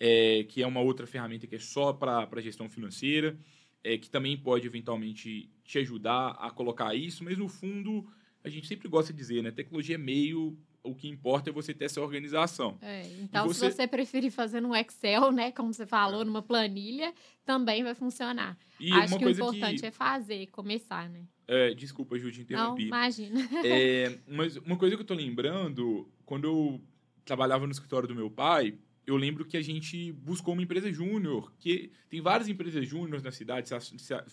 é, 0.00 0.44
que 0.44 0.62
é 0.62 0.66
uma 0.66 0.80
outra 0.80 1.06
ferramenta 1.06 1.46
que 1.46 1.56
é 1.56 1.58
só 1.58 1.92
para 1.92 2.40
gestão 2.40 2.68
financeira, 2.68 3.38
é, 3.82 3.96
que 3.96 4.10
também 4.10 4.36
pode 4.36 4.66
eventualmente 4.66 5.50
te 5.64 5.78
ajudar 5.78 6.30
a 6.38 6.50
colocar 6.50 6.94
isso, 6.94 7.24
mas 7.24 7.36
no 7.36 7.48
fundo 7.48 8.06
a 8.42 8.48
gente 8.48 8.66
sempre 8.66 8.88
gosta 8.88 9.12
de 9.12 9.18
dizer, 9.18 9.42
né? 9.42 9.50
Tecnologia 9.50 9.96
é 9.96 9.98
meio, 9.98 10.56
o 10.82 10.94
que 10.94 11.08
importa 11.08 11.50
é 11.50 11.52
você 11.52 11.74
ter 11.74 11.86
essa 11.86 12.00
organização. 12.00 12.78
É, 12.80 13.02
então, 13.20 13.46
você... 13.46 13.70
se 13.70 13.76
você 13.76 13.86
preferir 13.86 14.30
fazer 14.30 14.60
no 14.60 14.74
Excel, 14.74 15.32
né, 15.32 15.52
como 15.52 15.72
você 15.72 15.86
falou, 15.86 16.22
é. 16.22 16.24
numa 16.24 16.42
planilha, 16.42 17.12
também 17.44 17.82
vai 17.82 17.94
funcionar. 17.94 18.56
E 18.78 18.92
Acho 18.92 19.18
que 19.18 19.24
o 19.24 19.30
importante 19.30 19.80
que... 19.80 19.86
é 19.86 19.90
fazer, 19.90 20.46
começar, 20.46 21.08
né? 21.08 21.24
É, 21.46 21.74
desculpa, 21.74 22.18
Ju, 22.18 22.30
te 22.30 22.42
interrompi. 22.42 22.82
Não, 22.82 22.88
imagina. 22.88 23.40
É, 23.64 24.18
mas 24.26 24.56
uma 24.56 24.76
coisa 24.76 24.94
que 24.94 25.02
eu 25.02 25.06
tô 25.06 25.14
lembrando, 25.14 26.08
quando 26.24 26.44
eu 26.44 26.80
trabalhava 27.24 27.66
no 27.66 27.72
escritório 27.72 28.06
do 28.06 28.14
meu 28.14 28.30
pai, 28.30 28.78
eu 29.08 29.16
lembro 29.16 29.42
que 29.46 29.56
a 29.56 29.62
gente 29.62 30.12
buscou 30.12 30.52
uma 30.52 30.62
empresa 30.62 30.92
júnior, 30.92 31.50
que 31.58 31.90
tem 32.10 32.20
várias 32.20 32.46
empresas 32.46 32.86
júnior 32.86 33.22
na 33.22 33.32
cidade. 33.32 33.66
Se, 33.66 33.74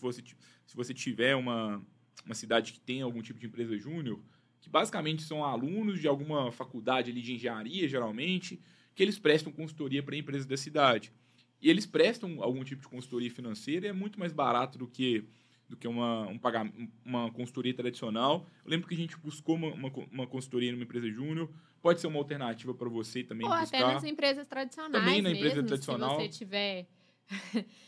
você, 0.02 0.22
se 0.66 0.76
você 0.76 0.94
tiver 0.94 1.34
uma, 1.34 1.82
uma 2.26 2.36
cidade 2.36 2.74
que 2.74 2.80
tem 2.82 3.02
algum 3.02 3.22
tipo 3.22 3.40
de 3.40 3.46
empresa 3.46 3.78
júnior, 3.78 4.22
que 4.60 4.70
basicamente 4.70 5.24
são 5.24 5.46
alunos 5.46 6.02
de 6.02 6.10
alguma 6.10 6.52
faculdade 6.52 7.10
ali 7.10 7.22
de 7.22 7.34
engenharia, 7.34 7.88
geralmente, 7.88 8.60
que 8.94 9.02
eles 9.02 9.18
prestam 9.18 9.50
consultoria 9.50 10.04
para 10.04 10.18
empresas 10.18 10.46
da 10.46 10.58
cidade. 10.58 11.14
E 11.62 11.70
eles 11.70 11.86
prestam 11.86 12.44
algum 12.44 12.62
tipo 12.66 12.82
de 12.82 12.90
consultoria 12.90 13.32
financeira 13.32 13.86
e 13.86 13.90
é 13.90 13.94
muito 13.94 14.20
mais 14.20 14.34
barato 14.34 14.78
do 14.78 14.90
que 14.90 15.24
do 15.68 15.76
que 15.76 15.88
uma, 15.88 16.28
um 16.28 16.38
pagamento, 16.38 16.92
uma 17.04 17.32
consultoria 17.32 17.74
tradicional. 17.74 18.48
Eu 18.64 18.72
lembro 18.72 18.88
que 18.88 18.94
a 18.94 18.98
gente 18.98 19.18
buscou 19.18 19.56
uma, 19.56 19.74
uma, 19.74 19.92
uma 20.12 20.28
consultoria 20.28 20.72
numa 20.72 20.84
empresa 20.84 21.10
júnior. 21.10 21.50
Pode 21.82 22.00
ser 22.02 22.08
uma 22.08 22.20
alternativa 22.20 22.74
para 22.74 22.90
você 22.90 23.24
também 23.24 23.48
Ou 23.48 23.54
buscar. 23.56 23.78
até 23.78 23.94
nas 23.94 24.04
empresas 24.04 24.48
tradicionais 24.48 25.04
Também 25.04 25.22
na 25.22 25.30
empresa 25.32 25.56
mesmo, 25.56 25.68
tradicional. 25.68 26.20
Se 26.20 26.24
você 26.24 26.30
tiver... 26.30 26.88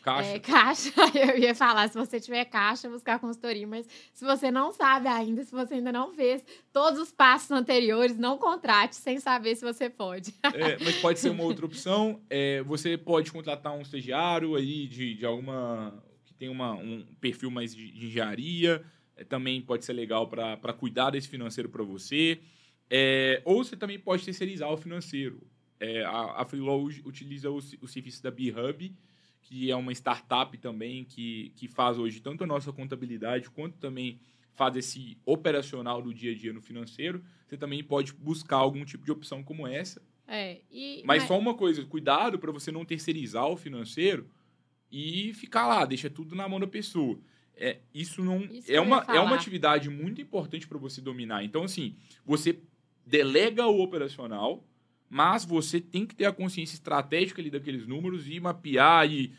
Caixa. 0.01 0.29
É, 0.33 0.39
caixa, 0.39 0.91
eu 1.13 1.37
ia 1.37 1.53
falar, 1.53 1.87
se 1.89 1.95
você 1.95 2.19
tiver 2.19 2.43
caixa, 2.45 2.89
buscar 2.89 3.19
consultoria, 3.19 3.67
mas 3.67 3.87
se 4.11 4.25
você 4.25 4.49
não 4.49 4.71
sabe 4.71 5.07
ainda, 5.07 5.43
se 5.43 5.51
você 5.51 5.75
ainda 5.75 5.91
não 5.91 6.11
fez 6.11 6.43
todos 6.73 6.99
os 6.99 7.11
passos 7.11 7.51
anteriores, 7.51 8.17
não 8.17 8.39
contrate 8.39 8.95
sem 8.95 9.19
saber 9.19 9.55
se 9.55 9.63
você 9.63 9.91
pode. 9.91 10.33
É, 10.55 10.83
mas 10.83 10.95
pode 11.01 11.19
ser 11.19 11.29
uma 11.29 11.43
outra 11.43 11.67
opção. 11.67 12.19
É, 12.31 12.63
você 12.63 12.97
pode 12.97 13.31
contratar 13.31 13.73
um 13.73 13.81
estagiário 13.81 14.55
aí 14.55 14.87
de, 14.87 15.13
de 15.13 15.25
alguma 15.25 15.93
tem 16.37 16.49
uma, 16.49 16.73
um 16.73 17.05
perfil 17.19 17.51
mais 17.51 17.75
de, 17.75 17.91
de 17.91 18.07
engenharia, 18.07 18.83
é, 19.15 19.23
também 19.23 19.61
pode 19.61 19.85
ser 19.85 19.93
legal 19.93 20.27
para 20.27 20.73
cuidar 20.73 21.11
desse 21.11 21.27
financeiro 21.27 21.69
para 21.69 21.83
você. 21.83 22.39
É, 22.89 23.41
ou 23.43 23.63
você 23.63 23.75
também 23.75 23.99
pode 23.99 24.23
terceirizar 24.23 24.71
o 24.71 24.77
financeiro. 24.77 25.41
É, 25.79 26.03
a, 26.03 26.41
a 26.41 26.45
Freelaw 26.45 26.83
utiliza 27.05 27.51
o, 27.51 27.57
o 27.57 27.87
serviço 27.87 28.23
da 28.23 28.31
BeHub, 28.31 28.95
que 29.41 29.71
é 29.71 29.75
uma 29.75 29.91
startup 29.91 30.57
também 30.57 31.03
que, 31.03 31.51
que 31.55 31.67
faz 31.67 31.97
hoje 31.97 32.19
tanto 32.19 32.43
a 32.43 32.47
nossa 32.47 32.71
contabilidade 32.73 33.49
quanto 33.49 33.77
também 33.77 34.19
faz 34.53 34.75
esse 34.75 35.17
operacional 35.25 36.01
do 36.01 36.13
dia 36.13 36.31
a 36.31 36.35
dia 36.35 36.51
no 36.51 36.61
financeiro. 36.61 37.23
Você 37.45 37.55
também 37.55 37.83
pode 37.83 38.11
buscar 38.13 38.57
algum 38.57 38.83
tipo 38.83 39.05
de 39.05 39.11
opção 39.11 39.43
como 39.43 39.67
essa. 39.67 40.01
É, 40.27 40.59
e, 40.69 41.03
mas, 41.05 41.19
mas 41.19 41.27
só 41.27 41.37
uma 41.37 41.53
coisa, 41.53 41.85
cuidado 41.85 42.37
para 42.37 42.51
você 42.51 42.71
não 42.71 42.83
terceirizar 42.83 43.47
o 43.47 43.55
financeiro, 43.55 44.29
e 44.91 45.33
ficar 45.33 45.67
lá, 45.67 45.85
deixa 45.85 46.09
tudo 46.09 46.35
na 46.35 46.47
mão 46.47 46.59
da 46.59 46.67
pessoa. 46.67 47.19
É, 47.55 47.79
isso 47.93 48.23
não 48.23 48.43
isso 48.43 48.71
é 48.71 48.79
uma 48.79 49.03
é 49.07 49.19
uma 49.19 49.35
atividade 49.35 49.89
muito 49.89 50.21
importante 50.21 50.67
para 50.67 50.77
você 50.77 51.01
dominar. 51.01 51.43
Então 51.43 51.63
assim, 51.63 51.95
você 52.25 52.59
delega 53.05 53.65
o 53.65 53.81
operacional, 53.81 54.63
mas 55.09 55.43
você 55.43 55.81
tem 55.81 56.05
que 56.05 56.13
ter 56.13 56.25
a 56.25 56.33
consciência 56.33 56.75
estratégica 56.75 57.41
ali 57.41 57.49
daqueles 57.49 57.87
números 57.87 58.27
e 58.27 58.39
mapear 58.39 59.09
e 59.09 59.33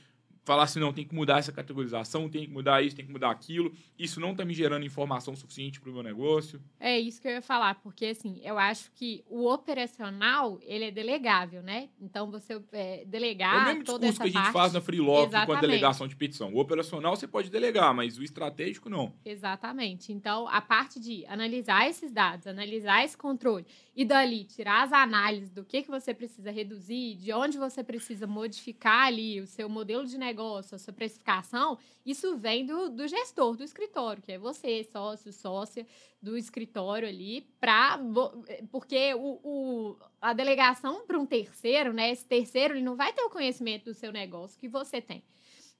falar 0.48 0.62
assim, 0.62 0.80
não, 0.80 0.94
tem 0.94 1.04
que 1.04 1.14
mudar 1.14 1.38
essa 1.38 1.52
categorização, 1.52 2.26
tem 2.26 2.46
que 2.46 2.50
mudar 2.50 2.82
isso, 2.82 2.96
tem 2.96 3.04
que 3.04 3.12
mudar 3.12 3.30
aquilo, 3.30 3.70
isso 3.98 4.18
não 4.18 4.32
está 4.32 4.46
me 4.46 4.54
gerando 4.54 4.86
informação 4.86 5.36
suficiente 5.36 5.78
para 5.78 5.90
o 5.90 5.92
meu 5.92 6.02
negócio. 6.02 6.58
É 6.80 6.98
isso 6.98 7.20
que 7.20 7.28
eu 7.28 7.32
ia 7.32 7.42
falar, 7.42 7.74
porque 7.82 8.06
assim, 8.06 8.40
eu 8.42 8.58
acho 8.58 8.90
que 8.92 9.22
o 9.28 9.46
operacional, 9.46 10.58
ele 10.62 10.86
é 10.86 10.90
delegável, 10.90 11.62
né? 11.62 11.90
Então, 12.00 12.30
você 12.30 12.58
é, 12.72 13.04
delegar 13.04 13.54
É 13.54 13.58
o 13.58 13.64
mesmo 13.66 13.84
discurso 13.84 14.16
que 14.16 14.22
a 14.22 14.26
gente 14.26 14.34
parte... 14.34 14.52
faz 14.52 14.72
na 14.72 14.80
Freelog 14.80 15.30
com 15.44 15.52
a 15.52 15.60
delegação 15.60 16.08
de 16.08 16.16
petição. 16.16 16.54
O 16.54 16.58
operacional 16.58 17.14
você 17.14 17.28
pode 17.28 17.50
delegar, 17.50 17.92
mas 17.92 18.16
o 18.16 18.22
estratégico 18.22 18.88
não. 18.88 19.12
Exatamente. 19.26 20.12
Então, 20.14 20.48
a 20.48 20.62
parte 20.62 20.98
de 20.98 21.26
analisar 21.26 21.86
esses 21.90 22.10
dados, 22.10 22.46
analisar 22.46 23.04
esse 23.04 23.18
controle 23.18 23.66
e 23.94 24.02
dali 24.04 24.44
tirar 24.44 24.84
as 24.84 24.92
análises 24.92 25.50
do 25.50 25.62
que, 25.62 25.82
que 25.82 25.90
você 25.90 26.14
precisa 26.14 26.50
reduzir, 26.50 27.16
de 27.16 27.32
onde 27.32 27.58
você 27.58 27.84
precisa 27.84 28.26
modificar 28.26 29.08
ali 29.08 29.40
o 29.40 29.46
seu 29.46 29.68
modelo 29.68 30.06
de 30.06 30.16
negócio, 30.16 30.37
negócio, 30.38 30.76
a 30.76 30.78
sua 30.78 30.92
precificação, 30.92 31.76
isso 32.06 32.36
vem 32.36 32.64
do, 32.64 32.90
do 32.90 33.08
gestor 33.08 33.56
do 33.56 33.64
escritório, 33.64 34.22
que 34.22 34.32
é 34.32 34.38
você, 34.38 34.84
sócio, 34.84 35.32
sócia 35.32 35.84
do 36.22 36.36
escritório 36.36 37.08
ali, 37.08 37.42
pra, 37.60 37.98
porque 38.70 39.14
o, 39.14 39.40
o 39.42 39.96
a 40.20 40.32
delegação 40.32 41.04
para 41.06 41.18
um 41.18 41.26
terceiro, 41.26 41.92
né? 41.92 42.10
Esse 42.12 42.24
terceiro 42.24 42.74
ele 42.74 42.82
não 42.82 42.94
vai 42.94 43.12
ter 43.12 43.22
o 43.22 43.30
conhecimento 43.30 43.86
do 43.86 43.94
seu 43.94 44.12
negócio 44.12 44.58
que 44.58 44.68
você 44.68 45.00
tem. 45.00 45.22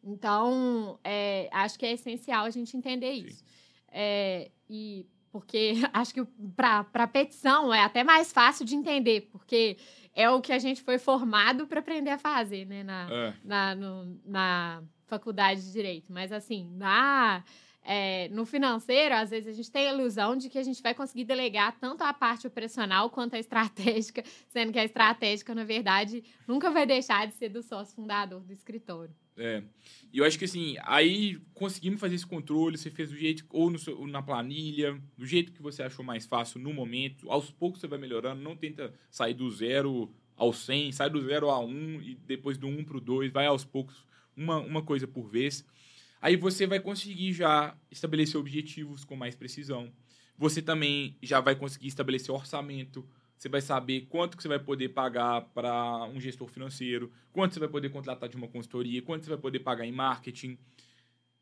Então, 0.02 0.98
é, 1.04 1.48
acho 1.52 1.78
que 1.78 1.86
é 1.86 1.92
essencial 1.92 2.44
a 2.44 2.50
gente 2.50 2.76
entender 2.76 3.12
isso. 3.12 3.44
É, 3.90 4.50
e 4.68 5.06
porque 5.30 5.74
acho 5.92 6.14
que 6.14 6.24
para 6.56 7.06
petição 7.06 7.72
é 7.72 7.82
até 7.82 8.02
mais 8.02 8.32
fácil 8.32 8.64
de 8.64 8.74
entender, 8.74 9.28
porque 9.32 9.76
é 10.18 10.28
o 10.28 10.40
que 10.40 10.52
a 10.52 10.58
gente 10.58 10.82
foi 10.82 10.98
formado 10.98 11.64
para 11.68 11.78
aprender 11.78 12.10
a 12.10 12.18
fazer, 12.18 12.66
né? 12.66 12.82
Na, 12.82 13.08
é. 13.08 13.34
na, 13.44 13.74
no, 13.76 14.20
na 14.26 14.82
faculdade 15.06 15.62
de 15.62 15.72
Direito. 15.72 16.12
Mas, 16.12 16.32
assim, 16.32 16.68
na, 16.76 17.44
é, 17.82 18.28
no 18.28 18.44
financeiro, 18.44 19.14
às 19.14 19.30
vezes 19.30 19.48
a 19.48 19.52
gente 19.52 19.70
tem 19.70 19.88
a 19.88 19.94
ilusão 19.94 20.36
de 20.36 20.48
que 20.48 20.58
a 20.58 20.62
gente 20.62 20.82
vai 20.82 20.94
conseguir 20.94 21.24
delegar 21.24 21.78
tanto 21.78 22.02
a 22.02 22.12
parte 22.12 22.46
operacional 22.46 23.08
quanto 23.10 23.34
a 23.34 23.38
estratégica, 23.38 24.22
sendo 24.48 24.72
que 24.72 24.78
a 24.78 24.84
estratégica, 24.84 25.54
na 25.54 25.64
verdade, 25.64 26.22
nunca 26.46 26.70
vai 26.70 26.86
deixar 26.86 27.26
de 27.26 27.34
ser 27.34 27.48
do 27.48 27.62
sócio 27.62 27.94
fundador 27.94 28.40
do 28.40 28.52
escritório. 28.52 29.14
É. 29.38 29.62
E 30.12 30.18
eu 30.18 30.24
acho 30.24 30.38
que 30.38 30.44
assim, 30.44 30.76
aí 30.82 31.40
conseguimos 31.54 32.00
fazer 32.00 32.16
esse 32.16 32.26
controle, 32.26 32.76
você 32.76 32.90
fez 32.90 33.10
do 33.10 33.16
jeito, 33.16 33.46
ou 33.48 33.70
no, 33.70 34.06
na 34.08 34.20
planilha, 34.20 35.00
do 35.16 35.24
jeito 35.24 35.52
que 35.52 35.62
você 35.62 35.82
achou 35.82 36.04
mais 36.04 36.26
fácil 36.26 36.60
no 36.60 36.74
momento. 36.74 37.30
Aos 37.30 37.50
poucos 37.50 37.80
você 37.80 37.86
vai 37.86 37.98
melhorando, 37.98 38.42
não 38.42 38.56
tenta 38.56 38.92
sair 39.08 39.34
do 39.34 39.48
zero 39.50 40.12
ao 40.36 40.52
100, 40.52 40.92
sai 40.92 41.08
do 41.08 41.24
zero 41.24 41.50
a 41.50 41.58
1 41.58 42.02
e 42.02 42.14
depois 42.14 42.58
do 42.58 42.66
1 42.66 42.84
para 42.84 42.96
o 42.96 43.00
2, 43.00 43.32
vai 43.32 43.46
aos 43.46 43.64
poucos, 43.64 44.04
uma, 44.36 44.58
uma 44.58 44.82
coisa 44.82 45.06
por 45.06 45.28
vez. 45.28 45.64
Aí 46.20 46.36
você 46.36 46.66
vai 46.66 46.80
conseguir 46.80 47.32
já 47.32 47.76
estabelecer 47.90 48.40
objetivos 48.40 49.04
com 49.04 49.14
mais 49.14 49.34
precisão. 49.34 49.92
Você 50.36 50.60
também 50.60 51.16
já 51.22 51.40
vai 51.40 51.54
conseguir 51.54 51.88
estabelecer 51.88 52.34
orçamento. 52.34 53.08
Você 53.36 53.48
vai 53.48 53.60
saber 53.60 54.06
quanto 54.08 54.36
que 54.36 54.42
você 54.42 54.48
vai 54.48 54.58
poder 54.58 54.88
pagar 54.88 55.42
para 55.54 56.04
um 56.06 56.20
gestor 56.20 56.48
financeiro, 56.48 57.12
quanto 57.32 57.54
você 57.54 57.60
vai 57.60 57.68
poder 57.68 57.88
contratar 57.90 58.28
de 58.28 58.36
uma 58.36 58.48
consultoria, 58.48 59.00
quanto 59.00 59.24
você 59.24 59.30
vai 59.30 59.38
poder 59.38 59.60
pagar 59.60 59.86
em 59.86 59.92
marketing. 59.92 60.58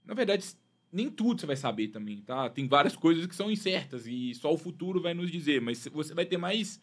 Na 0.04 0.12
verdade, 0.12 0.44
nem 0.92 1.10
tudo 1.10 1.40
você 1.40 1.46
vai 1.46 1.56
saber 1.56 1.88
também, 1.88 2.20
tá? 2.20 2.50
Tem 2.50 2.68
várias 2.68 2.94
coisas 2.94 3.26
que 3.26 3.34
são 3.34 3.50
incertas 3.50 4.06
e 4.06 4.34
só 4.34 4.52
o 4.52 4.58
futuro 4.58 5.00
vai 5.00 5.14
nos 5.14 5.30
dizer, 5.30 5.60
mas 5.60 5.86
você 5.86 6.12
vai 6.12 6.26
ter 6.26 6.36
mais 6.36 6.80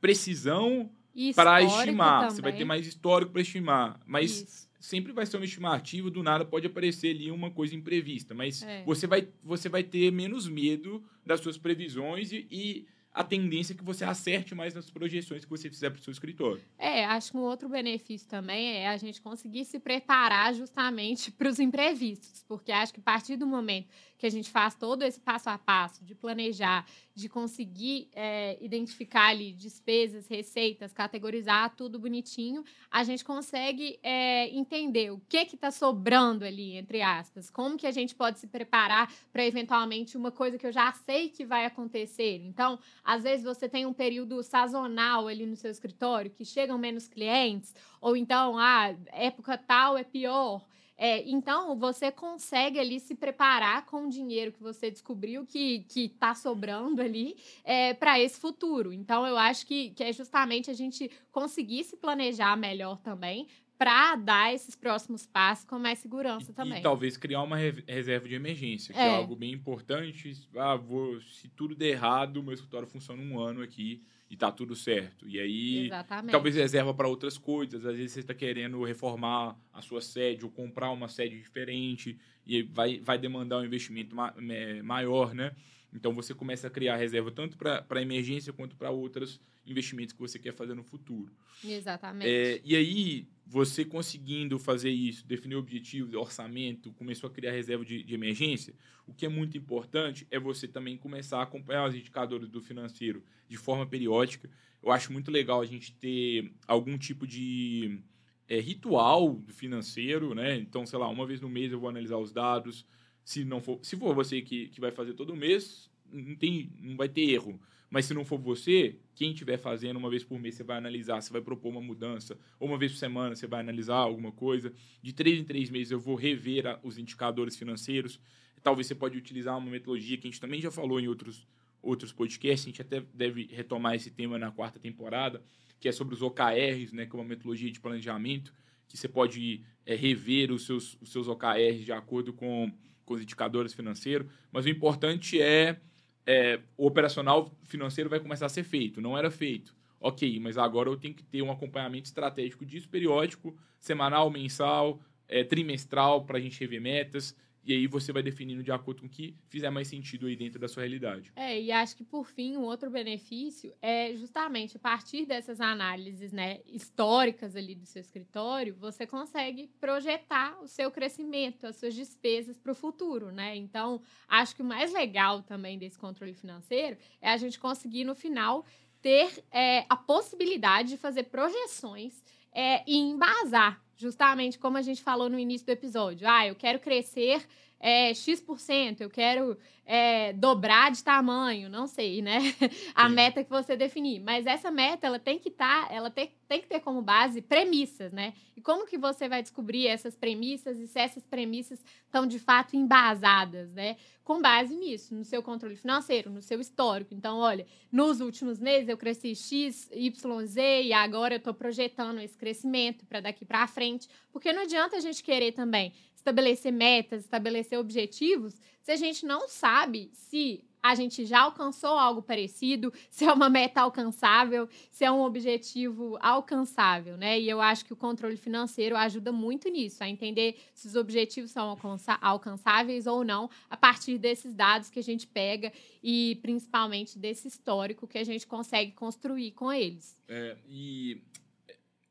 precisão 0.00 0.88
para 1.34 1.60
estimar. 1.60 2.20
Também. 2.20 2.36
Você 2.36 2.42
vai 2.42 2.56
ter 2.56 2.64
mais 2.64 2.86
histórico 2.86 3.32
para 3.32 3.42
estimar, 3.42 4.00
mas 4.06 4.42
Isso 4.42 4.67
sempre 4.78 5.12
vai 5.12 5.26
ser 5.26 5.36
uma 5.36 5.44
estimativa, 5.44 6.10
do 6.10 6.22
nada 6.22 6.44
pode 6.44 6.66
aparecer 6.66 7.10
ali 7.14 7.30
uma 7.30 7.50
coisa 7.50 7.74
imprevista, 7.74 8.34
mas 8.34 8.62
é. 8.62 8.82
você, 8.84 9.06
vai, 9.06 9.28
você 9.42 9.68
vai 9.68 9.82
ter 9.82 10.10
menos 10.12 10.48
medo 10.48 11.02
das 11.24 11.40
suas 11.40 11.58
previsões 11.58 12.32
e, 12.32 12.46
e 12.50 12.86
a 13.12 13.24
tendência 13.24 13.72
é 13.72 13.76
que 13.76 13.82
você 13.82 14.04
acerte 14.04 14.54
mais 14.54 14.74
nas 14.74 14.90
projeções 14.90 15.44
que 15.44 15.50
você 15.50 15.68
fizer 15.68 15.90
para 15.90 15.98
o 15.98 16.02
seu 16.02 16.12
escritório. 16.12 16.62
É, 16.78 17.04
acho 17.04 17.32
que 17.32 17.36
um 17.36 17.40
outro 17.40 17.68
benefício 17.68 18.28
também 18.28 18.76
é 18.76 18.88
a 18.88 18.96
gente 18.96 19.20
conseguir 19.20 19.64
se 19.64 19.80
preparar 19.80 20.54
justamente 20.54 21.32
para 21.32 21.48
os 21.48 21.58
imprevistos, 21.58 22.44
porque 22.46 22.70
acho 22.70 22.94
que 22.94 23.00
a 23.00 23.02
partir 23.02 23.36
do 23.36 23.46
momento 23.46 23.88
que 24.18 24.26
a 24.26 24.30
gente 24.30 24.50
faz 24.50 24.74
todo 24.74 25.04
esse 25.04 25.20
passo 25.20 25.48
a 25.48 25.56
passo 25.56 26.04
de 26.04 26.12
planejar, 26.12 26.84
de 27.14 27.28
conseguir 27.28 28.08
é, 28.12 28.58
identificar 28.60 29.28
ali 29.28 29.52
despesas, 29.52 30.26
receitas, 30.26 30.92
categorizar 30.92 31.74
tudo 31.76 31.98
bonitinho, 31.98 32.64
a 32.90 33.04
gente 33.04 33.24
consegue 33.24 33.98
é, 34.02 34.48
entender 34.48 35.12
o 35.12 35.20
que 35.28 35.38
está 35.38 35.70
sobrando 35.70 36.44
ali, 36.44 36.76
entre 36.76 37.00
aspas, 37.00 37.48
como 37.48 37.76
que 37.76 37.86
a 37.86 37.92
gente 37.92 38.14
pode 38.14 38.40
se 38.40 38.48
preparar 38.48 39.12
para 39.32 39.46
eventualmente 39.46 40.16
uma 40.16 40.32
coisa 40.32 40.58
que 40.58 40.66
eu 40.66 40.72
já 40.72 40.92
sei 40.92 41.28
que 41.28 41.44
vai 41.44 41.64
acontecer. 41.64 42.42
Então, 42.44 42.78
às 43.04 43.22
vezes 43.22 43.44
você 43.44 43.68
tem 43.68 43.86
um 43.86 43.92
período 43.92 44.42
sazonal 44.42 45.28
ali 45.28 45.46
no 45.46 45.56
seu 45.56 45.70
escritório 45.70 46.30
que 46.30 46.44
chegam 46.44 46.76
menos 46.76 47.06
clientes, 47.06 47.72
ou 48.00 48.16
então, 48.16 48.58
ah, 48.58 48.94
época 49.12 49.56
tal 49.56 49.96
é 49.96 50.02
pior. 50.02 50.66
É, 51.00 51.22
então, 51.30 51.78
você 51.78 52.10
consegue 52.10 52.76
ali 52.76 52.98
se 52.98 53.14
preparar 53.14 53.86
com 53.86 54.06
o 54.06 54.10
dinheiro 54.10 54.50
que 54.50 54.60
você 54.60 54.90
descobriu 54.90 55.46
que 55.46 55.86
está 55.94 56.34
sobrando 56.34 57.00
ali 57.00 57.36
é, 57.62 57.94
para 57.94 58.18
esse 58.18 58.40
futuro. 58.40 58.92
Então, 58.92 59.24
eu 59.24 59.38
acho 59.38 59.64
que, 59.64 59.90
que 59.90 60.02
é 60.02 60.12
justamente 60.12 60.70
a 60.72 60.74
gente 60.74 61.08
conseguir 61.30 61.84
se 61.84 61.96
planejar 61.96 62.56
melhor 62.56 62.98
também 62.98 63.46
para 63.78 64.16
dar 64.16 64.52
esses 64.52 64.74
próximos 64.74 65.24
passos 65.24 65.64
com 65.64 65.78
mais 65.78 66.00
segurança 66.00 66.50
e, 66.50 66.54
também. 66.54 66.80
E 66.80 66.82
talvez 66.82 67.16
criar 67.16 67.42
uma 67.42 67.56
reserva 67.56 68.28
de 68.28 68.34
emergência, 68.34 68.92
que 68.92 68.98
é, 68.98 69.06
é 69.06 69.16
algo 69.16 69.36
bem 69.36 69.52
importante. 69.52 70.32
Ah, 70.56 70.74
vou, 70.74 71.20
se 71.20 71.48
tudo 71.50 71.76
der 71.76 71.90
errado, 71.90 72.42
meu 72.42 72.54
escritório 72.54 72.88
funciona 72.88 73.22
um 73.22 73.38
ano 73.38 73.62
aqui 73.62 74.02
e 74.30 74.36
tá 74.36 74.52
tudo 74.52 74.76
certo. 74.76 75.26
E 75.28 75.40
aí, 75.40 75.86
Exatamente. 75.86 76.32
talvez 76.32 76.54
reserva 76.54 76.92
para 76.92 77.08
outras 77.08 77.38
coisas. 77.38 77.86
Às 77.86 77.96
vezes 77.96 78.12
você 78.12 78.20
está 78.20 78.34
querendo 78.34 78.82
reformar 78.84 79.58
a 79.72 79.80
sua 79.80 80.00
sede 80.00 80.44
ou 80.44 80.50
comprar 80.50 80.90
uma 80.90 81.08
sede 81.08 81.38
diferente 81.38 82.18
e 82.46 82.62
vai, 82.62 83.00
vai 83.00 83.18
demandar 83.18 83.58
um 83.58 83.64
investimento 83.64 84.14
ma 84.14 84.34
maior, 84.82 85.34
né? 85.34 85.52
Então 85.92 86.14
você 86.14 86.34
começa 86.34 86.66
a 86.66 86.70
criar 86.70 86.96
reserva 86.96 87.30
tanto 87.30 87.56
para 87.56 88.02
emergência 88.02 88.52
quanto 88.52 88.76
para 88.76 88.90
outros 88.90 89.40
investimentos 89.66 90.12
que 90.12 90.20
você 90.20 90.38
quer 90.38 90.52
fazer 90.52 90.74
no 90.74 90.82
futuro. 90.82 91.32
Exatamente. 91.64 92.28
É, 92.28 92.60
e 92.64 92.76
aí, 92.76 93.26
você 93.50 93.82
conseguindo 93.82 94.58
fazer 94.58 94.90
isso, 94.90 95.26
definir 95.26 95.56
objetivos, 95.56 96.14
orçamento, 96.14 96.92
começou 96.92 97.30
a 97.30 97.32
criar 97.32 97.52
reserva 97.52 97.82
de, 97.82 98.02
de, 98.02 98.14
emergência, 98.14 98.74
o 99.06 99.14
que 99.14 99.24
é 99.24 99.28
muito 99.28 99.56
importante 99.56 100.26
é 100.30 100.38
você 100.38 100.68
também 100.68 100.98
começar 100.98 101.38
a 101.38 101.44
acompanhar 101.44 101.88
os 101.88 101.94
indicadores 101.94 102.46
do 102.46 102.60
financeiro 102.60 103.24
de 103.48 103.56
forma 103.56 103.86
periódica. 103.86 104.50
Eu 104.82 104.92
acho 104.92 105.10
muito 105.10 105.30
legal 105.30 105.62
a 105.62 105.66
gente 105.66 105.92
ter 105.92 106.52
algum 106.66 106.98
tipo 106.98 107.26
de 107.26 108.02
é, 108.46 108.60
ritual 108.60 109.42
financeiro, 109.48 110.34
né? 110.34 110.56
Então, 110.56 110.84
sei 110.84 110.98
lá, 110.98 111.08
uma 111.08 111.26
vez 111.26 111.40
no 111.40 111.48
mês 111.48 111.72
eu 111.72 111.80
vou 111.80 111.88
analisar 111.88 112.18
os 112.18 112.30
dados. 112.30 112.84
Se 113.24 113.46
não 113.46 113.62
for, 113.62 113.78
se 113.82 113.96
for 113.96 114.14
você 114.14 114.42
que, 114.42 114.68
que 114.68 114.78
vai 114.80 114.90
fazer 114.90 115.14
todo 115.14 115.34
mês, 115.34 115.90
não, 116.12 116.36
tem, 116.36 116.70
não 116.80 116.98
vai 116.98 117.08
ter 117.08 117.22
erro. 117.30 117.58
Mas 117.90 118.04
se 118.04 118.12
não 118.12 118.24
for 118.24 118.38
você, 118.38 118.96
quem 119.14 119.32
estiver 119.32 119.56
fazendo 119.56 119.96
uma 119.96 120.10
vez 120.10 120.22
por 120.22 120.38
mês, 120.38 120.54
você 120.54 120.62
vai 120.62 120.76
analisar, 120.76 121.20
você 121.22 121.32
vai 121.32 121.40
propor 121.40 121.70
uma 121.70 121.80
mudança. 121.80 122.38
Ou 122.60 122.68
uma 122.68 122.76
vez 122.76 122.92
por 122.92 122.98
semana, 122.98 123.34
você 123.34 123.46
vai 123.46 123.60
analisar 123.60 123.96
alguma 123.96 124.30
coisa. 124.30 124.72
De 125.02 125.12
três 125.12 125.38
em 125.38 125.44
três 125.44 125.70
meses, 125.70 125.90
eu 125.90 125.98
vou 125.98 126.14
rever 126.14 126.78
os 126.82 126.98
indicadores 126.98 127.56
financeiros. 127.56 128.20
Talvez 128.62 128.86
você 128.86 128.94
pode 128.94 129.16
utilizar 129.16 129.56
uma 129.56 129.70
metodologia 129.70 130.18
que 130.18 130.28
a 130.28 130.30
gente 130.30 130.40
também 130.40 130.60
já 130.60 130.70
falou 130.70 131.00
em 131.00 131.08
outros, 131.08 131.46
outros 131.82 132.12
podcasts. 132.12 132.66
A 132.66 132.68
gente 132.68 132.82
até 132.82 133.02
deve 133.14 133.48
retomar 133.52 133.94
esse 133.94 134.10
tema 134.10 134.38
na 134.38 134.50
quarta 134.50 134.78
temporada, 134.78 135.42
que 135.80 135.88
é 135.88 135.92
sobre 135.92 136.14
os 136.14 136.20
OKRs, 136.20 136.92
né, 136.92 137.06
que 137.06 137.16
é 137.16 137.18
uma 137.18 137.24
metodologia 137.24 137.70
de 137.70 137.80
planejamento, 137.80 138.52
que 138.86 138.98
você 138.98 139.08
pode 139.08 139.62
é, 139.86 139.94
rever 139.94 140.50
os 140.52 140.66
seus, 140.66 140.98
os 141.00 141.10
seus 141.10 141.26
OKRs 141.26 141.84
de 141.84 141.92
acordo 141.92 142.32
com, 142.34 142.70
com 143.06 143.14
os 143.14 143.22
indicadores 143.22 143.72
financeiros. 143.72 144.30
Mas 144.52 144.66
o 144.66 144.68
importante 144.68 145.40
é 145.40 145.80
é, 146.28 146.60
o 146.76 146.86
operacional 146.86 147.50
financeiro 147.64 148.10
vai 148.10 148.20
começar 148.20 148.44
a 148.44 148.50
ser 148.50 148.62
feito. 148.62 149.00
Não 149.00 149.16
era 149.16 149.30
feito. 149.30 149.74
Ok, 149.98 150.38
mas 150.38 150.58
agora 150.58 150.90
eu 150.90 150.96
tenho 150.96 151.14
que 151.14 151.24
ter 151.24 151.40
um 151.40 151.50
acompanhamento 151.50 152.04
estratégico 152.04 152.66
disso, 152.66 152.86
periódico, 152.86 153.56
semanal, 153.80 154.30
mensal, 154.30 155.00
é, 155.26 155.42
trimestral, 155.42 156.26
para 156.26 156.36
a 156.36 156.40
gente 156.40 156.60
rever 156.60 156.82
metas. 156.82 157.34
E 157.64 157.72
aí 157.72 157.86
você 157.86 158.12
vai 158.12 158.22
definindo 158.22 158.62
de 158.62 158.72
acordo 158.72 159.00
com 159.00 159.06
o 159.06 159.10
que 159.10 159.34
fizer 159.48 159.68
mais 159.70 159.88
sentido 159.88 160.26
aí 160.26 160.36
dentro 160.36 160.58
da 160.58 160.68
sua 160.68 160.82
realidade. 160.82 161.32
É, 161.36 161.60
e 161.60 161.70
acho 161.70 161.96
que 161.96 162.04
por 162.04 162.26
fim, 162.26 162.56
um 162.56 162.62
outro 162.62 162.90
benefício 162.90 163.74
é 163.82 164.14
justamente 164.14 164.76
a 164.76 164.80
partir 164.80 165.26
dessas 165.26 165.60
análises 165.60 166.32
né, 166.32 166.60
históricas 166.66 167.54
ali 167.56 167.74
do 167.74 167.84
seu 167.84 168.00
escritório, 168.00 168.74
você 168.74 169.06
consegue 169.06 169.68
projetar 169.80 170.58
o 170.62 170.66
seu 170.66 170.90
crescimento, 170.90 171.66
as 171.66 171.76
suas 171.76 171.94
despesas 171.94 172.56
para 172.56 172.72
o 172.72 172.74
futuro, 172.74 173.30
né? 173.30 173.54
Então, 173.56 174.00
acho 174.26 174.56
que 174.56 174.62
o 174.62 174.64
mais 174.64 174.92
legal 174.92 175.42
também 175.42 175.78
desse 175.78 175.98
controle 175.98 176.34
financeiro 176.34 176.96
é 177.20 177.30
a 177.30 177.36
gente 177.36 177.58
conseguir, 177.58 178.04
no 178.04 178.14
final, 178.14 178.64
ter 179.00 179.44
é, 179.50 179.84
a 179.88 179.96
possibilidade 179.96 180.90
de 180.90 180.96
fazer 180.96 181.24
projeções 181.24 182.22
é, 182.52 182.82
e 182.86 182.96
embasar 182.96 183.80
justamente 183.96 184.58
como 184.58 184.76
a 184.76 184.82
gente 184.82 185.02
falou 185.02 185.28
no 185.28 185.38
início 185.38 185.66
do 185.66 185.70
episódio. 185.70 186.26
Ah, 186.28 186.46
eu 186.46 186.54
quero 186.54 186.78
crescer 186.78 187.44
é, 187.80 188.12
X%, 188.12 189.00
eu 189.00 189.10
quero 189.10 189.56
é, 189.90 190.34
dobrar 190.34 190.90
de 190.90 191.02
tamanho, 191.02 191.70
não 191.70 191.86
sei, 191.86 192.20
né? 192.20 192.38
A 192.94 193.08
Sim. 193.08 193.14
meta 193.14 193.42
que 193.42 193.48
você 193.48 193.74
definir. 193.74 194.20
Mas 194.20 194.46
essa 194.46 194.70
meta, 194.70 195.06
ela 195.06 195.18
tem 195.18 195.38
que 195.38 195.48
estar, 195.48 195.88
tá, 195.88 195.94
ela 195.94 196.10
tem, 196.10 196.30
tem 196.46 196.60
que 196.60 196.66
ter 196.66 196.80
como 196.80 197.00
base 197.00 197.40
premissas, 197.40 198.12
né? 198.12 198.34
E 198.54 198.60
como 198.60 198.86
que 198.86 198.98
você 198.98 199.28
vai 199.28 199.40
descobrir 199.40 199.86
essas 199.86 200.14
premissas 200.14 200.78
e 200.78 200.86
se 200.86 200.98
essas 200.98 201.24
premissas 201.24 201.82
estão 202.04 202.26
de 202.26 202.38
fato 202.38 202.76
embasadas, 202.76 203.72
né? 203.72 203.96
Com 204.24 204.42
base 204.42 204.74
nisso, 204.74 205.14
no 205.14 205.24
seu 205.24 205.42
controle 205.42 205.76
financeiro, 205.76 206.28
no 206.28 206.42
seu 206.42 206.60
histórico. 206.60 207.14
Então, 207.14 207.38
olha, 207.38 207.66
nos 207.90 208.20
últimos 208.20 208.58
meses 208.58 208.90
eu 208.90 208.98
cresci 208.98 209.34
X, 209.34 209.88
Y, 209.90 210.46
Z 210.46 210.82
e 210.82 210.92
agora 210.92 211.34
eu 211.34 211.38
estou 211.38 211.54
projetando 211.54 212.20
esse 212.20 212.36
crescimento 212.36 213.06
para 213.06 213.20
daqui 213.20 213.46
para 213.46 213.66
frente. 213.66 214.06
Porque 214.30 214.52
não 214.52 214.62
adianta 214.62 214.96
a 214.96 215.00
gente 215.00 215.22
querer 215.22 215.52
também 215.52 215.94
estabelecer 216.28 216.72
metas, 216.72 217.24
estabelecer 217.24 217.67
objetivos, 217.76 218.54
se 218.82 218.92
a 218.92 218.96
gente 218.96 219.26
não 219.26 219.48
sabe 219.48 220.10
se 220.12 220.64
a 220.82 220.94
gente 220.94 221.26
já 221.26 221.40
alcançou 221.40 221.90
algo 221.90 222.22
parecido, 222.22 222.92
se 223.10 223.24
é 223.24 223.32
uma 223.32 223.48
meta 223.48 223.80
alcançável, 223.80 224.68
se 224.90 225.04
é 225.04 225.10
um 225.10 225.22
objetivo 225.22 226.16
alcançável, 226.20 227.16
né? 227.16 227.38
E 227.38 227.48
eu 227.48 227.60
acho 227.60 227.84
que 227.84 227.92
o 227.92 227.96
controle 227.96 228.36
financeiro 228.36 228.96
ajuda 228.96 229.32
muito 229.32 229.68
nisso, 229.68 230.02
a 230.02 230.08
entender 230.08 230.58
se 230.72 230.86
os 230.86 230.94
objetivos 230.94 231.50
são 231.50 231.76
alcançáveis 232.20 233.06
ou 233.06 233.24
não, 233.24 233.50
a 233.68 233.76
partir 233.76 234.18
desses 234.18 234.54
dados 234.54 234.88
que 234.88 234.98
a 234.98 235.02
gente 235.02 235.26
pega 235.26 235.72
e 236.02 236.38
principalmente 236.42 237.18
desse 237.18 237.48
histórico 237.48 238.06
que 238.06 238.18
a 238.18 238.24
gente 238.24 238.46
consegue 238.46 238.92
construir 238.92 239.52
com 239.52 239.72
eles. 239.72 240.16
É, 240.28 240.56
e 240.66 241.22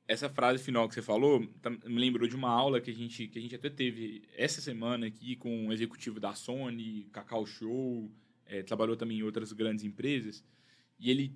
essa 0.08 0.30
frase 0.30 0.64
final 0.64 0.88
que 0.88 0.96
você 0.96 1.02
falou 1.02 1.46
tá, 1.62 1.70
me 1.70 2.00
lembrou 2.00 2.28
de 2.28 2.36
uma 2.36 2.50
aula 2.50 2.80
que 2.80 2.90
a 2.90 2.94
gente, 2.94 3.28
que 3.28 3.38
a 3.38 3.42
gente 3.42 3.56
até 3.56 3.70
teve 3.70 4.24
essa 4.36 4.62
semana 4.62 5.08
aqui 5.08 5.36
com 5.36 5.66
um 5.66 5.74
executivo 5.74 6.20
da 6.20 6.34
Sony, 6.34 7.08
Cacau 7.12 7.46
Show, 7.46 8.10
é, 8.46 8.64
trabalhou 8.64 8.96
também 8.96 9.20
em 9.20 9.24
outras 9.24 9.52
grandes 9.52 9.84
empresas. 9.84 10.44
E 11.00 11.12
ele 11.12 11.36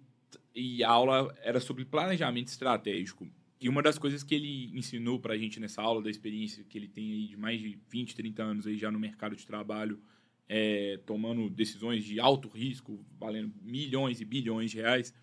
e 0.56 0.84
a 0.84 0.90
aula 0.90 1.36
era 1.42 1.60
sobre 1.60 1.84
planejamento 1.84 2.48
estratégico. 2.48 3.28
E 3.60 3.68
uma 3.70 3.84
das 3.84 3.98
coisas 4.00 4.24
que 4.24 4.34
ele 4.34 4.72
ensinou 4.76 5.20
para 5.20 5.34
a 5.34 5.38
gente 5.38 5.60
nessa 5.60 5.82
aula, 5.82 6.02
da 6.02 6.10
experiência 6.10 6.64
que 6.64 6.78
ele 6.78 6.88
tem 6.88 7.12
aí 7.12 7.28
de 7.28 7.38
mais 7.38 7.60
de 7.60 7.78
20, 7.90 8.16
30 8.16 8.44
anos 8.44 8.68
aí 8.68 8.78
já 8.78 8.90
no 8.90 9.00
mercado 9.00 9.36
de 9.36 9.46
trabalho, 9.46 10.02
é, 10.48 11.00
tomando 11.06 11.50
decisões 11.50 12.04
de 12.04 12.20
alto 12.20 12.48
risco, 12.48 13.06
valendo 13.20 13.54
milhões 13.62 14.20
e 14.20 14.26
bilhões 14.26 14.72
de 14.72 14.78
reais, 14.78 15.14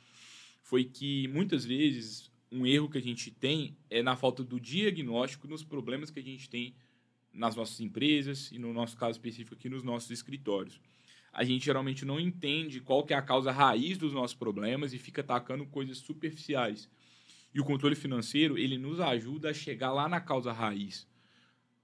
foi 0.62 0.84
que 0.84 1.26
muitas 1.28 1.64
vezes 1.64 2.27
um 2.50 2.66
erro 2.66 2.88
que 2.88 2.98
a 2.98 3.02
gente 3.02 3.30
tem 3.30 3.76
é 3.90 4.02
na 4.02 4.16
falta 4.16 4.42
do 4.42 4.58
diagnóstico 4.58 5.46
nos 5.46 5.62
problemas 5.62 6.10
que 6.10 6.20
a 6.20 6.22
gente 6.22 6.48
tem 6.48 6.74
nas 7.32 7.54
nossas 7.54 7.80
empresas 7.80 8.50
e 8.50 8.58
no 8.58 8.72
nosso 8.72 8.96
caso 8.96 9.12
específico 9.12 9.54
aqui 9.54 9.68
nos 9.68 9.82
nossos 9.82 10.10
escritórios. 10.10 10.80
A 11.32 11.44
gente 11.44 11.64
geralmente 11.64 12.04
não 12.04 12.18
entende 12.18 12.80
qual 12.80 13.04
que 13.04 13.12
é 13.12 13.16
a 13.16 13.22
causa 13.22 13.52
raiz 13.52 13.98
dos 13.98 14.12
nossos 14.12 14.36
problemas 14.36 14.92
e 14.92 14.98
fica 14.98 15.20
atacando 15.20 15.66
coisas 15.66 15.98
superficiais. 15.98 16.88
E 17.54 17.60
o 17.60 17.64
controle 17.64 17.94
financeiro, 17.94 18.58
ele 18.58 18.78
nos 18.78 18.98
ajuda 18.98 19.50
a 19.50 19.54
chegar 19.54 19.92
lá 19.92 20.08
na 20.08 20.20
causa 20.20 20.52
raiz. 20.52 21.06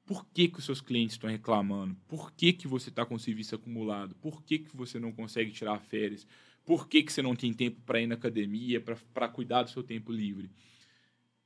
Por 0.06 0.26
que, 0.26 0.48
que 0.48 0.58
os 0.58 0.64
seus 0.64 0.80
clientes 0.80 1.14
estão 1.14 1.30
reclamando? 1.30 1.96
Por 2.06 2.32
que, 2.32 2.52
que 2.52 2.68
você 2.68 2.90
está 2.90 3.06
com 3.06 3.18
serviço 3.18 3.54
acumulado? 3.54 4.14
Por 4.16 4.42
que, 4.42 4.58
que 4.58 4.76
você 4.76 4.98
não 4.98 5.12
consegue 5.12 5.50
tirar 5.50 5.78
férias? 5.78 6.26
Por 6.64 6.88
que, 6.88 7.02
que 7.02 7.12
você 7.12 7.20
não 7.20 7.36
tem 7.36 7.52
tempo 7.52 7.80
para 7.84 8.00
ir 8.00 8.06
na 8.06 8.14
academia, 8.14 8.80
para 9.12 9.28
cuidar 9.28 9.62
do 9.62 9.70
seu 9.70 9.82
tempo 9.82 10.10
livre? 10.12 10.50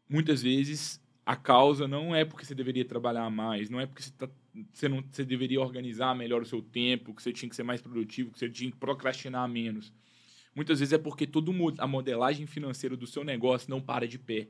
Muitas 0.08 0.42
vezes 0.42 1.02
a 1.26 1.36
causa 1.36 1.86
não 1.86 2.14
é 2.14 2.24
porque 2.24 2.44
você 2.44 2.54
deveria 2.54 2.84
trabalhar 2.84 3.28
mais, 3.28 3.68
não 3.68 3.78
é 3.78 3.86
porque 3.86 4.02
você, 4.02 4.10
tá, 4.12 4.28
você, 4.72 4.88
não, 4.88 5.04
você 5.10 5.24
deveria 5.24 5.60
organizar 5.60 6.14
melhor 6.14 6.40
o 6.40 6.46
seu 6.46 6.62
tempo, 6.62 7.14
que 7.14 7.22
você 7.22 7.32
tinha 7.32 7.50
que 7.50 7.56
ser 7.56 7.64
mais 7.64 7.82
produtivo, 7.82 8.30
que 8.30 8.38
você 8.38 8.48
tinha 8.48 8.70
que 8.70 8.78
procrastinar 8.78 9.46
menos. 9.48 9.92
Muitas 10.54 10.80
vezes 10.80 10.94
é 10.94 10.98
porque 10.98 11.26
toda 11.26 11.52
a 11.78 11.86
modelagem 11.86 12.46
financeira 12.46 12.96
do 12.96 13.06
seu 13.06 13.22
negócio 13.22 13.68
não 13.68 13.80
para 13.80 14.08
de 14.08 14.18
pé. 14.18 14.48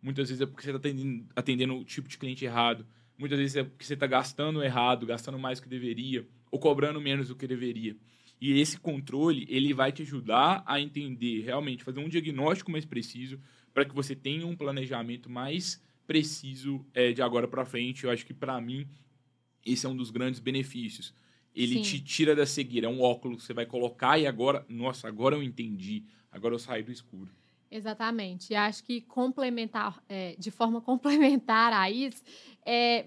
Muitas 0.00 0.28
vezes 0.28 0.40
é 0.40 0.46
porque 0.46 0.62
você 0.62 0.70
está 0.70 0.78
atendendo, 0.78 1.26
atendendo 1.34 1.76
o 1.76 1.84
tipo 1.84 2.08
de 2.08 2.16
cliente 2.16 2.44
errado. 2.44 2.86
Muitas 3.18 3.38
vezes 3.38 3.56
é 3.56 3.64
porque 3.64 3.84
você 3.84 3.94
está 3.94 4.06
gastando 4.06 4.62
errado, 4.62 5.04
gastando 5.06 5.38
mais 5.38 5.58
do 5.58 5.64
que 5.64 5.68
deveria, 5.68 6.26
ou 6.50 6.58
cobrando 6.58 7.00
menos 7.00 7.28
do 7.28 7.36
que 7.36 7.46
deveria. 7.46 7.96
E 8.42 8.58
esse 8.58 8.76
controle, 8.76 9.46
ele 9.48 9.72
vai 9.72 9.92
te 9.92 10.02
ajudar 10.02 10.64
a 10.66 10.80
entender, 10.80 11.42
realmente, 11.42 11.84
fazer 11.84 12.00
um 12.00 12.08
diagnóstico 12.08 12.72
mais 12.72 12.84
preciso 12.84 13.38
para 13.72 13.84
que 13.84 13.94
você 13.94 14.16
tenha 14.16 14.44
um 14.44 14.56
planejamento 14.56 15.30
mais 15.30 15.80
preciso 16.08 16.84
é, 16.92 17.12
de 17.12 17.22
agora 17.22 17.46
para 17.46 17.64
frente. 17.64 18.02
Eu 18.02 18.10
acho 18.10 18.26
que, 18.26 18.34
para 18.34 18.60
mim, 18.60 18.88
esse 19.64 19.86
é 19.86 19.88
um 19.88 19.96
dos 19.96 20.10
grandes 20.10 20.40
benefícios. 20.40 21.14
Ele 21.54 21.76
Sim. 21.76 21.82
te 21.82 22.00
tira 22.00 22.34
da 22.34 22.44
cegueira. 22.44 22.88
É 22.88 22.90
um 22.90 23.00
óculos 23.00 23.42
que 23.42 23.44
você 23.44 23.54
vai 23.54 23.64
colocar 23.64 24.18
e 24.18 24.26
agora, 24.26 24.66
nossa, 24.68 25.06
agora 25.06 25.36
eu 25.36 25.42
entendi. 25.44 26.02
Agora 26.28 26.52
eu 26.52 26.58
saio 26.58 26.84
do 26.84 26.90
escuro. 26.90 27.30
Exatamente. 27.70 28.52
E 28.52 28.56
acho 28.56 28.82
que 28.82 29.02
complementar, 29.02 30.02
é, 30.08 30.34
de 30.36 30.50
forma 30.50 30.80
complementar 30.82 31.72
a 31.72 31.88
isso, 31.88 32.20
é, 32.66 33.06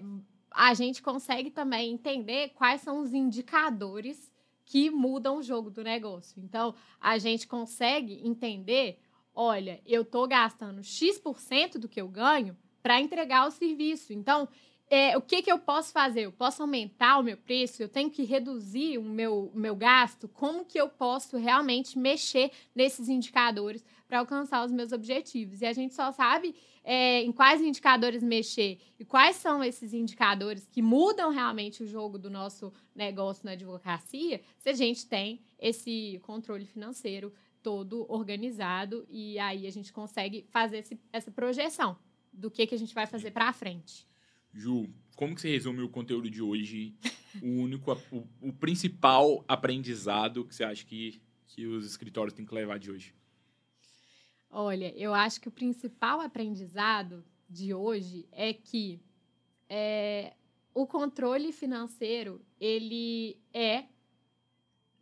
a 0.50 0.72
gente 0.72 1.02
consegue 1.02 1.50
também 1.50 1.92
entender 1.92 2.54
quais 2.54 2.80
são 2.80 3.02
os 3.02 3.12
indicadores 3.12 4.34
que 4.66 4.90
mudam 4.90 5.38
o 5.38 5.42
jogo 5.42 5.70
do 5.70 5.82
negócio. 5.82 6.42
Então, 6.42 6.74
a 7.00 7.16
gente 7.16 7.46
consegue 7.46 8.20
entender, 8.26 8.98
olha, 9.34 9.80
eu 9.86 10.02
estou 10.02 10.26
gastando 10.26 10.82
X% 10.82 11.78
do 11.78 11.88
que 11.88 12.00
eu 12.00 12.08
ganho 12.08 12.56
para 12.82 13.00
entregar 13.00 13.46
o 13.46 13.50
serviço. 13.50 14.12
Então, 14.12 14.48
é, 14.90 15.16
o 15.16 15.22
que, 15.22 15.42
que 15.42 15.50
eu 15.50 15.58
posso 15.58 15.92
fazer? 15.92 16.22
Eu 16.22 16.32
posso 16.32 16.62
aumentar 16.62 17.18
o 17.18 17.22
meu 17.22 17.36
preço? 17.36 17.82
Eu 17.82 17.88
tenho 17.88 18.10
que 18.10 18.24
reduzir 18.24 18.98
o 18.98 19.02
meu, 19.02 19.50
meu 19.54 19.74
gasto? 19.74 20.28
Como 20.28 20.64
que 20.64 20.78
eu 20.78 20.88
posso 20.88 21.36
realmente 21.36 21.98
mexer 21.98 22.50
nesses 22.74 23.08
indicadores 23.08 23.84
para 24.06 24.18
alcançar 24.18 24.64
os 24.64 24.72
meus 24.72 24.92
objetivos? 24.92 25.60
E 25.60 25.66
a 25.66 25.72
gente 25.72 25.94
só 25.94 26.12
sabe 26.12 26.54
é, 26.84 27.22
em 27.22 27.32
quais 27.32 27.60
indicadores 27.60 28.22
mexer 28.22 28.78
e 28.98 29.04
quais 29.04 29.36
são 29.36 29.62
esses 29.62 29.92
indicadores 29.92 30.66
que 30.70 30.80
mudam 30.80 31.30
realmente 31.30 31.82
o 31.82 31.86
jogo 31.86 32.18
do 32.18 32.30
nosso 32.30 32.72
negócio 32.94 33.44
na 33.44 33.52
advocacia 33.52 34.40
se 34.58 34.68
a 34.68 34.72
gente 34.72 35.06
tem 35.06 35.40
esse 35.58 36.20
controle 36.22 36.64
financeiro 36.64 37.32
todo 37.62 38.06
organizado 38.08 39.04
e 39.10 39.38
aí 39.40 39.66
a 39.66 39.70
gente 39.70 39.92
consegue 39.92 40.46
fazer 40.50 40.78
esse, 40.78 40.98
essa 41.12 41.30
projeção 41.32 41.98
do 42.32 42.50
que, 42.50 42.66
que 42.66 42.74
a 42.74 42.78
gente 42.78 42.94
vai 42.94 43.06
fazer 43.06 43.32
para 43.32 43.52
frente. 43.52 44.06
Ju, 44.52 44.88
como 45.16 45.34
que 45.34 45.40
você 45.40 45.50
resume 45.50 45.82
o 45.82 45.88
conteúdo 45.88 46.30
de 46.30 46.40
hoje? 46.40 46.94
o 47.42 47.48
único, 47.62 47.92
o, 48.12 48.26
o, 48.40 48.52
principal 48.52 49.44
aprendizado 49.48 50.44
que 50.44 50.54
você 50.54 50.64
acha 50.64 50.84
que, 50.84 51.20
que 51.46 51.66
os 51.66 51.84
escritórios 51.84 52.34
têm 52.34 52.46
que 52.46 52.54
levar 52.54 52.78
de 52.78 52.90
hoje? 52.90 53.14
Olha, 54.58 54.90
eu 54.96 55.12
acho 55.12 55.38
que 55.38 55.48
o 55.48 55.52
principal 55.52 56.18
aprendizado 56.18 57.22
de 57.46 57.74
hoje 57.74 58.26
é 58.32 58.54
que 58.54 58.98
é, 59.68 60.32
o 60.72 60.86
controle 60.86 61.52
financeiro 61.52 62.40
ele 62.58 63.38
é 63.52 63.84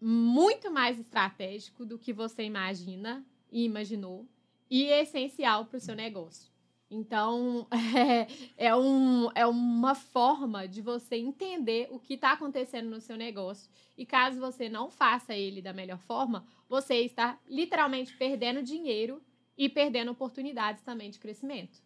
muito 0.00 0.72
mais 0.72 0.98
estratégico 0.98 1.86
do 1.86 2.00
que 2.00 2.12
você 2.12 2.42
imagina 2.42 3.24
e 3.48 3.64
imaginou 3.64 4.26
e 4.68 4.86
é 4.86 5.02
essencial 5.02 5.66
para 5.66 5.76
o 5.76 5.80
seu 5.80 5.94
negócio. 5.94 6.50
Então, 6.90 7.68
é, 8.58 8.66
é, 8.66 8.74
um, 8.74 9.30
é 9.36 9.46
uma 9.46 9.94
forma 9.94 10.66
de 10.66 10.82
você 10.82 11.14
entender 11.14 11.86
o 11.92 12.00
que 12.00 12.14
está 12.14 12.32
acontecendo 12.32 12.90
no 12.90 13.00
seu 13.00 13.16
negócio. 13.16 13.70
E 13.96 14.04
caso 14.04 14.40
você 14.40 14.68
não 14.68 14.90
faça 14.90 15.32
ele 15.32 15.62
da 15.62 15.72
melhor 15.72 16.00
forma, 16.00 16.44
você 16.68 16.96
está 17.02 17.38
literalmente 17.48 18.16
perdendo 18.16 18.60
dinheiro 18.60 19.22
e 19.56 19.68
perdendo 19.68 20.10
oportunidades 20.10 20.82
também 20.82 21.10
de 21.10 21.18
crescimento. 21.18 21.82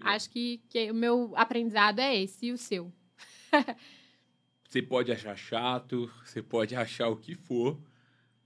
Acho 0.00 0.30
que, 0.30 0.60
que 0.68 0.90
o 0.90 0.94
meu 0.94 1.32
aprendizado 1.36 2.00
é 2.00 2.16
esse 2.16 2.46
e 2.46 2.52
o 2.52 2.58
seu. 2.58 2.92
você 4.68 4.82
pode 4.82 5.12
achar 5.12 5.36
chato, 5.36 6.10
você 6.24 6.42
pode 6.42 6.74
achar 6.74 7.08
o 7.08 7.16
que 7.16 7.34
for, 7.34 7.78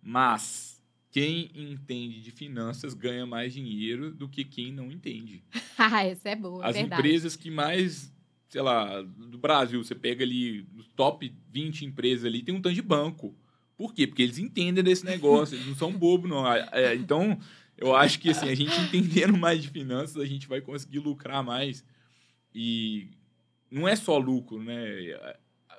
mas 0.02 0.80
quem 1.10 1.50
entende 1.54 2.20
de 2.20 2.30
finanças 2.30 2.94
ganha 2.94 3.24
mais 3.24 3.52
dinheiro 3.52 4.12
do 4.12 4.28
que 4.28 4.44
quem 4.44 4.72
não 4.72 4.92
entende. 4.92 5.42
ah, 5.78 6.04
essa 6.04 6.28
é 6.28 6.36
boa, 6.36 6.64
As 6.64 6.76
verdade. 6.76 7.00
empresas 7.00 7.34
que 7.34 7.50
mais, 7.50 8.12
sei 8.48 8.60
lá, 8.60 9.00
do 9.02 9.38
Brasil, 9.38 9.82
você 9.82 9.94
pega 9.94 10.22
ali 10.22 10.66
os 10.76 10.86
top 10.88 11.34
20 11.50 11.86
empresas 11.86 12.26
ali, 12.26 12.42
tem 12.42 12.54
um 12.54 12.60
tanto 12.60 12.74
de 12.74 12.82
banco. 12.82 13.34
Por 13.76 13.94
quê? 13.94 14.06
Porque 14.06 14.22
eles 14.22 14.38
entendem 14.38 14.82
desse 14.82 15.04
negócio, 15.04 15.54
eles 15.54 15.66
não 15.66 15.76
são 15.76 15.92
bobos, 15.92 16.28
não. 16.28 16.44
É, 16.46 16.94
então, 16.96 17.38
eu 17.78 17.94
acho 17.94 18.18
que 18.18 18.30
assim, 18.30 18.48
a 18.48 18.54
gente 18.54 18.78
entendendo 18.82 19.38
mais 19.38 19.62
de 19.62 19.68
finanças, 19.68 20.16
a 20.16 20.26
gente 20.26 20.48
vai 20.48 20.60
conseguir 20.60 20.98
lucrar 20.98 21.42
mais. 21.42 21.84
E 22.54 23.08
não 23.70 23.86
é 23.86 23.94
só 23.94 24.18
lucro, 24.18 24.62
né? 24.62 24.76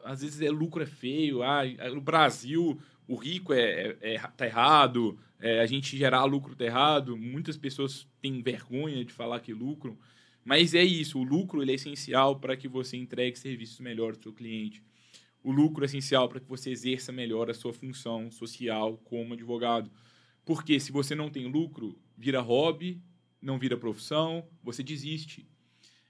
Às 0.04 0.22
vezes 0.22 0.42
é 0.42 0.50
lucro 0.50 0.82
é 0.82 0.86
feio. 0.86 1.44
Ah, 1.44 1.64
no 1.94 2.02
Brasil, 2.02 2.80
o 3.08 3.16
rico 3.16 3.54
é, 3.54 3.98
é, 4.02 4.16
é 4.16 4.20
tá 4.20 4.46
errado, 4.46 5.20
é, 5.40 5.60
a 5.60 5.66
gente 5.66 5.98
gerar 5.98 6.24
lucro 6.24 6.56
tá 6.56 6.64
errado. 6.64 7.18
Muitas 7.18 7.58
pessoas 7.58 8.08
têm 8.22 8.42
vergonha 8.42 9.04
de 9.04 9.12
falar 9.12 9.42
que 9.42 9.54
lucram, 9.54 9.98
mas 10.46 10.74
é 10.74 10.84
isso. 10.84 11.20
O 11.20 11.24
lucro 11.24 11.62
ele 11.62 11.74
é 11.74 11.76
essencial 11.76 12.40
para 12.40 12.56
que 12.56 12.68
você 12.68 12.96
entregue 12.96 13.38
serviços 13.38 13.80
melhores 13.82 14.18
ao 14.18 14.24
seu 14.24 14.34
cliente. 14.34 14.82
O 15.44 15.52
lucro 15.52 15.84
é 15.84 15.86
essencial 15.86 16.30
para 16.30 16.40
que 16.40 16.48
você 16.48 16.70
exerça 16.70 17.12
melhor 17.12 17.50
a 17.50 17.54
sua 17.54 17.74
função 17.74 18.32
social 18.32 18.98
como 19.04 19.34
advogado. 19.34 19.92
Porque 20.50 20.80
se 20.80 20.92
você 20.92 21.14
não 21.14 21.30
tem 21.30 21.46
lucro, 21.46 21.96
vira 22.18 22.42
hobby, 22.42 23.00
não 23.40 23.60
vira 23.60 23.78
profissão, 23.78 24.50
você 24.64 24.82
desiste. 24.82 25.48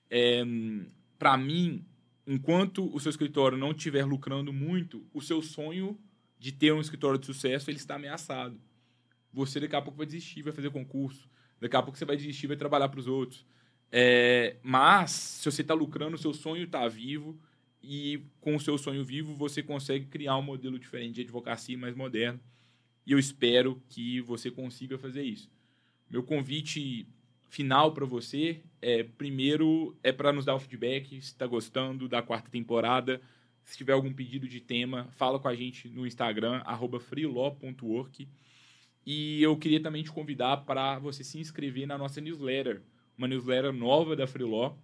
É, 0.09 0.45
para 1.17 1.35
mim, 1.35 1.85
enquanto 2.25 2.89
o 2.95 2.97
seu 3.01 3.09
escritório 3.09 3.57
não 3.57 3.71
estiver 3.71 4.05
lucrando 4.05 4.53
muito, 4.53 5.05
o 5.13 5.21
seu 5.21 5.41
sonho 5.41 5.99
de 6.37 6.53
ter 6.53 6.71
um 6.71 6.79
escritório 6.79 7.19
de 7.19 7.25
sucesso, 7.25 7.69
ele 7.69 7.79
está 7.79 7.95
ameaçado. 7.95 8.57
Você 9.33 9.59
daqui 9.59 9.75
a 9.75 9.81
pouco 9.81 9.97
vai 9.97 10.05
desistir, 10.05 10.41
vai 10.41 10.53
fazer 10.53 10.69
concurso. 10.69 11.29
Daqui 11.59 11.75
a 11.75 11.83
pouco 11.83 11.97
você 11.97 12.05
vai 12.05 12.15
desistir, 12.15 12.47
vai 12.47 12.55
trabalhar 12.55 12.87
para 12.87 13.01
os 13.01 13.07
outros. 13.07 13.45
É, 13.91 14.55
mas, 14.63 15.11
se 15.11 15.51
você 15.51 15.63
está 15.63 15.73
lucrando, 15.73 16.15
o 16.15 16.17
seu 16.17 16.33
sonho 16.33 16.63
está 16.63 16.87
vivo 16.87 17.37
e 17.83 18.23
com 18.39 18.55
o 18.55 18.59
seu 18.61 18.77
sonho 18.77 19.03
vivo 19.03 19.35
você 19.35 19.61
consegue 19.61 20.05
criar 20.05 20.37
um 20.37 20.41
modelo 20.41 20.79
diferente 20.79 21.15
de 21.15 21.21
advocacia 21.23 21.77
mais 21.77 21.93
moderno. 21.93 22.39
E 23.09 23.11
eu 23.11 23.17
espero 23.17 23.81
que 23.89 24.21
você 24.21 24.51
consiga 24.51 24.95
fazer 24.95 25.23
isso. 25.23 25.49
Meu 26.07 26.21
convite 26.21 27.07
final 27.49 27.91
para 27.91 28.05
você 28.05 28.61
é, 28.79 29.01
primeiro, 29.01 29.97
é 30.03 30.11
para 30.11 30.31
nos 30.31 30.45
dar 30.45 30.53
o 30.53 30.59
feedback, 30.59 31.09
se 31.19 31.29
está 31.29 31.47
gostando 31.47 32.07
da 32.07 32.21
quarta 32.21 32.51
temporada, 32.51 33.19
se 33.63 33.75
tiver 33.75 33.93
algum 33.93 34.13
pedido 34.13 34.47
de 34.47 34.61
tema, 34.61 35.07
fala 35.09 35.39
com 35.39 35.47
a 35.47 35.55
gente 35.55 35.89
no 35.89 36.05
Instagram, 36.05 36.61
freelaw.work. 36.99 38.29
E 39.03 39.41
eu 39.41 39.57
queria 39.57 39.81
também 39.81 40.03
te 40.03 40.11
convidar 40.11 40.57
para 40.57 40.99
você 40.99 41.23
se 41.23 41.39
inscrever 41.39 41.87
na 41.87 41.97
nossa 41.97 42.21
newsletter. 42.21 42.83
uma 43.17 43.27
newsletter 43.27 43.73
nova 43.73 44.15
da 44.15 44.27
Freeló, 44.27 44.75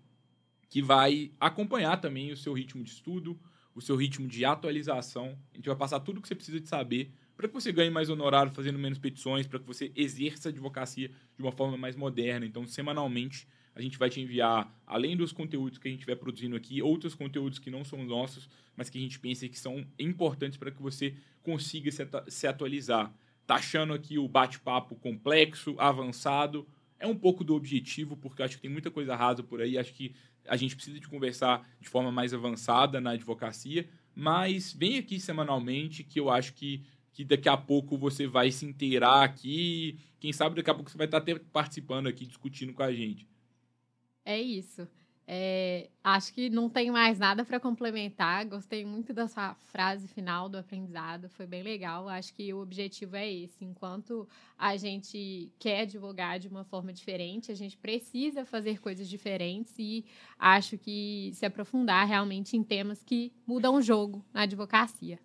que 0.68 0.82
vai 0.82 1.32
acompanhar 1.40 2.02
também 2.02 2.32
o 2.32 2.38
seu 2.38 2.54
ritmo 2.54 2.84
de 2.84 2.90
estudo, 2.90 3.40
o 3.76 3.82
seu 3.82 3.96
ritmo 3.96 4.28
de 4.28 4.44
atualização. 4.44 5.38
A 5.54 5.58
gente 5.58 5.68
vai 5.68 5.76
passar 5.76 6.00
tudo 6.00 6.18
o 6.18 6.22
que 6.24 6.28
você 6.28 6.34
precisa 6.34 6.60
de 6.60 6.68
saber 6.68 7.14
para 7.36 7.48
que 7.48 7.54
você 7.54 7.72
ganhe 7.72 7.90
mais 7.90 8.10
honorário 8.10 8.52
fazendo 8.52 8.80
menos 8.80 8.98
petições, 8.98 9.46
para 9.48 9.60
que 9.60 9.66
você 9.66 9.92
exerça 9.96 10.50
a 10.50 10.52
advocacia 10.52 11.10
de 11.10 11.44
uma 11.44 11.52
forma 11.52 11.78
mais 11.78 11.96
moderna. 11.96 12.46
Então, 12.46 12.66
semanalmente, 12.66 13.48
a 13.76 13.82
gente 13.82 13.98
vai 13.98 14.10
te 14.10 14.22
enviar, 14.22 14.74
além 14.88 15.18
dos 15.18 15.34
conteúdos 15.34 15.78
que 15.78 15.88
a 15.88 15.92
gente 15.92 16.06
vai 16.06 16.16
produzindo 16.16 16.56
aqui, 16.56 16.82
outros 16.82 17.14
conteúdos 17.14 17.60
que 17.60 17.70
não 17.70 17.84
são 17.84 18.04
nossos, 18.06 18.50
mas 18.76 18.90
que 18.90 18.98
a 18.98 19.02
gente 19.02 19.20
pensa 19.20 19.50
que 19.50 19.60
são 19.60 19.86
importantes 20.00 20.58
para 20.58 20.72
que 20.72 20.82
você 20.82 21.14
consiga 21.44 21.92
se, 21.92 22.08
se 22.30 22.48
atualizar. 22.48 23.14
Tá 23.46 23.56
achando 23.56 23.94
aqui 23.94 24.18
o 24.18 24.28
bate-papo 24.28 24.96
complexo, 24.96 25.76
avançado? 25.78 26.66
É 26.98 27.06
um 27.06 27.16
pouco 27.16 27.44
do 27.44 27.54
objetivo, 27.54 28.16
porque 28.16 28.42
acho 28.42 28.56
que 28.56 28.62
tem 28.62 28.72
muita 28.72 28.90
coisa 28.90 29.16
rasa 29.16 29.44
por 29.44 29.62
aí. 29.62 29.78
Acho 29.78 29.94
que 29.94 30.16
a 30.48 30.56
gente 30.56 30.76
precisa 30.76 31.00
de 31.00 31.08
conversar 31.08 31.68
de 31.80 31.90
forma 31.90 32.12
mais 32.12 32.34
avançada 32.34 33.02
na 33.02 33.12
advocacia, 33.12 33.88
mas 34.16 34.72
vem 34.72 34.98
aqui 34.98 35.20
semanalmente 35.20 36.04
que 36.04 36.20
eu 36.20 36.30
acho 36.30 36.54
que, 36.54 36.84
que 37.16 37.24
daqui 37.24 37.48
a 37.48 37.56
pouco 37.56 37.98
você 37.98 38.28
vai 38.28 38.52
se 38.52 38.66
inteirar 38.66 39.24
aqui. 39.24 39.98
Quem 40.20 40.34
sabe 40.34 40.58
daqui 40.58 40.70
a 40.70 40.74
pouco 40.74 40.92
você 40.92 40.98
vai 40.98 41.08
estar 41.08 41.20
até 41.20 41.40
participando 41.40 42.08
aqui, 42.08 42.26
discutindo 42.26 42.74
com 42.74 42.84
a 42.84 42.92
gente. 42.92 43.26
É 44.26 44.40
isso. 44.40 44.86
É, 45.26 45.90
acho 46.04 46.34
que 46.34 46.50
não 46.50 46.70
tem 46.70 46.92
mais 46.92 47.18
nada 47.18 47.46
para 47.46 47.58
complementar. 47.58 48.46
Gostei 48.46 48.84
muito 48.84 49.14
da 49.14 49.30
sua 49.30 49.56
frase 49.56 50.10
final 50.10 50.50
do 50.50 50.58
aprendizado, 50.58 51.30
foi 51.30 51.48
bem 51.48 51.64
legal. 51.64 52.10
Acho 52.10 52.34
que 52.34 52.54
o 52.54 52.60
objetivo 52.60 53.16
é 53.16 53.32
esse. 53.32 53.64
Enquanto 53.64 54.28
a 54.58 54.76
gente 54.76 55.54
quer 55.58 55.82
advogar 55.84 56.38
de 56.38 56.50
uma 56.50 56.66
forma 56.66 56.92
diferente, 56.92 57.50
a 57.50 57.56
gente 57.56 57.78
precisa 57.78 58.44
fazer 58.44 58.82
coisas 58.82 59.08
diferentes 59.08 59.74
e 59.80 60.04
acho 60.38 60.78
que 60.78 61.32
se 61.34 61.46
aprofundar 61.46 62.06
realmente 62.06 62.58
em 62.58 62.64
temas 62.64 63.02
que 63.06 63.32
mudam 63.48 63.76
o 63.76 63.82
jogo 63.82 64.24
na 64.34 64.42
advocacia. 64.42 65.18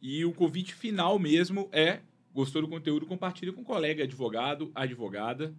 E 0.00 0.24
o 0.24 0.32
convite 0.32 0.74
final 0.74 1.18
mesmo 1.18 1.68
é: 1.72 2.00
gostou 2.32 2.62
do 2.62 2.68
conteúdo, 2.68 3.06
compartilhe 3.06 3.52
com 3.52 3.62
um 3.62 3.64
colega 3.64 4.04
advogado, 4.04 4.70
advogada. 4.74 5.54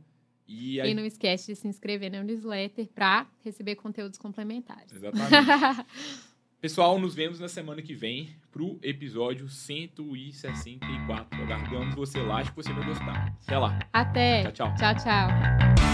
E, 0.47 0.79
e 0.79 0.93
não 0.95 1.05
esquece 1.05 1.53
de 1.53 1.55
se 1.55 1.67
inscrever 1.67 2.11
na 2.11 2.23
newsletter 2.23 2.87
para 2.87 3.27
receber 3.43 3.75
conteúdos 3.75 4.17
complementares. 4.17 4.91
Exatamente. 4.91 5.85
Pessoal, 6.59 6.99
nos 6.99 7.15
vemos 7.15 7.39
na 7.39 7.47
semana 7.47 7.81
que 7.81 7.93
vem 7.93 8.29
para 8.51 8.61
o 8.61 8.77
episódio 8.81 9.47
164. 9.47 11.41
Aguardamos 11.41 11.95
você 11.95 12.19
lá, 12.21 12.39
acho 12.39 12.49
que 12.49 12.57
você 12.57 12.73
vai 12.73 12.85
gostar. 12.85 13.33
Até 13.43 13.57
lá. 13.57 13.79
Até. 13.93 14.51
Tchau, 14.51 14.51
tchau. 14.51 14.75
Tchau, 14.75 14.95
tchau. 14.95 15.88